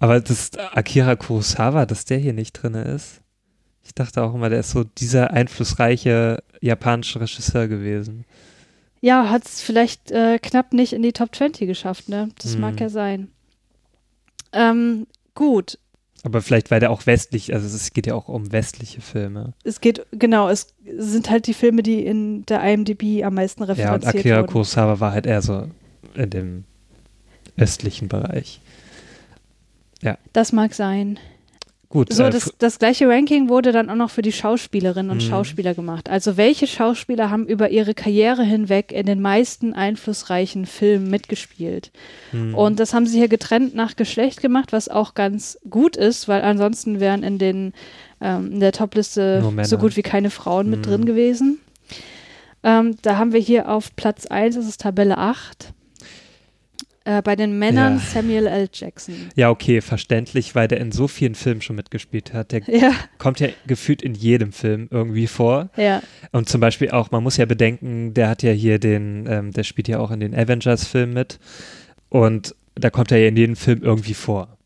[0.00, 3.20] aber das Akira Kurosawa, dass der hier nicht drin ist.
[3.84, 8.24] Ich dachte auch immer, der ist so dieser einflussreiche japanische Regisseur gewesen.
[9.02, 12.28] Ja, hat es vielleicht äh, knapp nicht in die Top 20 geschafft, ne?
[12.40, 12.60] Das Mhm.
[12.60, 13.28] mag ja sein.
[14.52, 15.78] Ähm, gut,
[16.24, 19.54] Aber vielleicht, weil der auch westlich, also es geht ja auch um westliche Filme.
[19.64, 20.68] es geht, genau, es
[20.98, 24.46] sind halt die Filme, die in der IMDb am meisten Ja, und referenziert Akira wurden.
[24.52, 25.66] Kurosawa war halt eher so
[26.14, 26.64] in dem
[27.56, 28.60] östlichen Bereich.
[30.32, 31.18] Das mag sein.
[31.92, 32.12] Gut.
[32.12, 35.28] So, äh, das, das gleiche Ranking wurde dann auch noch für die Schauspielerinnen und Mhm.
[35.28, 36.10] Schauspieler gemacht.
[36.10, 41.92] Also welche Schauspieler haben über ihre Karriere hinweg in den meisten einflussreichen Filmen mitgespielt?
[42.32, 42.54] hm.
[42.54, 46.42] Und das haben sie hier getrennt nach Geschlecht gemacht, was auch ganz gut ist, weil
[46.42, 47.72] ansonsten wären in den
[48.20, 50.82] ähm, in der Topliste so gut wie keine Frauen mit Mhm.
[50.84, 51.58] drin gewesen.
[52.64, 55.72] Ähm, da haben wir hier auf Platz 1, das ist Tabelle 8.
[57.04, 57.98] Äh, bei den Männern Ja.
[57.98, 58.68] Samuel L.
[58.72, 59.14] Jackson.
[59.34, 62.52] ja, okay, verständlich, weil der in so vielen Filmen schon mitgespielt hat.
[62.52, 65.70] Der Ja, kommt ja gefühlt in jedem Film irgendwie vor.
[65.76, 66.00] ja.
[66.30, 69.64] Und zum Beispiel auch, man muss ja bedenken, der hat ja hier den, ähm, der
[69.64, 71.38] spielt ja auch in den Avengers-Filmen mit.
[72.08, 74.56] Und da kommt er ja in jedem Film irgendwie vor.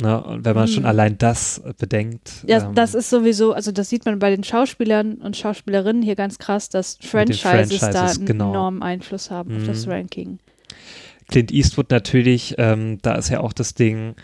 [0.00, 0.20] Ne?
[0.24, 0.72] Und wenn man Mhm.
[0.72, 2.32] schon allein das bedenkt.
[2.48, 6.16] Ja, ähm, das ist sowieso, also das sieht man bei den Schauspielern und Schauspielerinnen hier
[6.16, 8.50] ganz krass, dass Franchises, da Franchises, einen genau.
[8.50, 9.92] enormen Einfluss haben auf das Mhm.
[9.92, 10.38] Ranking.
[11.28, 14.14] Clint Eastwood natürlich, ähm, da ist ja auch das Ding,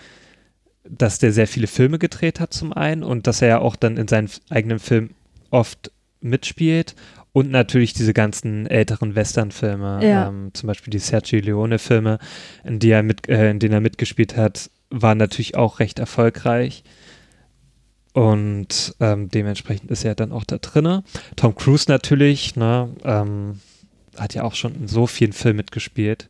[0.88, 3.96] dass der sehr viele Filme gedreht hat zum einen und dass er ja auch dann
[3.96, 5.10] in seinen eigenen Film
[5.50, 5.90] oft
[6.20, 6.94] mitspielt
[7.32, 10.28] und natürlich diese ganzen älteren Western-Filme, Ja.
[10.28, 12.18] ähm, zum Beispiel die Sergio Leone-Filme,
[12.64, 16.82] in, die er mit, äh, in denen er mitgespielt hat, waren natürlich auch recht erfolgreich.
[18.12, 21.04] Und ähm, dementsprechend ist er dann auch da drinne.
[21.36, 23.60] Tom Cruise natürlich, ne, ähm,
[24.18, 26.28] hat ja auch schon in so vielen Filmen mitgespielt.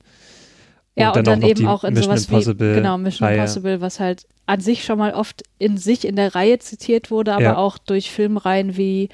[0.97, 3.37] Ja, und auch dann, noch eben auch in Mission sowas Impossible wie genau, Mission Reihe.
[3.39, 7.33] Impossible, was halt an sich schon mal oft in sich in der Reihe zitiert wurde,
[7.35, 7.57] aber Ja.
[7.57, 9.09] auch durch Filmreihen wie,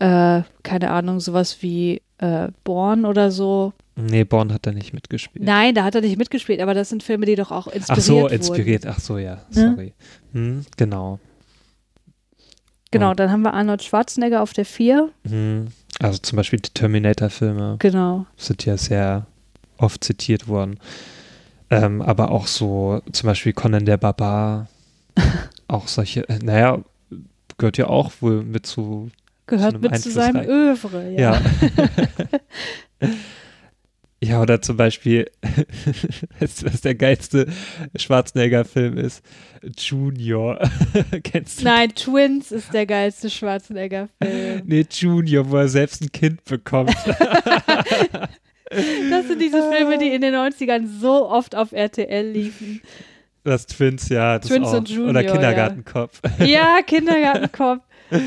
[0.00, 3.72] äh, keine Ahnung, sowas wie äh, Born oder so.
[3.96, 5.44] Nee, Born hat er nicht mitgespielt.
[5.44, 8.00] Nein, da hat er nicht mitgespielt, aber das sind Filme, die doch auch inspiriert Ach
[8.04, 8.34] so, wurden.
[8.34, 8.86] inspiriert.
[8.86, 9.70] Ach so, ja, Ne?
[9.74, 9.92] sorry.
[10.32, 11.18] Hm, genau.
[12.90, 15.10] Genau, Und- dann haben wir Arnold Schwarzenegger auf der 4.
[15.28, 15.68] Hm,
[16.00, 18.26] also zum Beispiel die Terminator-Filme Genau.
[18.36, 19.26] sind ja sehr
[19.78, 20.78] oft zitiert worden.
[21.70, 24.68] Ähm, aber auch so zum Beispiel Conan der Barbar.
[25.68, 26.82] auch solche, äh, naja,
[27.58, 29.10] gehört ja auch wohl mit zu
[29.46, 31.40] Gehört einem mit zu seinem Övre, ja.
[33.00, 33.10] Ja.
[34.22, 35.30] ja, oder zum Beispiel,
[36.40, 37.46] was der geilste
[37.96, 39.24] Schwarzenegger-Film ist?
[39.76, 40.58] Junior.
[41.24, 41.64] Kennst du?
[41.64, 44.62] Nein, Twins ist der geilste Schwarzenegger-Film.
[44.66, 46.94] Nee, Junior, wo er selbst ein Kind bekommt.
[48.70, 52.80] Das sind diese Filme, die in den 90ern so oft auf RTL liefen.
[53.44, 54.38] Das Twins, ja.
[54.38, 54.78] Das Twins auch.
[54.78, 55.32] und Junior, Oder ja.
[55.32, 56.20] Kindergartenkopf.
[56.44, 57.82] Ja, Kindergartenkopf.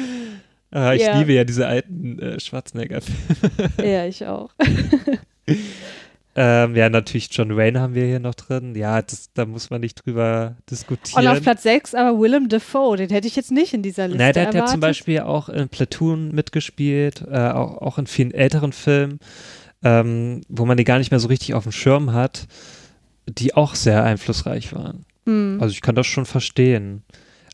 [0.74, 1.20] Ah, ich Ja.
[1.20, 3.72] liebe ja diese alten äh, Schwarzenegger-Filme.
[3.84, 4.52] Ja, ich auch.
[6.36, 8.74] ähm, ja, natürlich John Wayne haben wir hier noch drin.
[8.76, 11.26] Ja, das, da muss man nicht drüber diskutieren.
[11.26, 14.24] Und auf Platz 6 aber Willem Dafoe, den hätte ich jetzt nicht in dieser Liste
[14.24, 18.32] Nein, der hat ja zum Beispiel auch in Platoon mitgespielt, äh, auch, auch in vielen
[18.34, 19.20] älteren Filmen,
[19.84, 22.48] ähm, wo man die gar nicht mehr so richtig auf dem Schirm hat,
[23.28, 25.06] die auch sehr einflussreich waren.
[25.26, 25.58] Hm.
[25.62, 27.04] Also ich kann das schon verstehen.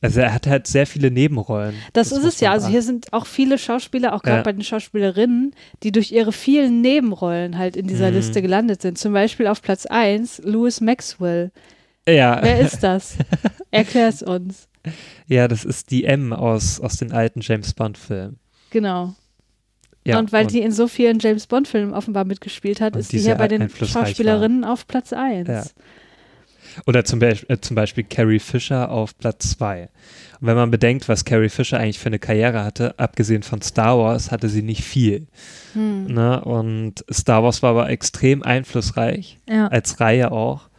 [0.01, 1.73] Also er hat halt sehr viele Nebenrollen.
[1.93, 2.51] Das, ist muss es ja.
[2.51, 4.43] Also hier sind auch viele Schauspieler, auch gerade Ja.
[4.43, 8.17] bei den Schauspielerinnen, die durch ihre vielen Nebenrollen halt in dieser Mhm.
[8.17, 8.99] Liste gelandet sind.
[8.99, 11.51] Zum Beispiel auf Platz 1 Louis Maxwell.
[12.07, 13.17] Ja, Wer ist das?
[13.71, 14.67] Erklär's uns.
[15.27, 18.37] ja, das ist die M aus, aus den alten James Bond-Filmen.
[18.69, 19.15] Genau.
[20.07, 23.19] Ja, und weil die in so vielen James Bond-Filmen offenbar mitgespielt hat, Und ist die
[23.19, 25.47] hier bei den Schauspielerinnen auf Platz 1.
[25.47, 25.63] Ja.
[26.85, 29.89] Oder zum, Be äh, zum Beispiel Carrie Fisher auf Platz 2.
[30.39, 33.97] Und wenn man bedenkt, was Carrie Fisher eigentlich für eine Karriere hatte, abgesehen von Star
[33.97, 35.27] Wars, hatte sie nicht viel.
[35.73, 36.05] Hm.
[36.05, 36.41] Ne?
[36.43, 39.67] Und Star Wars war aber extrem einflussreich, Ja.
[39.67, 40.69] als Reihe auch.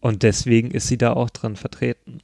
[0.00, 2.20] Und deswegen ist sie da auch drin vertreten.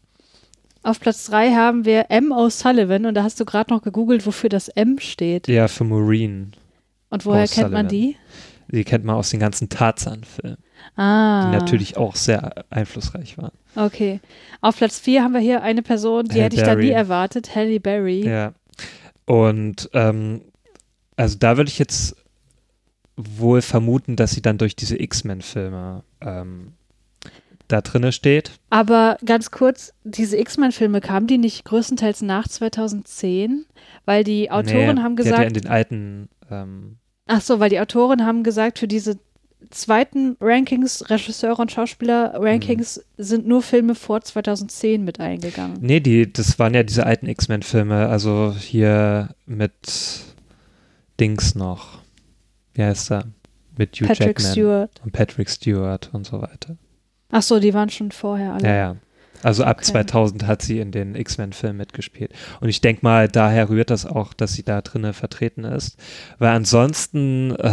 [0.83, 2.33] Auf Platz 3 haben wir M.
[2.33, 5.47] O'Sullivan und da hast du gerade noch gegoogelt, wofür das M steht.
[5.49, 6.53] Ja, für Maureen.
[7.11, 8.17] Und woher kennt man die?
[8.69, 10.57] Die kennt man aus den ganzen Tarzan-Filmen,
[10.97, 11.47] Ah.
[11.51, 13.53] die natürlich auch sehr einflussreich waren.
[13.77, 14.21] Okay.
[14.61, 17.55] Auf Platz 4 haben wir hier eine Person, die Halle hätte ich da nie erwartet,
[17.55, 18.25] Halle Berry.
[18.27, 18.55] Ja.
[19.27, 20.43] Und ähm,
[21.17, 22.17] also da würde ich jetzt
[23.17, 26.73] wohl vermuten, dass sie dann durch diese X-Men-Filme ähm,
[27.73, 28.53] da drinne steht.
[28.71, 33.67] Aber ganz kurz, diese X-Men-Filme kamen die nicht größtenteils nach 2010?
[34.05, 36.97] Weil die Autoren Nee, haben die hat ja gesagt, in den alten ähm,
[37.27, 39.19] ach so, weil die Autoren haben gesagt, für diese
[39.71, 43.23] zweiten Rankings, Regisseure und Schauspieler-Rankings, Mhm.
[43.23, 45.79] sind nur Filme vor 2010 mit eingegangen.
[45.81, 50.25] Nee, die, das waren ja diese alten X-Men-Filme, also hier mit
[51.21, 52.01] Dings noch.
[52.75, 53.25] Wie heißt er?
[53.79, 54.91] Mit Hugh Patrick Jackman Stewart.
[55.05, 56.77] und Patrick Stewart und so weiter.
[57.33, 58.65] Ach so, die waren schon vorher alle.
[58.69, 58.97] Ja, ja.
[59.43, 59.87] Also ab Okay.
[59.91, 62.33] 2000 hat sie in den X-Men-Filmen mitgespielt.
[62.61, 65.97] Und ich denke mal, daher rührt das auch, dass sie da drinne vertreten ist.
[66.39, 67.73] Weil ansonsten äh,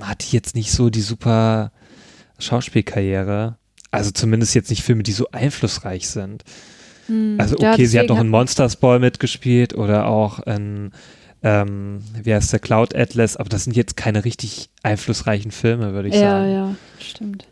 [0.00, 1.70] hat die jetzt nicht so die super
[2.40, 3.56] Schauspielkarriere.
[3.90, 6.42] Also zumindest jetzt nicht Filme, die so einflussreich sind.
[7.06, 7.36] Hm.
[7.38, 10.90] Also Ja, okay, sie hat noch in Monsters Ball mitgespielt oder auch in,
[11.44, 16.08] ähm, wie heißt der, Cloud Atlas, aber das sind jetzt keine richtig einflussreichen Filme, würde
[16.08, 16.52] ich Ja, sagen.
[16.52, 17.46] ja, stimmt.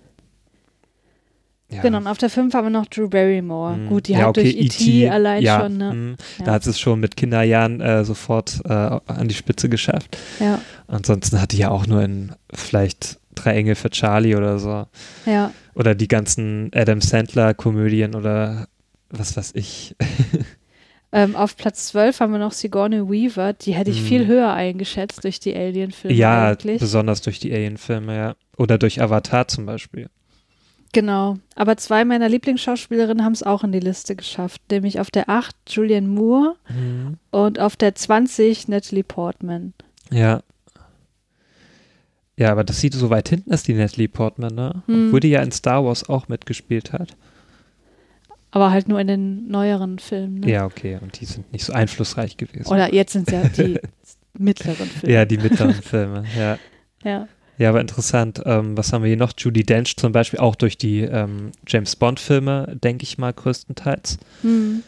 [1.73, 1.81] Ja.
[1.83, 3.77] Genau, und auf der 5 haben wir noch Drew Barrymore.
[3.77, 3.89] Mhm.
[3.89, 4.85] Gut, die Ja, hat okay, durch E.T.
[5.05, 5.93] E.T., allein ja, schon, ne?
[5.93, 6.17] mhm.
[6.39, 6.45] Ja.
[6.45, 10.17] Da hat es schon mit Kinderjahren äh, sofort äh, an die Spitze geschafft.
[10.41, 14.85] Ja, Ansonsten hat die ja auch nur in vielleicht Drei Engel für Charlie oder so.
[15.25, 15.51] ja.
[15.75, 18.67] Oder die ganzen Adam Sandler-Komödien oder
[19.09, 19.97] was weiß ich.
[21.15, 23.53] Ähm, auf Platz 12 haben wir noch Sigourney Weaver.
[23.53, 24.07] Die hätte ich Mhm.
[24.07, 26.81] viel höher eingeschätzt durch die Alien-Filme ja, eigentlich.
[26.81, 28.35] besonders durch die Alien-Filme, ja.
[28.57, 30.09] Oder durch Avatar zum Beispiel.
[30.93, 31.39] Genau.
[31.55, 34.61] Aber zwei meiner Lieblingsschauspielerinnen haben es auch in die Liste geschafft.
[34.71, 36.57] Nämlich auf der 8 Julianne Moore
[37.31, 39.73] und auf der 20 Natalie Portman.
[40.11, 40.43] Ja.
[42.37, 44.83] Ja, aber das sieht so weit hinten ist die Natalie Portman, ne?
[44.87, 45.07] Hm.
[45.07, 47.17] Obwohl die ja in Star Wars auch mitgespielt hat.
[48.51, 50.41] Aber halt nur in den neueren Filmen.
[50.41, 50.51] Ne?
[50.51, 50.99] Ja, okay.
[51.01, 52.69] Und die sind nicht so einflussreich gewesen.
[52.69, 53.81] Oder jetzt sind es ja die
[54.39, 55.15] mittleren Filme.
[55.15, 56.59] ja, die mittleren Filme, ja.
[57.03, 57.29] Ja.
[57.59, 58.43] Ja, aber interessant.
[58.45, 59.33] Ähm, was haben wir hier noch?
[59.37, 64.19] Judy Dench zum Beispiel, auch durch die ähm, James Bond-Filme, denke ich mal, größtenteils.
[64.43, 64.83] Hm.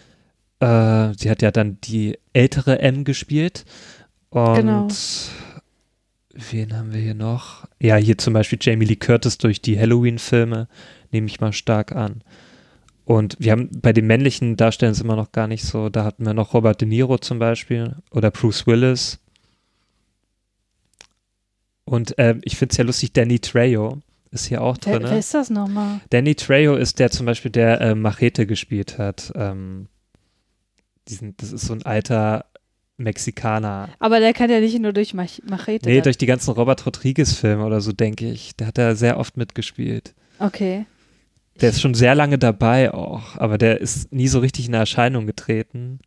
[0.61, 3.65] Äh, sie hat ja dann die ältere M gespielt.
[4.31, 4.89] Und Genau.
[6.51, 7.67] wen haben wir hier noch?
[7.81, 10.67] Ja, hier zum Beispiel Jamie Lee Curtis durch die Halloween-Filme,
[11.13, 12.23] nehme ich mal stark an.
[13.05, 15.91] Und wir haben bei den männlichen Darstellern sind wir noch gar nicht so.
[15.91, 19.21] Da hatten wir noch Robert De Niro zum Beispiel oder Bruce Willis.
[21.85, 23.99] Und ähm, ich finde es ja lustig, Danny Trejo
[24.31, 25.11] ist hier auch Wer, drin.
[25.11, 26.01] wer ist das nochmal?
[26.11, 29.33] Danny Trejo ist der zum Beispiel, der äh, Machete gespielt hat.
[29.37, 29.87] Ähm,
[31.09, 32.47] diesen, das ist so ein alter
[32.97, 33.91] Mexikaner.
[33.99, 35.89] Aber der kann ja nicht nur durch Mach Machete.
[35.89, 38.57] Nee, dann- durch die ganzen Robert Rodriguez-Filme oder so, denke ich.
[38.57, 40.15] Der hat da sehr oft mitgespielt.
[40.39, 40.87] Okay.
[41.61, 45.27] Der ist schon sehr lange dabei auch, aber der ist nie so richtig in Erscheinung
[45.27, 46.01] getreten.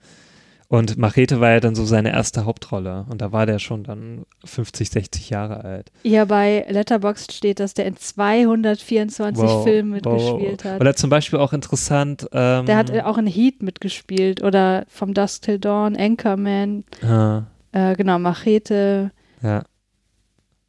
[0.69, 3.05] Und Machete war ja dann so seine erste Hauptrolle.
[3.09, 5.91] Und da war der schon dann 50, 60 Jahre alt.
[6.03, 10.13] Hier bei Letterboxd steht, dass der in 224 Wow, Filmen wow, wow.
[10.39, 10.81] mitgespielt hat.
[10.81, 12.27] Oder zum Beispiel auch interessant.
[12.33, 17.43] Ähm, Der hat äh, auch in Heat mitgespielt oder From Dusk Till Dawn, Anchorman, ah,
[17.71, 19.11] äh, genau, Machete,
[19.41, 19.63] ja.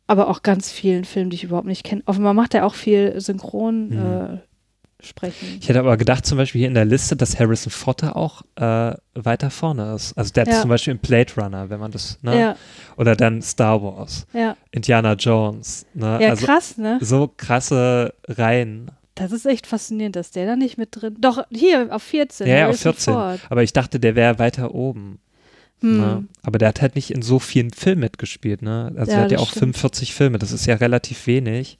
[0.06, 2.02] aber auch ganz vielen Filmen, die ich überhaupt nicht kenne.
[2.06, 3.98] Offenbar macht er auch viel Synchron Mhm.
[3.98, 4.38] äh,
[5.00, 5.58] sprechen.
[5.60, 8.42] Ich hätte aber gedacht, zum Beispiel hier in der Liste, dass Harrison Ford da auch
[8.56, 10.16] äh, weiter vorne ist.
[10.18, 10.60] Also der hat Ja.
[10.60, 12.38] zum Beispiel in Blade Runner, wenn man das, ne?
[12.38, 12.56] Ja,
[12.96, 14.56] Oder dann Star Wars, ja.
[14.72, 16.18] Indiana Jones, ne?
[16.20, 16.98] Ja, also krass, ne?
[17.00, 18.90] so krasse Reihen.
[19.14, 21.16] Das ist echt faszinierend, dass der da nicht mit drin.
[21.20, 22.46] Doch, hier auf 14.
[22.46, 23.14] Ja, ja, auf Harrison 14.
[23.14, 23.40] Ford.
[23.50, 25.18] Aber ich dachte, der wäre weiter oben.
[25.80, 25.96] Hm.
[26.00, 26.24] Ne?
[26.42, 28.92] Aber der hat halt nicht in so vielen Filmen mitgespielt, ne?
[28.96, 29.76] Also der hat ja auch stimmt.
[29.76, 31.78] 45 Filme, das ist ja relativ wenig.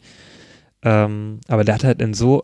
[0.82, 2.43] Ähm, aber der hat halt in so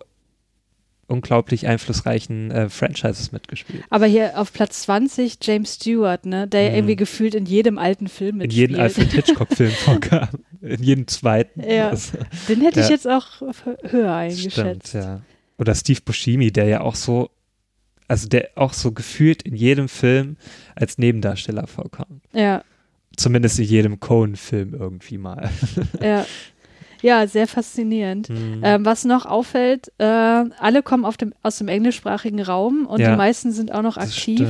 [1.07, 3.85] unglaublich einflussreichen äh, Franchises mitgespielt.
[3.91, 6.47] Aber hier auf Platz 20 James Stewart, ne?
[6.49, 6.77] Der Mhm.
[6.77, 8.71] irgendwie gefühlt in jedem alten Film In mitspielt.
[8.71, 10.29] jedem Alfred Hitchcock-Film vorkam.
[10.63, 11.61] In jedem zweiten.
[11.63, 11.91] Ja.
[11.91, 12.13] Das
[12.49, 12.93] Den hätte ich Ja.
[12.93, 13.27] jetzt auch
[13.83, 14.53] höher eingeschätzt.
[14.89, 15.21] stimmt, ja.
[15.59, 17.31] Oder Steve Buscemi, der ja auch so,
[18.09, 20.37] also der auch so gefühlt in jedem Film
[20.75, 22.23] als Nebendarsteller vorkommt.
[22.33, 22.65] Ja,
[23.17, 25.49] Zumindest in jedem Cohen-Film irgendwie mal.
[26.03, 26.27] ja.
[27.05, 28.29] Ja, sehr faszinierend.
[28.29, 28.61] Hm.
[28.63, 33.11] Ähm, was noch auffällt, äh, alle kommen dem, aus dem englischsprachigen Raum und Ja.
[33.11, 34.49] die meisten sind auch noch aktiv.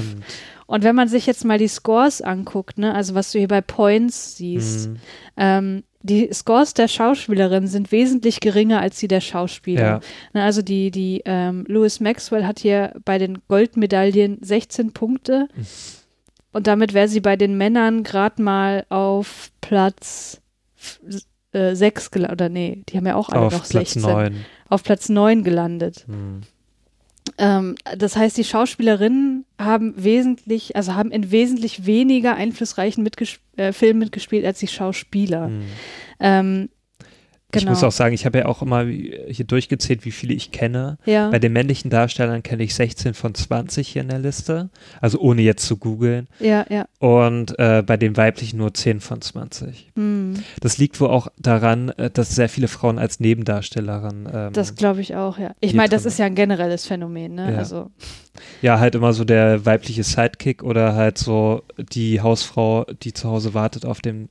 [0.66, 3.60] Und wenn man sich jetzt mal die Scores anguckt, ne, also was du hier bei
[3.60, 4.96] Points siehst, Hm.
[5.36, 9.82] ähm, die Scores der Schauspielerin sind wesentlich geringer als die der Schauspieler.
[9.82, 10.00] Ja.
[10.32, 15.66] Ne, also die, die ähm, Louis Maxwell hat hier bei den Goldmedaillen 16 Punkte Mhm.
[16.52, 20.40] und damit wäre sie bei den Männern gerade mal auf Platz
[21.54, 22.32] 6 gelandet.
[22.32, 24.02] Oder nee, die haben ja auch alle Auf noch Platz 16.
[24.02, 24.44] 9.
[24.68, 26.04] Auf Platz 9 gelandet.
[26.06, 26.42] Hm.
[27.38, 33.72] Ähm, das heißt, die Schauspielerinnen haben wesentlich, also haben in wesentlich weniger einflussreichen Mitges äh,
[33.72, 35.46] Filmen mitgespielt als die Schauspieler.
[35.46, 35.62] Hm.
[36.20, 36.68] Ähm,
[37.56, 37.72] Ich genau.
[37.72, 40.98] muss auch sagen, ich habe ja auch immer hier durchgezählt, wie viele ich kenne.
[41.04, 41.30] ja.
[41.30, 44.70] Bei den männlichen Darstellern kenne ich 16 von 20 hier in der Liste.
[45.00, 46.28] Also ohne jetzt zu googeln.
[46.40, 46.86] ja, ja.
[46.98, 49.92] Und äh, bei den weiblichen nur 10 von 20.
[49.94, 50.34] Hm.
[50.60, 54.28] Das liegt wohl auch daran, äh, dass sehr viele Frauen als Nebendarstellerin.
[54.32, 55.54] Ähm, Das glaube ich auch, ja.
[55.60, 57.52] Ich meine, das ist ja ein generelles Phänomen, ne?
[57.52, 57.58] Ja.
[57.58, 57.90] Also,
[58.62, 63.54] ja, halt immer so der weibliche Sidekick oder halt so die Hausfrau, die zu Hause
[63.54, 64.28] wartet auf dem,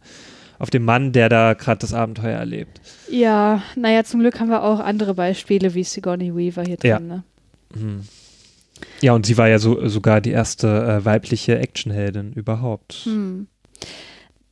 [0.59, 2.80] auf dem Mann, der da gerade das Abenteuer erlebt.
[3.09, 6.99] ja, naja, zum Glück haben wir auch andere Beispiele wie Sigourney Weaver hier drin, Ja.
[6.99, 7.23] ne?
[7.73, 8.01] Hm.
[9.01, 10.67] Ja, und sie war ja so, sogar die erste
[11.01, 12.93] äh, weibliche Actionheldin überhaupt.
[13.05, 13.47] Hm.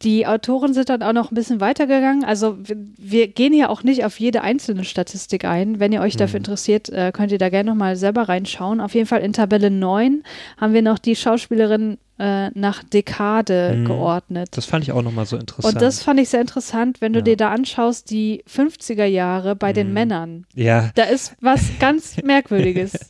[0.03, 2.23] Die Autoren sind dann auch noch ein bisschen weitergegangen.
[2.23, 5.79] Also wir, wir gehen ja auch nicht auf jede einzelne Statistik ein.
[5.79, 6.45] Wenn ihr euch dafür Mhm.
[6.45, 8.81] interessiert, äh, könnt ihr da gerne nochmal selber reinschauen.
[8.81, 10.23] Auf jeden Fall in Tabelle 9
[10.57, 13.85] haben wir noch die Schauspielerin äh, nach Dekade Mhm.
[13.85, 14.49] geordnet.
[14.51, 15.73] Das fand ich auch nochmal so interessant.
[15.73, 17.23] Und das fand ich sehr interessant, wenn du Ja.
[17.23, 19.93] dir da anschaust, die 50er Jahre bei den Mhm.
[19.93, 20.45] Männern.
[20.53, 23.09] ja, Da ist was ganz Merkwürdiges.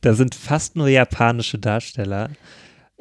[0.00, 2.30] da sind fast nur japanische Darsteller.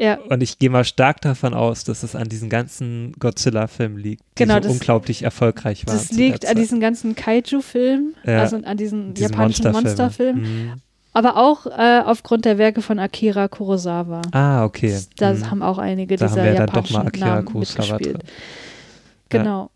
[0.02, 4.22] Ja, Und ich gehe mal stark davon aus, dass es an diesen ganzen Godzilla-Filmen liegt,
[4.24, 5.96] die Genau, so das- unglaublich erfolgreich waren.
[5.96, 8.40] das liegt an diesen ganzen Kaiju-Filmen, Ja.
[8.40, 10.42] also an diesen Diesen japanischen Monsterfilme.
[10.42, 10.82] Monsterfilmen, Mhm.
[11.14, 14.22] aber auch äh, aufgrund der Werke von Akira Kurosawa.
[14.32, 15.00] Ah, okay.
[15.18, 15.52] Da Mhm.
[15.52, 18.18] haben auch einige Da haben dieser wir dann doch japanischen mal Akira Namen Kurosawa mitgespielt.
[18.24, 18.30] drin.
[19.30, 19.70] Genau.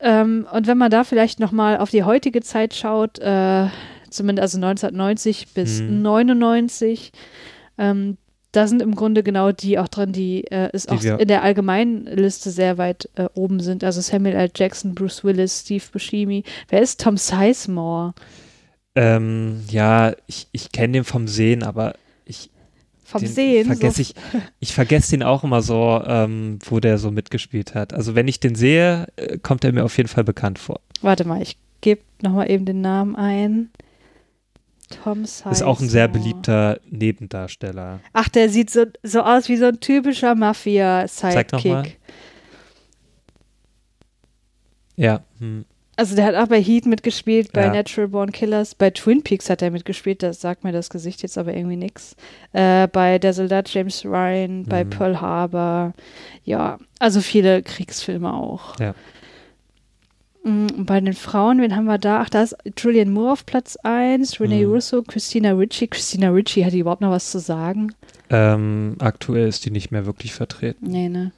[0.00, 3.66] Ähm, und wenn man da vielleicht nochmal auf die heutige Zeit schaut, äh,
[4.10, 6.02] zumindest also 1990 bis Mhm.
[6.02, 7.12] 99,
[7.78, 8.16] ähm,
[8.52, 11.28] da sind im Grunde genau die auch drin, die äh, ist Die auch wir- in
[11.28, 13.84] der allgemeinen Liste sehr weit äh, oben sind.
[13.84, 14.50] Also Samuel L.
[14.54, 16.42] Jackson, Bruce Willis, Steve Buscemi.
[16.68, 18.14] Wer ist Tom Sizemore?
[18.94, 21.94] Ähm, ja, ich, ich kenne den vom Sehen, aber
[22.24, 22.50] ich
[23.04, 23.66] Vom Sehen.
[23.66, 24.14] vergesse so, ich,
[24.58, 27.94] ich vergesse den auch immer so, ähm, wo der so mitgespielt hat.
[27.94, 30.80] Also wenn ich den sehe, äh, kommt er mir auf jeden Fall bekannt vor.
[31.02, 33.70] Warte mal, ich gebe nochmal eben den Namen ein.
[34.90, 35.52] Tom Sizemore.
[35.54, 38.00] Ist auch ein sehr beliebter Nebendarsteller.
[38.12, 40.38] Ach, der sieht so, so aus wie so ein typischer Zeig.
[40.38, 41.98] Mafia-Sidekick.
[44.96, 45.64] Ja, hm.
[45.96, 47.72] Also der hat auch bei Heat mitgespielt, bei Ja.
[47.74, 51.36] Natural Born Killers, bei Twin Peaks hat er mitgespielt, das sagt mir das Gesicht jetzt
[51.36, 52.16] aber irgendwie nix.
[52.54, 54.90] Äh, bei Der Soldat James Ryan, bei Mhm.
[54.90, 55.92] Pearl Harbor,
[56.44, 58.80] ja, also viele Kriegsfilme auch.
[58.80, 58.94] Ja.
[60.42, 62.20] Mm, bei den Frauen, wen haben wir da?
[62.22, 64.72] Ach, da ist Julianne Moore auf Platz 1, Renee Mhm.
[64.72, 65.86] Russo, Christina Ricci.
[65.88, 67.92] Christina Ricci, hat die überhaupt noch was zu sagen?
[68.32, 70.86] ähm, aktuell ist die nicht mehr wirklich vertreten.
[70.86, 71.32] Nee, ne.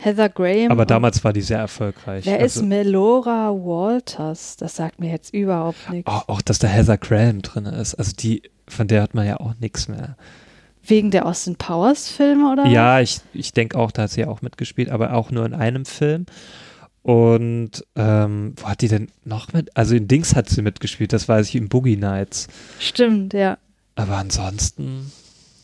[0.00, 0.72] Heather Graham.
[0.72, 2.26] Aber damals war die sehr erfolgreich.
[2.26, 4.56] Wer ist Also- Melora Walters?
[4.56, 6.10] Das sagt mir jetzt überhaupt nichts.
[6.12, 7.94] Oh, auch, dass da Heather Graham drin ist.
[7.94, 10.16] Also die, von der hat man ja auch nichts mehr.
[10.84, 12.66] Wegen der Austin Powers Filme oder?
[12.66, 15.54] Ja, ich, ich denke auch, da hat sie ja auch mitgespielt, aber auch nur in
[15.54, 16.26] einem Film.
[17.02, 19.76] Und ähm, wo hat die denn noch mit?
[19.76, 22.46] Also in Dings hat sie mitgespielt, das weiß ich, in Boogie Nights.
[22.78, 23.58] Stimmt, ja.
[23.96, 25.10] Aber ansonsten,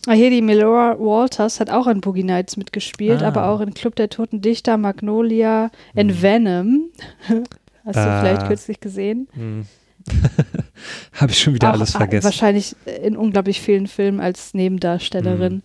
[0.06, 3.28] Ah, hier die Melora Walters hat auch in Boogie Nights mitgespielt, Ah.
[3.28, 6.23] aber auch in Club der Toten Dichter, Magnolia, in Hm.
[6.23, 6.90] Venom.
[7.85, 8.20] Hast du Ah.
[8.20, 9.28] vielleicht kürzlich gesehen?
[9.35, 9.66] hm.
[11.12, 12.24] habe ich schon wieder Auch, alles vergessen.
[12.24, 15.52] Wahrscheinlich in unglaublich vielen Filmen als Nebendarstellerin.
[15.55, 15.62] Hm.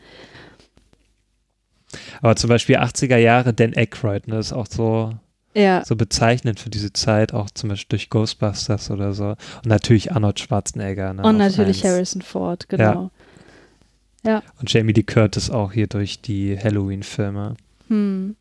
[2.22, 5.14] Aber zum Beispiel 80er Jahre, Dan Aykroyd, ne, ist auch so,
[5.56, 9.30] Ja, so bezeichnend für diese Zeit, auch zum Beispiel durch Ghostbusters oder so.
[9.30, 11.14] Und natürlich Arnold Schwarzenegger.
[11.14, 11.94] Ne, und natürlich eins.
[11.94, 13.12] Harrison Ford, genau.
[14.26, 17.56] Und Jamie Lee Curtis auch hier durch die Halloween-Filme.
[17.90, 18.36] Hm.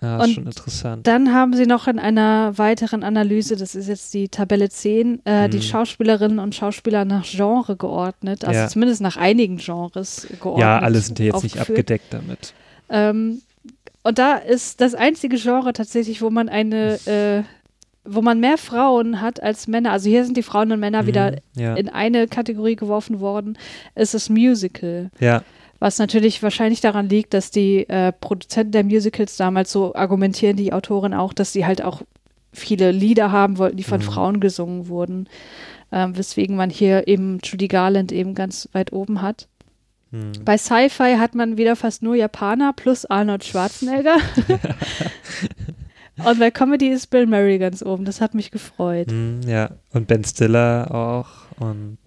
[0.00, 1.06] Ja, ist Und schon interessant.
[1.06, 5.48] Dann haben sie noch in einer weiteren Analyse, das ist jetzt die Tabelle 10, äh,
[5.48, 5.62] die Mhm.
[5.62, 8.68] Schauspielerinnen und Schauspieler nach Genre geordnet, also Ja.
[8.68, 10.60] zumindest nach einigen Genres geordnet.
[10.62, 12.52] Ja, alle sind ja jetzt nicht abgedeckt damit.
[12.90, 13.40] Ähm,
[14.04, 17.42] und da ist das einzige Genre tatsächlich, wo man eine, äh,
[18.04, 19.90] wo man mehr Frauen hat als Männer.
[19.92, 21.74] Also hier sind die Frauen und Männer wieder Mhm, ja.
[21.74, 23.58] in eine Kategorie geworfen worden.
[23.94, 25.10] ist das Musical.
[25.20, 25.42] ja,
[25.80, 30.72] Was natürlich wahrscheinlich daran liegt, dass die äh, Produzenten der Musicals damals so argumentieren, die
[30.72, 32.02] Autoren auch, dass sie halt auch
[32.52, 34.04] viele Lieder haben wollten, die von Mhm.
[34.04, 35.28] Frauen gesungen wurden.
[35.92, 39.48] Ähm, weswegen man hier eben Judy Garland eben ganz weit oben hat.
[40.14, 40.44] Hm.
[40.44, 44.18] Bei Sci-Fi hat man wieder fast nur Japaner plus Arnold Schwarzenegger.
[46.24, 48.04] Und bei Comedy ist Bill Murray ganz oben.
[48.04, 49.10] Das hat mich gefreut.
[49.10, 49.70] Hm, ja.
[49.92, 51.26] Und Ben Stiller auch
[51.58, 51.98] und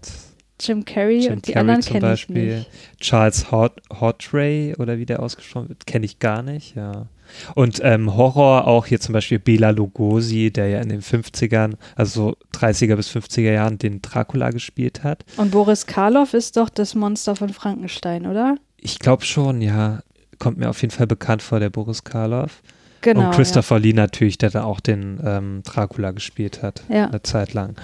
[0.61, 2.57] Jim Carrey Jim und die Carrey anderen zum kenne ich Beispiel.
[2.59, 2.69] nicht.
[3.01, 7.07] Charles Hot, Hotray oder wie der ausgesprochen wird, kenne ich gar nicht, ja.
[7.55, 12.35] Und ähm, Horror auch hier zum Beispiel Bela Lugosi, der ja in den 50ern, also
[12.53, 15.25] so 30er bis 50er Jahren den Dracula gespielt hat.
[15.37, 18.55] Und Boris Karloff ist doch das Monster von Frankenstein, oder?
[18.77, 20.01] Ich glaube schon, ja.
[20.39, 22.61] Kommt mir auf jeden Fall bekannt vor, der Boris Karloff.
[23.01, 23.27] Genau.
[23.27, 26.95] und Christopher Lee natürlich, der da auch den ähm, Dracula gespielt hat, Ja.
[26.95, 27.07] ja.
[27.07, 27.75] eine Zeit lang.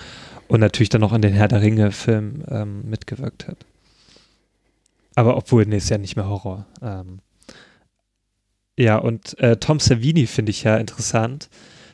[0.47, 3.57] Und natürlich dann noch in den Herr der Ringe-Film ähm, mitgewirkt hat.
[5.15, 6.65] Aber obwohl, nee, ist ja nicht mehr Horror.
[6.81, 7.19] Ähm,
[8.77, 11.49] ja, und äh, Tom Savini finde ich ja interessant,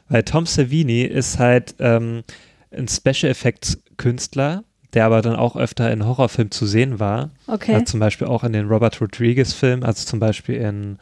[0.07, 2.23] weil Tom Savini ist halt ähm,
[2.71, 7.31] ein Special Effects Künstler, der aber dann auch öfter in Horrorfilmen zu sehen war.
[7.47, 7.75] Okay.
[7.75, 10.97] Hat zum Beispiel auch in den Robert Rodriguez-Filmen, also zum Beispiel in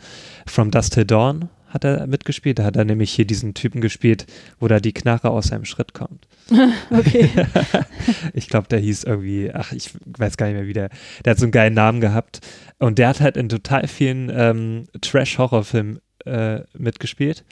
[0.45, 2.59] From Dust Till Dawn hat er mitgespielt.
[2.59, 4.25] Da hat er nämlich hier diesen Typen gespielt,
[4.59, 6.27] wo da die Knarre aus seinem Schritt kommt.
[6.91, 7.29] okay.
[8.33, 10.89] ich glaube, der hieß irgendwie, ach, ich weiß gar nicht mehr wie der,
[11.23, 12.39] der hat so einen geilen Namen gehabt.
[12.79, 17.43] Und der hat halt in total vielen ähm, Trash-Horrorfilmen äh, mitgespielt.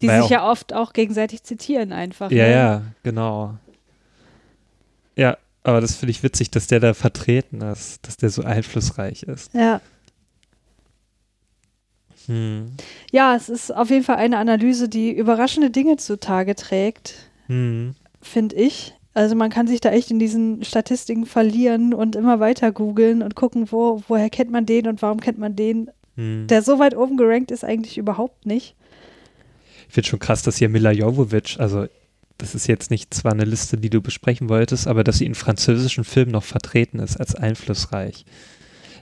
[0.00, 2.30] Die sich ja ja oft auch gegenseitig zitieren einfach.
[2.30, 2.52] Ja, ne?
[2.52, 3.58] ja, genau.
[5.16, 9.24] Ja, aber das finde ich witzig, dass der da vertreten ist, dass der so einflussreich
[9.24, 9.52] ist.
[9.54, 9.80] Ja.
[12.26, 12.72] Hm.
[13.10, 17.94] ja, es ist auf jeden Fall eine Analyse, die überraschende Dinge zutage trägt, Hm.
[18.22, 18.94] finde ich.
[19.14, 23.34] Also man kann sich da echt in diesen Statistiken verlieren und immer weiter googeln und
[23.34, 25.90] gucken, wo, woher kennt man den und warum kennt man den.
[26.14, 26.46] Hm.
[26.46, 28.76] Der so weit oben gerankt ist eigentlich überhaupt nicht.
[29.88, 31.86] Ich finde schon krass, dass hier Mila Jovovich, also
[32.36, 35.34] das ist jetzt nicht zwar eine Liste, die du besprechen wolltest, aber dass sie in
[35.34, 38.24] französischen Filmen noch vertreten ist als einflussreich.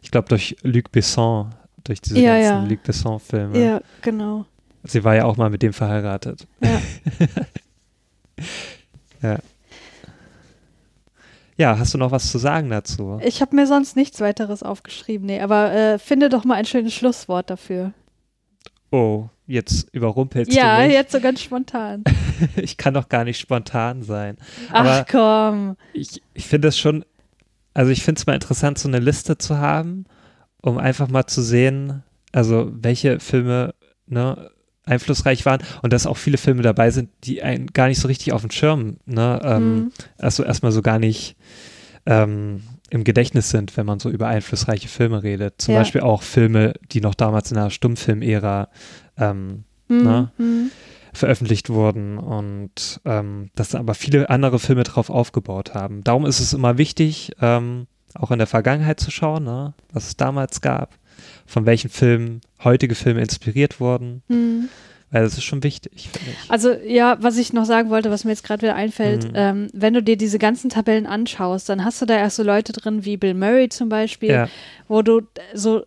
[0.02, 1.54] Ich glaube durch Luc Besson,
[1.84, 2.68] durch diese Ja, ganzen ja.
[2.70, 3.58] Luc Besson-Filme.
[3.62, 4.46] Ja, genau.
[4.84, 6.46] Sie war ja auch mal mit dem verheiratet.
[6.62, 6.80] Ja.
[9.22, 9.38] ja.
[11.58, 13.18] Ja, hast du noch was zu sagen dazu?
[13.24, 16.92] Ich habe mir sonst nichts weiteres aufgeschrieben, nee, aber äh, finde doch mal ein schönes
[16.92, 17.92] Schlusswort dafür.
[18.90, 20.92] Oh, jetzt überrumpelst ja, du mich.
[20.92, 22.04] jetzt so ganz spontan.
[22.56, 24.36] Ich kann doch gar nicht spontan sein.
[24.70, 25.76] Ach Aber komm.
[25.94, 27.02] ich, ich finde es schon,
[27.72, 30.04] also ich finde es mal interessant, so eine Liste zu haben,
[30.60, 32.02] um einfach mal zu sehen,
[32.32, 33.74] also welche Filme
[34.06, 34.50] ne,
[34.86, 38.32] einflussreich waren und dass auch viele Filme dabei sind, die einen gar nicht so richtig
[38.32, 39.92] auf dem Schirm, ne, ähm, Hm.
[40.18, 41.36] also erstmal so gar nicht
[42.06, 45.54] ähm, im Gedächtnis sind, wenn man so über einflussreiche Filme redet.
[45.60, 45.80] Zum Ja.
[45.80, 48.68] Beispiel auch Filme, die noch damals in der Stummfilmära
[49.18, 50.32] ähm, Hm, Na?
[50.36, 50.70] hm.
[51.12, 56.02] veröffentlicht wurden und ähm, dass aber viele andere Filme drauf aufgebaut haben.
[56.04, 60.16] Darum ist es immer wichtig, ähm, auch in der Vergangenheit zu schauen, ne, was es
[60.16, 60.94] damals gab,
[61.46, 64.68] von welchen Filmen heutige Filme inspiriert wurden, Hm.
[65.10, 66.50] weil das ist schon wichtig, finde ich.
[66.50, 69.32] Also ja, was ich noch sagen wollte, was mir jetzt gerade wieder einfällt, Mhm.
[69.34, 72.72] ähm, wenn du dir diese ganzen Tabellen anschaust, dann hast du da erst so Leute
[72.72, 74.48] drin wie Bill Murray zum Beispiel, Ja,
[74.88, 75.22] wo du
[75.54, 75.84] so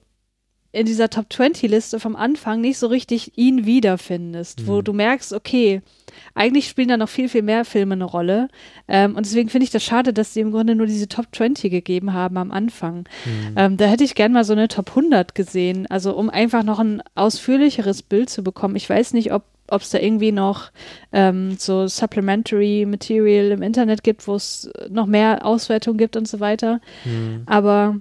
[0.72, 4.84] in dieser Top 20 Liste vom Anfang nicht so richtig ihn wiederfindest, wo Mhm.
[4.84, 5.81] du merkst, okay,
[6.36, 8.48] eigentlich spielen da noch viel, viel mehr Filme eine Rolle.
[8.88, 11.72] Ähm, und deswegen finde ich das schade, dass sie im Grunde nur diese Top 20
[11.72, 13.06] gegeben haben am Anfang.
[13.26, 13.56] Mhm.
[13.56, 16.80] Ähm, da hätte ich gern mal so eine Top 100 gesehen, also um einfach noch
[16.80, 18.76] ein ausführlicheres Bild zu bekommen.
[18.76, 20.72] Ich weiß nicht, ob ob es da irgendwie noch
[21.12, 26.40] ähm, so Supplementary Material im Internet gibt, wo es noch mehr Auswertung gibt und so
[26.40, 26.82] weiter.
[27.06, 27.44] Mhm.
[27.46, 28.00] Aber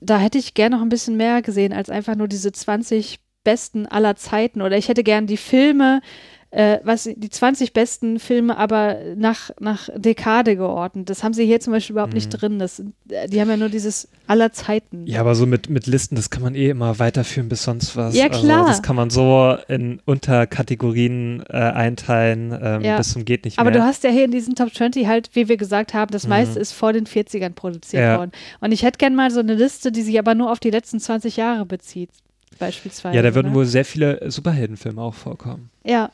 [0.00, 3.86] da hätte ich gern noch ein bisschen mehr gesehen als einfach nur diese 20 besten
[3.86, 4.62] aller Zeiten.
[4.62, 6.00] Oder ich hätte gern die Filme,
[6.50, 11.10] äh, was die 20 besten Filme, aber nach, nach Dekade geordnet.
[11.10, 12.36] Das haben sie hier zum Beispiel überhaupt nicht Mhm.
[12.38, 12.58] drin.
[12.58, 12.80] Das,
[13.10, 15.06] äh, die haben ja nur dieses aller Zeiten.
[15.06, 18.14] Ja, aber so mit, mit Listen, das kann man eh immer weiterführen bis sonst was.
[18.16, 18.60] Ja, klar.
[18.60, 22.96] Also das kann man so in Unterkategorien äh, einteilen, ähm, Ja.
[22.96, 23.80] bis zum geht nicht Aber mehr.
[23.80, 26.30] du hast ja hier in diesen Top 20 halt, wie wir gesagt haben, das Mhm.
[26.30, 28.18] meiste ist vor den 40ern produziert Ja.
[28.18, 28.32] worden.
[28.60, 31.00] Und ich hätte gern mal so eine Liste, die sich aber nur auf die letzten
[31.00, 32.10] 20 Jahre bezieht,
[32.58, 33.16] beispielsweise.
[33.16, 33.54] ja, da würden ne?
[33.54, 35.70] wohl sehr viele Superheldenfilme auch vorkommen.
[35.84, 36.10] Ja.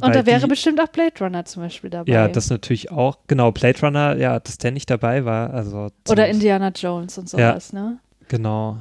[0.00, 2.12] Und da wäre die- bestimmt auch Blade Runner zum Beispiel dabei.
[2.12, 3.18] Ja, das natürlich auch.
[3.26, 5.52] Genau, Blade Runner, ja, dass der nicht dabei war.
[5.52, 7.50] Also Oder Indiana Jones und Ja.
[7.52, 7.98] sowas, ne?
[8.28, 8.78] Genau.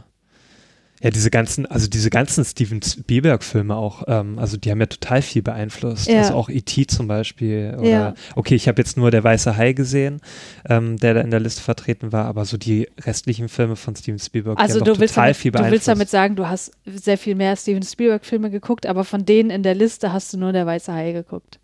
[1.04, 5.22] Ja, diese ganzen, also diese ganzen Steven Spielberg-Filme auch, ähm, also die haben ja total
[5.22, 6.08] viel beeinflusst.
[6.08, 6.22] Ja.
[6.22, 6.88] Also auch E.T.
[6.88, 7.76] zum Beispiel.
[7.78, 8.14] Oder, Ja.
[8.36, 10.22] okay, ich habe jetzt nur Der Weiße Hai gesehen,
[10.68, 14.18] ähm, der da in der Liste vertreten war, aber so die restlichen Filme von Steven
[14.18, 15.72] Spielberg, Also haben du total damit, viel du beeinflusst.
[15.74, 19.62] willst damit sagen, du hast sehr viel mehr Steven Spielberg-Filme geguckt, aber von denen in
[19.62, 21.60] der Liste hast du nur der Weiße Hai geguckt.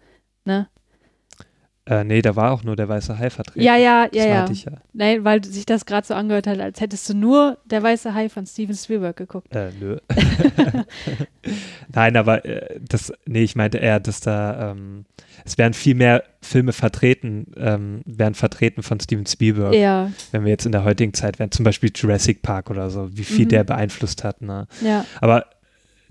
[0.46, 0.68] Ne?
[1.86, 3.62] Äh, nee, da war auch nur Der Weiße Hai vertreten.
[3.62, 4.36] Ja, ja, das ja, ja.
[4.38, 4.72] meinte ich ja.
[4.94, 8.30] Nein, weil sich das gerade so angehört hat, als hättest du nur der Weiße Hai
[8.30, 9.54] von Steven Spielberg geguckt.
[9.56, 9.98] Äh, nö.
[11.94, 15.06] Nein, aber äh, das, nee, ich meinte eher, dass da, ähm,
[15.46, 20.52] es werden viel mehr Filme vertreten, ähm, werden vertreten von Steven Spielberg, Ja, wenn wir
[20.52, 23.50] jetzt in der heutigen Zeit wären, zum Beispiel Jurassic Park oder so, wie viel Mhm.
[23.50, 24.68] der beeinflusst hat, ne?
[24.82, 25.06] ja.
[25.22, 25.46] Aber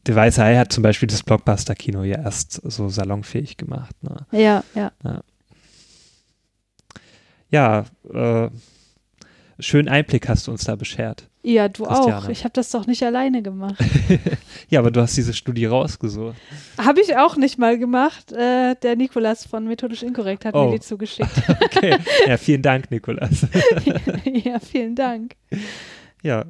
[0.07, 4.17] der Weiße Hai hat zum Beispiel das Blockbuster-Kino ja erst so salonfähig gemacht, ne?
[4.33, 4.91] Ja, ja.
[5.05, 5.21] Ja,
[7.53, 8.49] äh,
[9.59, 11.29] schönen Einblick hast du uns da beschert.
[11.45, 12.05] Ja, du auch.
[12.07, 12.33] Christiane.
[12.33, 13.77] Ich habe das doch nicht alleine gemacht.
[14.69, 16.35] Ja, aber du hast diese Studie rausgesucht.
[16.79, 18.33] habe ich auch nicht mal gemacht.
[18.33, 20.67] Äh, der Nikolas von Methodisch Inkorrekt hat Oh.
[20.71, 21.29] mir die zugeschickt.
[21.63, 23.47] Okay, ja, vielen Dank, Nikolas.
[24.25, 25.35] ja, vielen Dank.
[26.23, 26.45] Ja,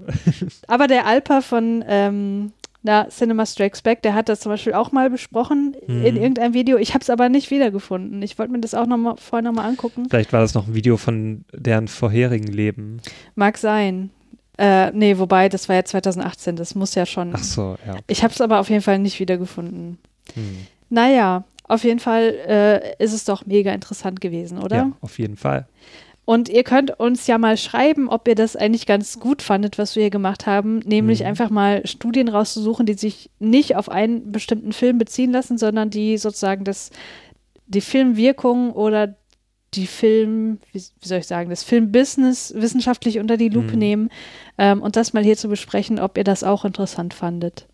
[0.69, 2.53] Aber der Alpa von ähm,
[2.83, 6.05] na, Cinema Strikes Back, der hat das zum Beispiel auch mal besprochen Mhm.
[6.05, 6.77] in irgendeinem Video.
[6.79, 8.21] Ich habe es aber nicht wiedergefunden.
[8.23, 10.07] Ich wollte mir das auch noch mal, vorher nochmal angucken.
[10.11, 13.01] vielleicht war das noch ein Video von deren vorherigen Leben.
[13.35, 14.11] Mag sein.
[14.59, 16.57] Äh, nee, wobei, das war ja 2018.
[16.57, 17.33] Das muss ja schon.
[17.35, 17.97] Ach so, ja.
[18.07, 19.99] Ich habe es aber auf jeden Fall nicht wiedergefunden.
[20.35, 20.67] Hm.
[20.91, 24.77] Naja, auf jeden Fall äh, ist es doch mega interessant gewesen, oder?
[24.77, 25.67] Ja, auf jeden Fall.
[26.25, 29.97] Und ihr könnt uns ja mal schreiben, ob ihr das eigentlich ganz gut fandet, was
[29.97, 31.27] wir hier gemacht haben, nämlich Mhm.
[31.27, 36.17] einfach mal Studien rauszusuchen, die sich nicht auf einen bestimmten Film beziehen lassen, sondern die
[36.19, 36.91] sozusagen das,
[37.67, 39.17] die Filmwirkung oder
[39.75, 43.79] die Film, wie, wie soll ich sagen, das Filmbusiness wissenschaftlich unter die Lupe Mhm.
[43.79, 44.09] nehmen
[44.59, 47.67] ähm, und das mal hier zu besprechen, ob ihr das auch interessant fandet.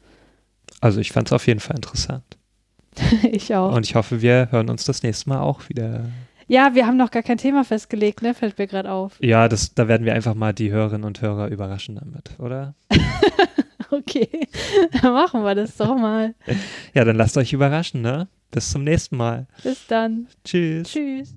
[0.80, 2.22] Also ich fand es auf jeden Fall interessant.
[3.30, 3.74] ich auch.
[3.74, 6.06] Und ich hoffe, wir hören uns das nächste Mal auch wieder.
[6.48, 8.34] Ja, wir haben noch gar kein Thema festgelegt, ne?
[8.34, 9.16] Fällt mir gerade auf.
[9.20, 12.74] Ja, das, da werden wir einfach mal die Hörerinnen und Hörer überraschen damit, oder?
[13.90, 14.46] Okay,
[15.00, 16.34] dann machen wir das doch mal.
[16.94, 18.28] Ja, dann lasst euch überraschen, ne?
[18.50, 19.46] Bis zum nächsten Mal.
[19.62, 20.26] Bis dann.
[20.44, 20.88] Tschüss.
[20.90, 21.34] Tschüss.